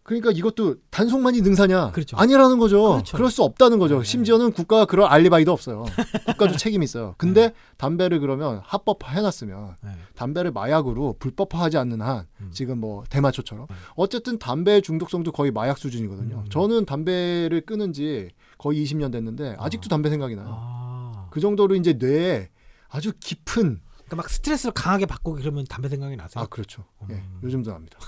그러니까 0.10 0.32
이것도 0.32 0.78
단속만이 0.90 1.42
능사냐? 1.42 1.92
그렇죠. 1.92 2.18
아니라는 2.18 2.58
거죠. 2.58 2.94
그렇죠. 2.94 3.16
그럴 3.16 3.30
수 3.30 3.44
없다는 3.44 3.78
거죠. 3.78 4.00
네. 4.00 4.04
심지어는 4.04 4.54
국가가 4.54 4.86
그럴 4.86 5.06
알리바이도 5.06 5.52
없어요. 5.52 5.86
국가도 6.26 6.58
책임이 6.58 6.84
있어요. 6.84 7.14
근데 7.20 7.54
담배를 7.78 8.20
그러면 8.20 8.60
합법화 8.64 9.12
해놨으면 9.12 9.76
네. 9.84 9.92
담배를 10.16 10.52
마약으로 10.52 11.18
불법화하지 11.20 11.78
않는 11.78 12.02
한 12.02 12.26
음. 12.42 12.50
지금 12.52 12.80
뭐 12.80 13.04
대마초처럼 13.08 13.68
네. 13.70 13.76
어쨌든 13.94 14.40
담배 14.40 14.82
중독성도 14.82 15.32
거의 15.32 15.52
마약 15.52 15.78
수준이거든요. 15.78 16.38
음. 16.38 16.50
저는 16.50 16.86
담배를 16.86 17.62
끊은 17.68 17.94
지 17.94 18.30
거의 18.58 18.84
20년 18.84 19.12
됐는데 19.12 19.58
아직도 19.60 19.86
아. 19.86 19.90
담배 19.90 20.10
생각이 20.10 20.36
나요. 20.36 20.48
아. 20.50 21.28
그 21.30 21.40
정도로 21.40 21.76
이제 21.76 21.94
뇌에 21.94 22.50
아주 22.88 23.12
깊은 23.20 23.80
그러니까 24.10 24.16
막 24.18 24.30
스트레스를 24.30 24.74
강하게 24.74 25.06
받고 25.06 25.34
그러면 25.36 25.66
담배 25.70 25.88
생각이 25.90 26.16
나세요? 26.16 26.44
아 26.44 26.48
그렇죠. 26.48 26.84
예, 27.12 27.14
음. 27.14 27.40
요즘도 27.44 27.72
납니다. 27.72 28.00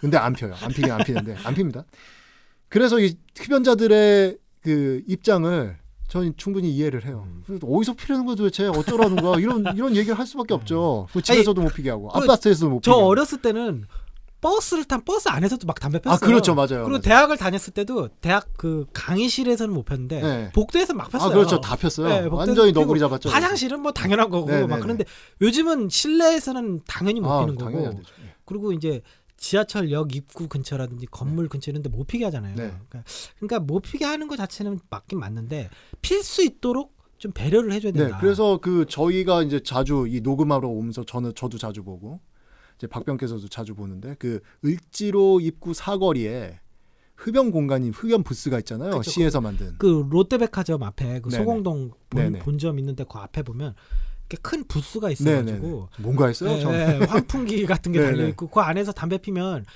근데 0.00 0.16
안 0.16 0.32
펴요. 0.32 0.54
안 0.62 0.68
피긴 0.70 0.90
안 0.92 1.02
피는데 1.04 1.36
안 1.44 1.54
핍니다. 1.54 1.84
그래서 2.68 3.00
이 3.00 3.16
흡연자들의 3.36 4.38
그 4.62 5.02
입장을 5.08 5.76
저는 6.08 6.34
충분히 6.36 6.70
이해를 6.74 7.04
해요. 7.04 7.24
음. 7.26 7.42
그래서 7.46 7.66
어디서 7.66 7.94
피려는 7.94 8.26
거야 8.26 8.36
도대체 8.36 8.66
어쩌라는 8.68 9.16
거야 9.16 9.38
이런 9.40 9.64
이런 9.76 9.96
얘기를 9.96 10.16
할 10.18 10.26
수밖에 10.26 10.54
없죠. 10.54 11.08
그 11.12 11.20
집에서도 11.20 11.60
못 11.60 11.74
피게 11.74 11.90
하고 11.90 12.08
그 12.08 12.18
아파트에서도 12.18 12.70
못 12.70 12.82
저 12.82 12.92
피게. 12.92 12.98
하고. 13.00 13.06
어렸을 13.08 13.42
때는 13.42 13.86
버스를 14.40 14.84
탄 14.84 15.04
버스 15.04 15.28
안에서도 15.28 15.66
막 15.66 15.78
담배 15.78 15.98
폈어요. 15.98 16.14
아 16.14 16.18
그렇죠 16.18 16.54
맞아요. 16.54 16.68
그리고 16.68 16.88
맞아요. 16.90 17.00
대학을 17.02 17.36
다녔을 17.36 17.72
때도 17.74 18.08
대학 18.20 18.48
그 18.56 18.86
강의실에서는 18.92 19.72
못 19.72 19.84
폈는데 19.84 20.20
네. 20.22 20.52
복도에서 20.52 20.94
막 20.94 21.10
폈어요. 21.10 21.30
아 21.30 21.32
그렇죠 21.32 21.60
다 21.60 21.76
폈어요. 21.76 22.08
네, 22.08 22.28
완전히 22.30 22.72
너구리 22.72 23.00
잡았죠. 23.00 23.28
화장실은 23.28 23.80
뭐 23.80 23.92
당연한 23.92 24.30
거고 24.30 24.50
네, 24.50 24.66
막 24.66 24.76
네, 24.76 24.82
그런데 24.82 25.04
요즘은 25.40 25.88
실내에서는 25.90 26.80
당연히 26.86 27.20
못 27.20 27.30
아, 27.30 27.40
피는 27.40 27.58
당연히 27.58 27.86
안 27.86 27.92
거고 27.92 28.02
되죠. 28.02 28.14
예. 28.24 28.34
그리고 28.44 28.72
이제 28.72 29.02
지하철역 29.36 30.14
입구 30.14 30.48
근처라든지 30.48 31.06
건물 31.06 31.48
근처 31.48 31.70
이런데 31.70 31.88
못 31.88 32.06
피게 32.06 32.24
하잖아요. 32.26 32.54
네. 32.56 32.72
그러니까, 32.88 33.04
그러니까 33.38 33.60
못 33.60 33.80
피게 33.80 34.04
하는 34.04 34.28
것 34.28 34.36
자체는 34.36 34.80
맞긴 34.90 35.18
맞는데 35.18 35.70
필 36.02 36.22
수 36.22 36.42
있도록 36.44 36.94
좀 37.18 37.32
배려를 37.32 37.72
해줘야 37.72 37.92
네, 37.92 37.98
된다. 38.00 38.18
그래서 38.20 38.58
그 38.58 38.86
저희가 38.88 39.42
이제 39.42 39.62
자주 39.62 40.06
이 40.08 40.20
녹음하러 40.20 40.68
오면서 40.68 41.04
저는 41.04 41.34
저도 41.34 41.58
자주 41.58 41.82
보고 41.82 42.20
이제 42.80 42.86
박병께서도 42.86 43.48
자주 43.48 43.74
보는데 43.74 44.16
그 44.18 44.40
을지로 44.64 45.40
입구 45.40 45.74
사거리에 45.74 46.60
흡연 47.14 47.50
공간이 47.50 47.90
흡연 47.90 48.22
부스가 48.22 48.58
있잖아요. 48.60 48.92
그쵸, 48.92 49.10
시에서 49.10 49.42
만든. 49.42 49.74
그 49.76 50.08
롯데백화점 50.08 50.82
앞에 50.82 51.20
그 51.20 51.28
네네. 51.28 51.36
소공동 51.44 51.90
본, 52.08 52.22
네네. 52.22 52.38
본점 52.38 52.78
있는데 52.78 53.04
그 53.04 53.18
앞에 53.18 53.42
보면 53.42 53.74
이렇게 54.30 54.38
큰 54.40 54.64
부스가 54.64 55.12
네네. 55.12 55.12
있어가지고 55.12 55.88
뭔가 55.98 56.28
했어요. 56.28 56.54
네, 56.54 56.60
저. 56.60 56.70
네, 56.70 57.04
환풍기 57.04 57.66
같은 57.68 57.92
게 57.92 57.98
네네. 57.98 58.10
달려 58.10 58.28
있고 58.28 58.48
그 58.48 58.60
안에서 58.60 58.92
담배 58.92 59.18
피면 59.18 59.66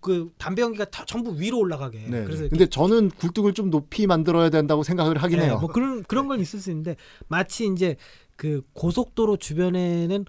그 0.00 0.30
담배 0.36 0.60
연기가 0.60 0.84
다 0.84 1.06
전부 1.06 1.40
위로 1.40 1.58
올라가게. 1.60 2.00
네. 2.10 2.24
그래서 2.24 2.46
근데 2.46 2.66
저는 2.66 3.08
굴뚝을 3.08 3.54
좀 3.54 3.70
높이 3.70 4.06
만들어야 4.06 4.50
된다고 4.50 4.82
생각을 4.82 5.16
하긴 5.16 5.38
네, 5.38 5.46
해요. 5.46 5.56
뭐 5.58 5.70
그런 5.70 6.02
그런 6.02 6.28
건 6.28 6.40
있을 6.40 6.60
수 6.60 6.68
있는데 6.68 6.96
마치 7.28 7.66
이제 7.66 7.96
그 8.36 8.60
고속도로 8.74 9.38
주변에는 9.38 10.26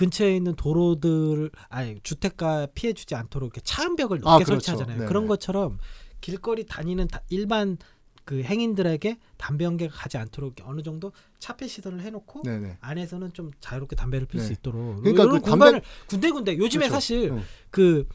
근처에 0.00 0.34
있는 0.34 0.54
도로들 0.54 1.50
아니 1.68 2.00
주택가 2.02 2.66
피해 2.74 2.94
주지 2.94 3.14
않도록 3.14 3.48
이렇게 3.48 3.60
차은벽을 3.62 4.20
높게 4.20 4.30
아, 4.30 4.38
그렇죠. 4.38 4.52
설치하잖아요. 4.54 4.96
네네. 4.96 5.08
그런 5.08 5.26
것처럼 5.26 5.76
길거리 6.22 6.64
다니는 6.64 7.06
다- 7.08 7.20
일반 7.28 7.76
그 8.24 8.42
행인들에게 8.42 9.18
담배 9.36 9.66
연기가 9.66 9.94
가지 9.94 10.16
않도록 10.16 10.54
어느 10.64 10.82
정도 10.82 11.12
차폐 11.38 11.66
시설을 11.66 12.00
해놓고 12.00 12.42
네네. 12.44 12.78
안에서는 12.80 13.34
좀 13.34 13.50
자유롭게 13.60 13.94
담배를 13.94 14.26
필수 14.26 14.48
네. 14.48 14.54
있도록 14.54 15.00
그러니까 15.02 15.24
이런 15.24 15.34
그 15.34 15.40
담배- 15.42 15.50
공간을 15.50 15.82
군데군데 16.06 16.56
요즘에 16.56 16.84
그렇죠. 16.86 16.94
사실 16.94 17.30
응. 17.32 17.42
그 17.70 18.08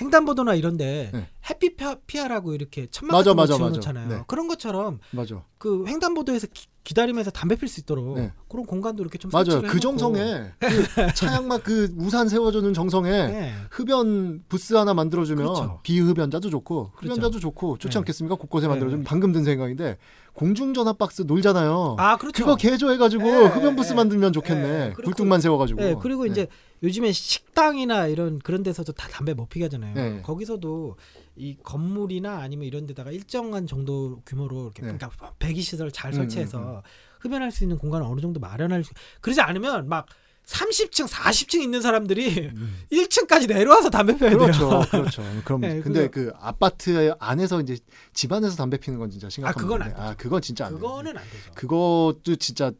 횡단보도나 0.00 0.54
이런데 0.54 1.10
네. 1.12 1.28
햇빛 1.48 1.76
피- 1.76 1.84
피하라고 2.06 2.54
이렇게 2.54 2.86
천막 2.90 3.12
맞아, 3.16 3.34
같은 3.34 3.52
거 3.52 3.56
지어놓잖아요. 3.58 4.08
네. 4.08 4.22
그런 4.26 4.48
것처럼 4.48 5.00
맞아. 5.10 5.42
그 5.58 5.84
횡단보도에서 5.86 6.46
기, 6.84 6.94
다리면서 6.94 7.30
담배 7.30 7.54
필 7.56 7.68
수 7.68 7.80
있도록 7.80 8.16
네. 8.16 8.32
그런 8.48 8.66
공간도 8.66 9.02
이렇게 9.02 9.16
좀 9.18 9.30
맞아요. 9.32 9.62
그. 9.62 9.78
정성에 9.80 10.52
그 10.58 10.66
차양막 11.14 11.62
그 11.62 11.94
우산 11.96 12.28
세워주는 12.28 12.72
정성에 12.74 13.10
네. 13.10 13.52
흡연 13.70 14.42
부스 14.48 14.74
하나 14.74 14.92
만들어주면 14.94 15.44
그렇죠. 15.46 15.80
비흡연자도 15.82 16.50
좋고 16.50 16.90
그렇죠. 16.96 17.14
흡연자도 17.14 17.38
좋고 17.40 17.78
좋지 17.78 17.92
네. 17.94 17.98
않겠습니까? 17.98 18.34
곳곳에 18.36 18.66
네. 18.66 18.70
만들어주면 18.70 19.04
방금 19.04 19.32
든 19.32 19.44
생각인데 19.44 19.96
공중전화 20.32 20.94
박스 20.94 21.22
놀잖아요. 21.22 21.96
아 21.98 22.16
그렇죠. 22.16 22.42
그거 22.44 22.56
개조해가지고 22.56 23.22
네, 23.24 23.46
흡연 23.46 23.76
부스 23.76 23.90
네. 23.90 23.96
만들면 23.96 24.32
좋겠네. 24.32 24.94
굴뚝만 25.04 25.40
세워가지고. 25.40 25.80
네, 25.80 25.94
그리고 26.00 26.24
네. 26.24 26.30
이제 26.30 26.46
요즘에 26.82 27.12
식당이나 27.12 28.08
이런 28.08 28.38
그런 28.38 28.62
데서도 28.62 28.92
다 28.92 29.08
담배 29.08 29.34
못 29.34 29.48
피게 29.48 29.66
하잖아요. 29.66 29.94
네. 29.94 30.22
거기서도 30.22 30.96
이 31.36 31.56
건물이나 31.62 32.38
아니면 32.38 32.66
이런 32.66 32.86
데다가 32.86 33.10
일정한 33.10 33.66
정도 33.66 34.20
규모로 34.26 34.64
이렇게 34.64 34.82
네. 34.82 34.92
그러니까 34.92 35.32
배기 35.38 35.62
시설 35.62 35.90
잘 35.92 36.12
음, 36.12 36.16
설치해서 36.16 36.58
음, 36.58 36.82
흡연할 37.20 37.52
수 37.52 37.64
있는 37.64 37.78
공간을 37.78 38.06
어느 38.06 38.20
정도 38.20 38.40
마련할 38.40 38.84
수 38.84 38.92
그러지 39.20 39.40
않으면 39.40 39.88
막 39.88 40.06
30층, 40.46 41.06
40층 41.06 41.62
있는 41.62 41.80
사람들이 41.80 42.50
음. 42.54 42.80
1층까지 42.90 43.46
내려와서 43.48 43.90
담배 43.90 44.16
피워야 44.16 44.36
돼요. 44.36 44.40
그렇죠, 44.40 44.80
그렇죠. 44.90 45.22
그럼 45.44 45.60
네, 45.60 45.80
근데 45.80 46.08
그 46.08 46.32
아파트 46.40 47.14
안에서 47.20 47.60
이제 47.60 47.78
집 48.12 48.32
안에서 48.32 48.56
담배 48.56 48.76
피는 48.76 48.98
건 48.98 49.08
진짜 49.08 49.28
심각한 49.28 49.56
아, 49.56 49.62
그건. 49.62 49.82
안아 49.82 50.14
그건 50.16 50.42
진짜 50.42 50.66
안. 50.66 50.74
그거는 50.74 51.16
안 51.16 51.24
되죠. 51.24 51.52
그것도 51.54 52.36
진짜 52.40 52.70
그 52.70 52.76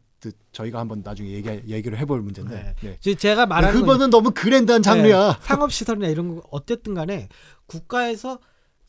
저희가 0.51 0.79
한번 0.79 1.01
나중에 1.03 1.29
얘기 1.31 1.49
얘기를 1.67 1.97
해볼 1.97 2.21
문제인데. 2.21 2.55
네. 2.55 2.75
네. 2.81 2.97
제- 2.99 3.15
제가 3.15 3.45
말하는 3.45 3.81
건 3.81 3.83
흡연은 3.89 4.09
너무 4.09 4.31
그랜드한 4.31 4.81
장르야. 4.81 5.39
상업 5.41 5.71
시설이나 5.71 6.07
이런 6.07 6.35
거 6.35 6.41
어쨌든 6.51 6.93
간에 6.93 7.27
국가에서 7.67 8.39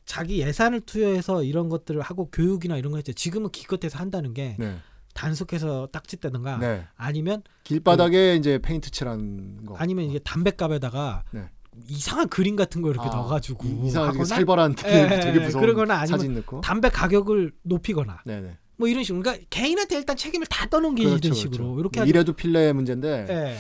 자기 0.07 0.39
예산을 0.41 0.81
투여해서 0.83 1.43
이런 1.45 1.69
것들을 1.69 2.01
하고 2.03 2.29
교육이나 2.31 2.77
이런 2.77 2.93
거 2.93 2.99
했죠. 2.99 3.13
지금은 3.13 3.51
기껏해서 3.51 3.99
한다는 3.99 4.35
게 4.35 4.57
네. 4.59 4.77
단속해서 5.15 5.89
딱지 5.93 6.19
떼든가 6.19 6.59
네. 6.59 6.87
아니면 6.97 7.43
길바닥에 7.63 8.37
이제 8.37 8.59
페인트 8.59 8.91
칠하는 8.91 9.65
거. 9.65 9.77
아니면 9.77 10.05
이게 10.07 10.19
담배갑에다가 10.19 11.23
네. 11.31 11.49
이상한 11.89 12.29
그림 12.29 12.55
같은 12.57 12.83
거 12.83 12.91
이렇게 12.91 13.09
아, 13.09 13.13
넣어가지고 13.15 13.67
이- 13.67 13.87
이상하게 13.87 14.25
살벌한 14.25 14.75
되게, 14.77 15.03
예, 15.15 15.21
되게 15.21 15.41
예, 15.41 15.45
무서운 15.47 15.63
그러거나 15.65 15.95
아니면 15.95 16.19
사진 16.19 16.35
넣고. 16.35 16.61
담배 16.61 16.89
가격을 16.89 17.53
높이거나 17.63 18.21
네네. 18.27 18.59
뭐 18.77 18.89
이런 18.89 19.05
식으로 19.05 19.23
그러니까 19.23 19.47
개인한테 19.51 19.97
일단 19.97 20.17
책임을 20.17 20.47
다 20.47 20.67
떠넘기는 20.67 21.11
그렇죠, 21.11 21.35
식으로 21.35 21.75
그렇죠. 21.75 21.81
이렇게 21.81 22.01
하죠. 22.01 22.09
이래도 22.09 22.33
필레 22.33 22.73
문제인데. 22.73 23.27
예. 23.29 23.57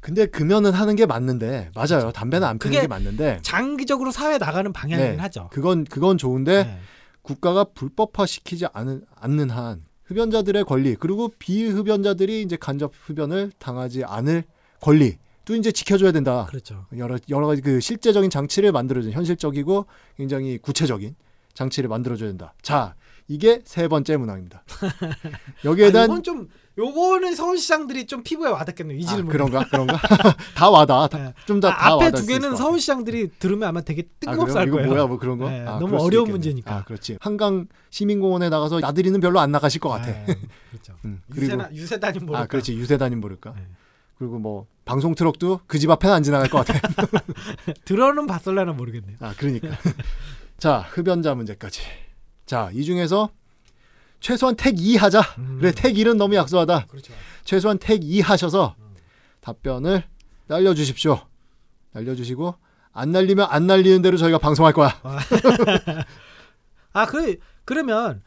근데 0.00 0.26
금연은 0.26 0.72
하는 0.72 0.96
게 0.96 1.06
맞는데 1.06 1.70
맞아요. 1.74 2.12
담배는 2.12 2.46
안 2.46 2.58
피는 2.58 2.78
게 2.78 2.86
맞는데. 2.86 3.38
장기적으로 3.42 4.10
사회 4.10 4.36
나가는 4.36 4.70
방향이긴 4.70 5.12
네. 5.12 5.16
하죠. 5.16 5.48
그건 5.50 5.84
그건 5.84 6.18
좋은데 6.18 6.64
네. 6.64 6.78
국가가 7.22 7.64
불법화 7.64 8.26
시키지 8.26 8.66
않은, 8.74 9.06
않는 9.16 9.48
한 9.48 9.82
흡연자들의 10.04 10.64
권리 10.64 10.94
그리고 10.94 11.30
비흡연자들이 11.38 12.42
이제 12.42 12.56
간접 12.56 12.92
흡연을 12.94 13.52
당하지 13.58 14.04
않을 14.04 14.44
권리도 14.82 15.56
이제 15.58 15.72
지켜줘야 15.72 16.12
된다. 16.12 16.44
그렇죠. 16.50 16.84
여러 16.98 17.16
여러 17.30 17.46
가지 17.46 17.62
그 17.62 17.80
실제적인 17.80 18.28
장치를 18.28 18.72
만들어줘 18.72 19.08
현실적이고 19.08 19.86
굉장히 20.18 20.58
구체적인 20.58 21.16
장치를 21.54 21.88
만들어줘야 21.88 22.28
된다. 22.28 22.52
자 22.60 22.94
이게 23.26 23.62
세 23.64 23.88
번째 23.88 24.16
문항입니다. 24.18 24.64
여기에 25.64 25.86
아, 25.88 25.92
대한 25.92 26.10
이건 26.10 26.22
좀 26.22 26.48
요거는 26.76 27.34
서울시장들이 27.36 28.06
좀 28.06 28.22
피부에 28.22 28.50
와닿겠네요. 28.50 28.98
이 28.98 29.04
아, 29.04 29.08
질문. 29.08 29.32
그런가 29.32 29.64
그런가 29.68 29.96
다 30.54 30.68
와다 30.68 31.08
네. 31.08 31.32
좀더 31.46 31.68
아, 31.68 31.94
앞에 31.94 32.10
두 32.10 32.26
개는 32.26 32.56
서울시장들이 32.56 33.30
들으면 33.38 33.68
아마 33.68 33.80
되게 33.80 34.02
뜬금없어 34.20 34.58
할 34.58 34.70
거예요. 34.70 34.88
뭐야 34.88 35.06
뭐 35.06 35.18
그런 35.18 35.38
거? 35.38 35.48
네, 35.48 35.64
아, 35.66 35.78
너무 35.78 35.96
어려운. 36.02 36.30
문제니까. 36.30 36.74
아 36.78 36.84
그렇지. 36.84 37.16
한강 37.20 37.66
시민공원에 37.90 38.48
나가서 38.50 38.80
나들이는 38.80 39.20
별로 39.20 39.38
안 39.40 39.52
나가실 39.52 39.80
것 39.80 39.88
같아. 39.88 40.06
네, 40.06 40.26
그렇죠. 40.70 40.94
음, 41.06 41.22
그리고 41.30 41.44
유세나 41.46 41.68
유세단이 41.72 42.18
모를까. 42.18 42.40
아 42.40 42.46
그렇지 42.46 42.74
유세단임 42.74 43.20
모를까. 43.20 43.54
네. 43.54 43.62
그리고 44.18 44.38
뭐 44.38 44.66
방송 44.84 45.14
트럭도 45.14 45.60
그 45.66 45.78
집 45.78 45.90
앞에는 45.90 46.14
안 46.16 46.22
지나갈 46.22 46.50
것 46.50 46.66
같아. 46.66 46.78
들어는 47.84 48.26
봤을라나 48.26 48.72
모르겠네요. 48.72 49.16
아 49.20 49.32
그러니까. 49.38 49.68
자 50.58 50.78
흡연자 50.90 51.34
문제까지. 51.34 51.80
자 52.46 52.70
이 52.72 52.84
중에서 52.84 53.30
최소한 54.20 54.54
택 54.56 54.78
2 54.78 54.96
하자. 54.96 55.20
음. 55.38 55.58
그래 55.60 55.72
택 55.72 55.94
1은 55.94 56.16
너무 56.16 56.34
약소하다. 56.34 56.86
그렇죠. 56.86 57.12
최소한 57.44 57.78
택 57.78 58.02
2 58.02 58.20
하셔서 58.20 58.74
음. 58.78 58.94
답변을 59.40 60.04
날려주십시오. 60.46 61.20
날려주시고 61.92 62.54
안 62.92 63.12
날리면 63.12 63.46
안 63.50 63.66
날리는 63.66 64.02
대로 64.02 64.16
저희가 64.16 64.38
방송할 64.38 64.72
거야. 64.72 64.98
아 66.92 67.06
그래 67.06 67.36
그러면 67.64 68.22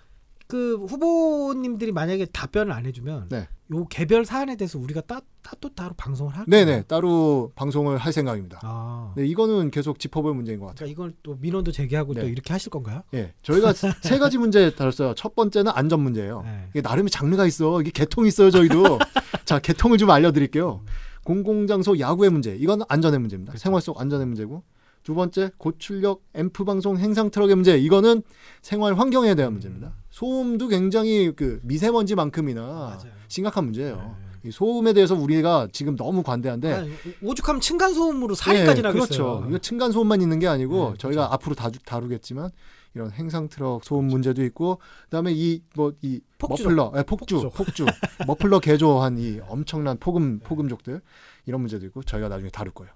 그 0.47 0.75
후보님들이 0.85 1.91
만약에 1.91 2.25
답변을 2.27 2.71
안 2.71 2.85
해주면 2.85 3.27
네. 3.29 3.47
요 3.73 3.85
개별 3.89 4.23
사안에 4.25 4.55
대해서 4.55 4.79
우리가 4.79 5.01
따또 5.01 5.67
따로 5.75 5.93
방송을 5.97 6.31
할까요? 6.31 6.45
네네 6.47 6.83
따로 6.83 7.51
방송을 7.55 7.97
할 7.97 8.13
생각입니다. 8.13 8.59
아 8.63 9.13
네 9.17 9.25
이거는 9.25 9.71
계속 9.71 9.99
짚어볼 9.99 10.33
문제인 10.33 10.59
것 10.59 10.67
같아요. 10.67 10.85
그러니까 10.85 10.91
이걸 10.93 11.13
또 11.21 11.35
민원도 11.41 11.71
제기하고 11.73 12.13
네. 12.13 12.21
또 12.21 12.27
이렇게 12.29 12.53
하실 12.53 12.69
건가요? 12.69 13.01
예, 13.13 13.33
저희가 13.41 13.73
세 14.01 14.17
가지 14.19 14.37
문제 14.37 14.73
다뤘어요. 14.73 15.15
첫 15.15 15.35
번째는 15.35 15.71
안전 15.75 15.99
문제예요. 16.01 16.43
네. 16.43 16.67
이게 16.69 16.81
나름의 16.81 17.09
장르가 17.09 17.45
있어. 17.45 17.81
이게 17.81 17.91
개통이 17.91 18.29
있어요, 18.29 18.49
저희도. 18.49 18.99
자, 19.43 19.59
개통을 19.59 19.97
좀 19.97 20.09
알려드릴게요. 20.11 20.81
공공장소 21.25 21.99
야구의 21.99 22.29
문제. 22.29 22.55
이건 22.55 22.81
안전의 22.87 23.19
문제입니다. 23.19 23.51
그렇죠. 23.51 23.61
생활 23.63 23.81
속 23.81 23.99
안전의 23.99 24.27
문제고. 24.27 24.63
두 25.03 25.13
번째, 25.13 25.51
고출력 25.57 26.21
앰프 26.33 26.63
방송 26.65 26.97
행상 26.97 27.29
트럭의 27.31 27.55
문제. 27.55 27.77
이거는 27.77 28.23
생활 28.61 28.93
환경에 28.95 29.35
대한 29.35 29.53
문제입니다. 29.53 29.93
소음도 30.17 30.67
굉장히 30.67 31.31
그 31.35 31.59
미세먼지만큼이나 31.61 32.63
맞아요. 32.63 33.11
심각한 33.27 33.65
문제예요. 33.65 33.95
네. 33.97 34.49
이 34.49 34.51
소음에 34.51 34.93
대해서 34.93 35.13
우리가 35.13 35.67
지금 35.71 35.95
너무 35.95 36.23
관대한데 36.23 36.73
아니, 36.73 36.91
오죽하면 37.21 37.61
층간 37.61 37.93
소음으로 37.93 38.33
살인까지 38.33 38.81
네, 38.81 38.87
나겠어요. 38.87 39.05
그렇죠. 39.05 39.45
이거 39.47 39.59
층간 39.59 39.91
소음만 39.91 40.19
있는 40.23 40.39
게 40.39 40.47
아니고 40.47 40.93
네, 40.93 40.97
저희가 40.97 41.33
앞으로 41.33 41.53
다루, 41.53 41.73
다루겠지만 41.85 42.49
이런 42.95 43.11
행상 43.11 43.47
트럭 43.47 43.83
소음 43.83 44.07
문제도 44.07 44.43
있고 44.45 44.79
그다음에 45.03 45.33
이 45.35 45.61
뭐이 45.75 46.21
폭주죠. 46.39 46.69
머플러, 46.69 46.91
네, 46.95 47.03
폭주, 47.03 47.51
폭주, 47.53 47.85
머플러 48.25 48.57
개조한 48.61 49.19
이 49.19 49.39
엄청난 49.47 49.97
폭음 49.99 50.39
폭음족들 50.39 50.99
이런 51.45 51.61
문제도 51.61 51.85
있고 51.85 52.01
저희가 52.01 52.27
나중에 52.27 52.49
다룰 52.49 52.73
거예요. 52.73 52.91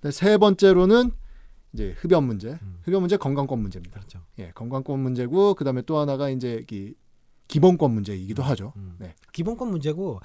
네. 0.00 0.10
세 0.10 0.38
번째로는 0.38 1.10
이제 1.72 1.94
흡연 1.98 2.24
문제, 2.24 2.50
음. 2.62 2.78
흡연 2.82 3.00
문제 3.00 3.16
건강권 3.16 3.58
문제입니다. 3.60 3.94
그렇죠. 3.98 4.20
예, 4.38 4.50
건강권 4.54 4.98
문제고 5.00 5.54
그다음에 5.54 5.82
또 5.82 5.98
하나가 5.98 6.28
이제 6.28 6.64
이 6.70 6.94
기본권 7.48 7.92
문제이기도 7.92 8.42
하죠. 8.42 8.72
음. 8.76 8.96
네. 8.98 9.14
기본권 9.32 9.68
문제고 9.70 10.20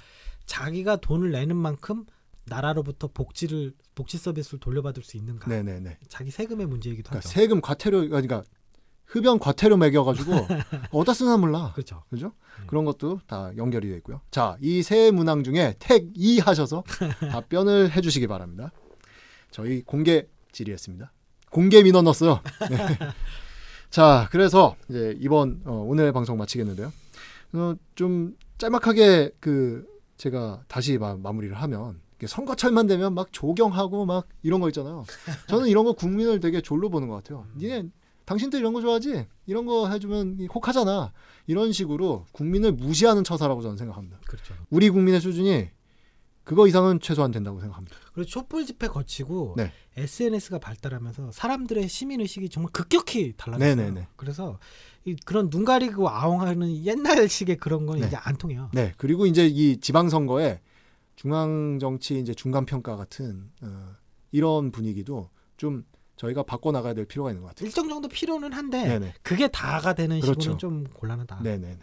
자기가 0.45 0.97
돈을 0.97 1.31
내는 1.31 1.55
만큼 1.55 2.05
나라로부터 2.45 3.09
복지를 3.13 3.73
복지 3.95 4.17
서비스를 4.17 4.59
돌려받을 4.59 5.03
수 5.03 5.17
있는가? 5.17 5.49
네네네. 5.49 5.99
자기 6.07 6.31
세금의 6.31 6.67
문제이기도 6.67 7.09
그러니까 7.09 7.27
하죠. 7.27 7.39
세금 7.39 7.59
과태료 7.59 8.07
그러니까 8.07 8.43
흡연 9.05 9.39
과태료 9.39 9.75
매겨가지고 9.77 10.31
어디다 10.91 11.13
쓰나 11.13 11.37
몰라. 11.37 11.71
그렇죠. 11.73 12.03
그죠? 12.09 12.33
음. 12.61 12.67
그런 12.67 12.85
것도 12.85 13.19
다 13.27 13.51
연결이 13.57 13.87
되어 13.89 13.97
있고요. 13.97 14.21
자, 14.31 14.57
이 14.61 14.81
세 14.83 15.11
문항 15.11 15.43
중에 15.43 15.75
택 15.79 16.11
2 16.15 16.39
하셔서 16.39 16.83
답변을 17.31 17.91
해주시기 17.95 18.27
바랍니다. 18.27 18.71
저희 19.51 19.81
공개 19.81 20.27
질의했습니다. 20.53 21.11
공개 21.49 21.81
민원 21.83 22.05
넣었어요. 22.05 22.41
네. 22.69 22.77
자, 23.89 24.27
그래서 24.31 24.75
이제 24.89 25.15
이번 25.19 25.61
어, 25.65 25.85
오늘 25.87 26.11
방송 26.11 26.37
마치겠는데요. 26.37 26.91
어, 27.53 27.75
좀 27.95 28.35
짤막하게 28.57 29.31
그 29.39 29.85
제가 30.17 30.61
다시 30.67 30.97
마, 30.97 31.15
마무리를 31.15 31.55
하면 31.55 31.99
선거철만 32.25 32.87
되면 32.87 33.13
막 33.13 33.31
조경하고 33.31 34.05
막 34.05 34.27
이런 34.41 34.59
거 34.59 34.67
있잖아요. 34.69 35.05
저는 35.47 35.67
이런 35.67 35.85
거 35.85 35.93
국민을 35.93 36.39
되게 36.39 36.61
졸로 36.61 36.89
보는 36.89 37.07
것 37.07 37.15
같아요. 37.15 37.45
니네 37.57 37.83
당신들 38.25 38.59
이런 38.59 38.73
거 38.73 38.81
좋아하지? 38.81 39.25
이런 39.45 39.65
거 39.65 39.89
해주면 39.89 40.47
혹하잖아. 40.53 41.13
이런 41.45 41.71
식으로 41.71 42.25
국민을 42.33 42.73
무시하는 42.73 43.23
처사라고 43.23 43.61
저는 43.61 43.77
생각합니다. 43.77 44.19
그렇죠. 44.27 44.53
우리 44.69 44.89
국민의 44.89 45.21
수준이 45.21 45.69
그거 46.47 46.65
이상은 46.65 47.01
최소한 47.01 47.31
된다고 47.31 47.59
생각합니다. 47.59 47.97
그리고 48.13 48.25
촛불 48.29 48.65
집회 48.65 48.87
거치고 48.87 49.55
네. 49.57 49.73
SNS가 49.97 50.59
발달하면서 50.59 51.33
사람들의 51.33 51.89
시민 51.89 52.21
의식이 52.21 52.47
정말 52.47 52.71
급격히 52.71 53.33
달라졌어요. 53.35 53.75
네네네. 53.75 54.07
그래서 54.15 54.57
이 55.03 55.17
그런 55.25 55.49
눈 55.49 55.65
가리고 55.65 56.07
아웅하는 56.09 56.85
옛날식의 56.85 57.57
그런 57.57 57.85
건 57.85 57.99
네. 57.99 58.07
이제 58.07 58.15
안 58.15 58.37
통해요. 58.37 58.69
네. 58.73 58.93
그리고 58.95 59.25
이제 59.25 59.45
이 59.45 59.81
지방 59.81 60.07
선거에 60.07 60.61
중앙 61.17 61.79
정치 61.79 62.17
이제 62.17 62.33
중간 62.33 62.65
평가 62.65 62.95
같은 62.95 63.51
어, 63.61 63.89
이런 64.31 64.71
분위기도 64.71 65.29
좀 65.57 65.83
저희가 66.15 66.43
바꿔 66.43 66.71
나가야 66.71 66.93
될 66.93 67.03
필요가 67.03 67.29
있는 67.29 67.41
것 67.41 67.49
같아요. 67.49 67.67
일정 67.67 67.89
정도 67.89 68.07
필요는 68.07 68.53
한데 68.53 68.87
네네. 68.87 69.15
그게 69.21 69.49
다가 69.49 69.93
되는 69.93 70.21
그렇죠. 70.21 70.39
식으로는 70.39 70.59
좀 70.59 70.83
곤란하다. 70.93 71.41
네네네. 71.43 71.79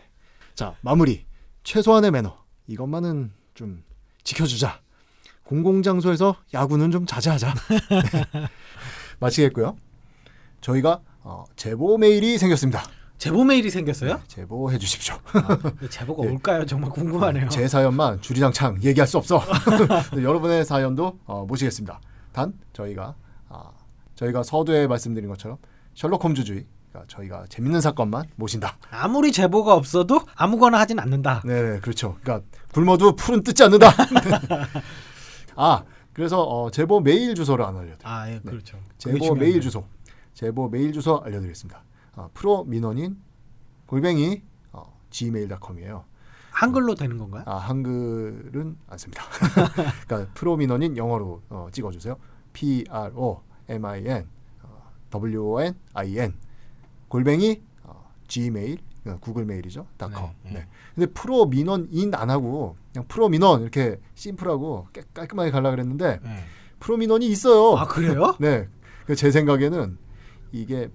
자 0.55 0.75
마무리 0.81 1.27
최소한의 1.65 2.13
매너 2.13 2.35
이것만은 2.67 3.33
좀 3.53 3.85
지켜주자. 4.25 4.81
공공장소에서 5.45 6.37
야구는 6.55 6.91
좀 6.91 7.07
자제하자. 7.07 7.55
네. 7.55 8.49
마치겠고요. 9.21 9.77
저희가 10.61 11.01
어, 11.23 11.45
제보 11.57 11.99
메일이 11.99 12.39
생겼습니다. 12.39 12.83
제보 13.19 13.45
메일이 13.45 13.71
생겼어요? 13.71 14.17
네, 14.17 14.23
제보해 14.27 14.79
주십시오. 14.79 15.15
아, 15.33 15.59
제보가 15.89 16.27
예. 16.27 16.31
올까요? 16.33 16.67
정말 16.67 16.91
궁금하네요. 16.91 17.49
제 17.49 17.69
사연만 17.69 18.21
주리장창 18.21 18.83
얘기할 18.83 19.07
수 19.07 19.19
없어. 19.19 19.43
여러분의 20.21 20.65
사연도 20.65 21.19
어, 21.27 21.45
모시겠습니다. 21.47 22.01
단 22.33 22.53
저희가 22.73 23.15
아, 23.49 23.71
저희가 24.17 24.43
서두에 24.43 24.87
말씀드린 24.87 25.29
것처럼 25.29 25.59
셜록 25.95 26.25
홈즈주의 26.25 26.67
그러니까 26.95 27.05
저희가 27.09 27.47
재밌는 27.49 27.81
사건만 27.81 28.27
모신다. 28.37 28.79
아무리 28.91 29.33
제보가 29.33 29.75
없어도 29.75 30.21
아무거나 30.37 30.79
하진 30.79 31.01
않는다. 31.01 31.43
네, 31.45 31.81
그렇죠. 31.81 32.17
그러니까 32.23 32.47
굶어도 32.73 33.17
풀은 33.17 33.43
뜯지 33.43 33.65
않는다. 33.65 33.89
아, 35.57 35.85
그래서 36.13 36.43
어, 36.43 36.71
제보 36.71 37.01
메일 37.01 37.35
주소를 37.35 37.65
안 37.65 37.77
알려드려요. 37.77 37.99
아, 38.05 38.31
예, 38.31 38.39
그렇죠. 38.39 38.79
그게 39.03 39.19
제보 39.19 39.35
메일. 39.35 39.61
주소, 39.61 39.85
제보 40.35 40.69
메일 40.69 40.93
주소 40.93 41.21
알려드리겠습니다. 41.25 41.83
아, 42.15 42.29
프로 42.33 42.63
민원인 42.65 43.19
골뱅이 43.87 44.43
어, 44.73 44.97
gmail.com이에요. 45.11 46.05
한글로 46.53 46.95
되는 46.95 47.19
건가요? 47.19 47.43
아, 47.47 47.57
한글은 47.57 48.77
안 48.89 48.99
씁니다. 48.99 49.25
그러니까 50.07 50.33
프로 50.35 50.57
민원인 50.57 50.97
영어로 50.97 51.43
어, 51.49 51.69
찍어주세요. 51.73 52.17
P 52.53 52.85
R 52.89 53.13
O 53.17 53.43
M 53.69 53.85
I 53.85 54.07
N 54.07 54.29
어, 54.63 54.93
W 55.11 55.55
O 55.55 55.61
N 55.61 55.75
I 55.95 56.19
N 56.21 56.35
골뱅이 57.19 57.63
어, 57.85 58.11
gmail 58.27 58.79
어, 59.07 59.19
구글 59.21 59.45
메일이죠. 59.45 59.87
.com. 60.01 60.11
네, 60.43 60.51
네, 60.51 60.51
네. 60.59 60.67
근데 60.97 61.07
프로 61.13 61.47
민원 61.47 61.87
인 61.93 62.13
안 62.13 62.29
하고 62.29 62.77
그냥 62.93 63.07
프로 63.07 63.29
민원 63.29 63.63
이렇게 63.63 64.01
심플하고 64.17 64.89
깨- 64.93 65.03
깔끔하게 65.15 65.53
가려 65.53 65.71
그랬는데 65.71 66.19
네. 66.25 66.45
프로 66.81 66.97
민원이 66.97 67.25
있어요. 67.29 67.77
아, 67.79 67.87
그래요? 67.87 68.35
네. 68.41 68.69
그제 69.07 69.31
생각에는 69.31 69.97
이게 70.51 70.89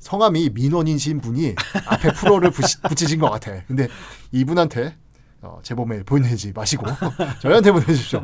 성함이 0.00 0.50
민원인신 0.52 1.20
분이 1.20 1.54
앞에 1.86 2.12
프로를 2.14 2.50
붙이, 2.50 2.80
붙이신 2.82 3.20
것 3.20 3.30
같아. 3.30 3.62
근데 3.66 3.86
이분한테 4.32 4.96
어, 5.42 5.60
제보 5.62 5.84
메일 5.86 6.02
보내지 6.02 6.52
마시고 6.52 6.86
저희한테 7.40 7.70
보내주십시오. 7.70 8.20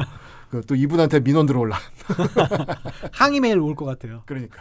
그또 0.51 0.74
이분한테 0.74 1.20
민원 1.20 1.47
들어올라. 1.47 1.78
항의 3.14 3.39
메일 3.39 3.61
올 3.61 3.76
것 3.76 3.84
같아요. 3.84 4.24
그러니까. 4.26 4.61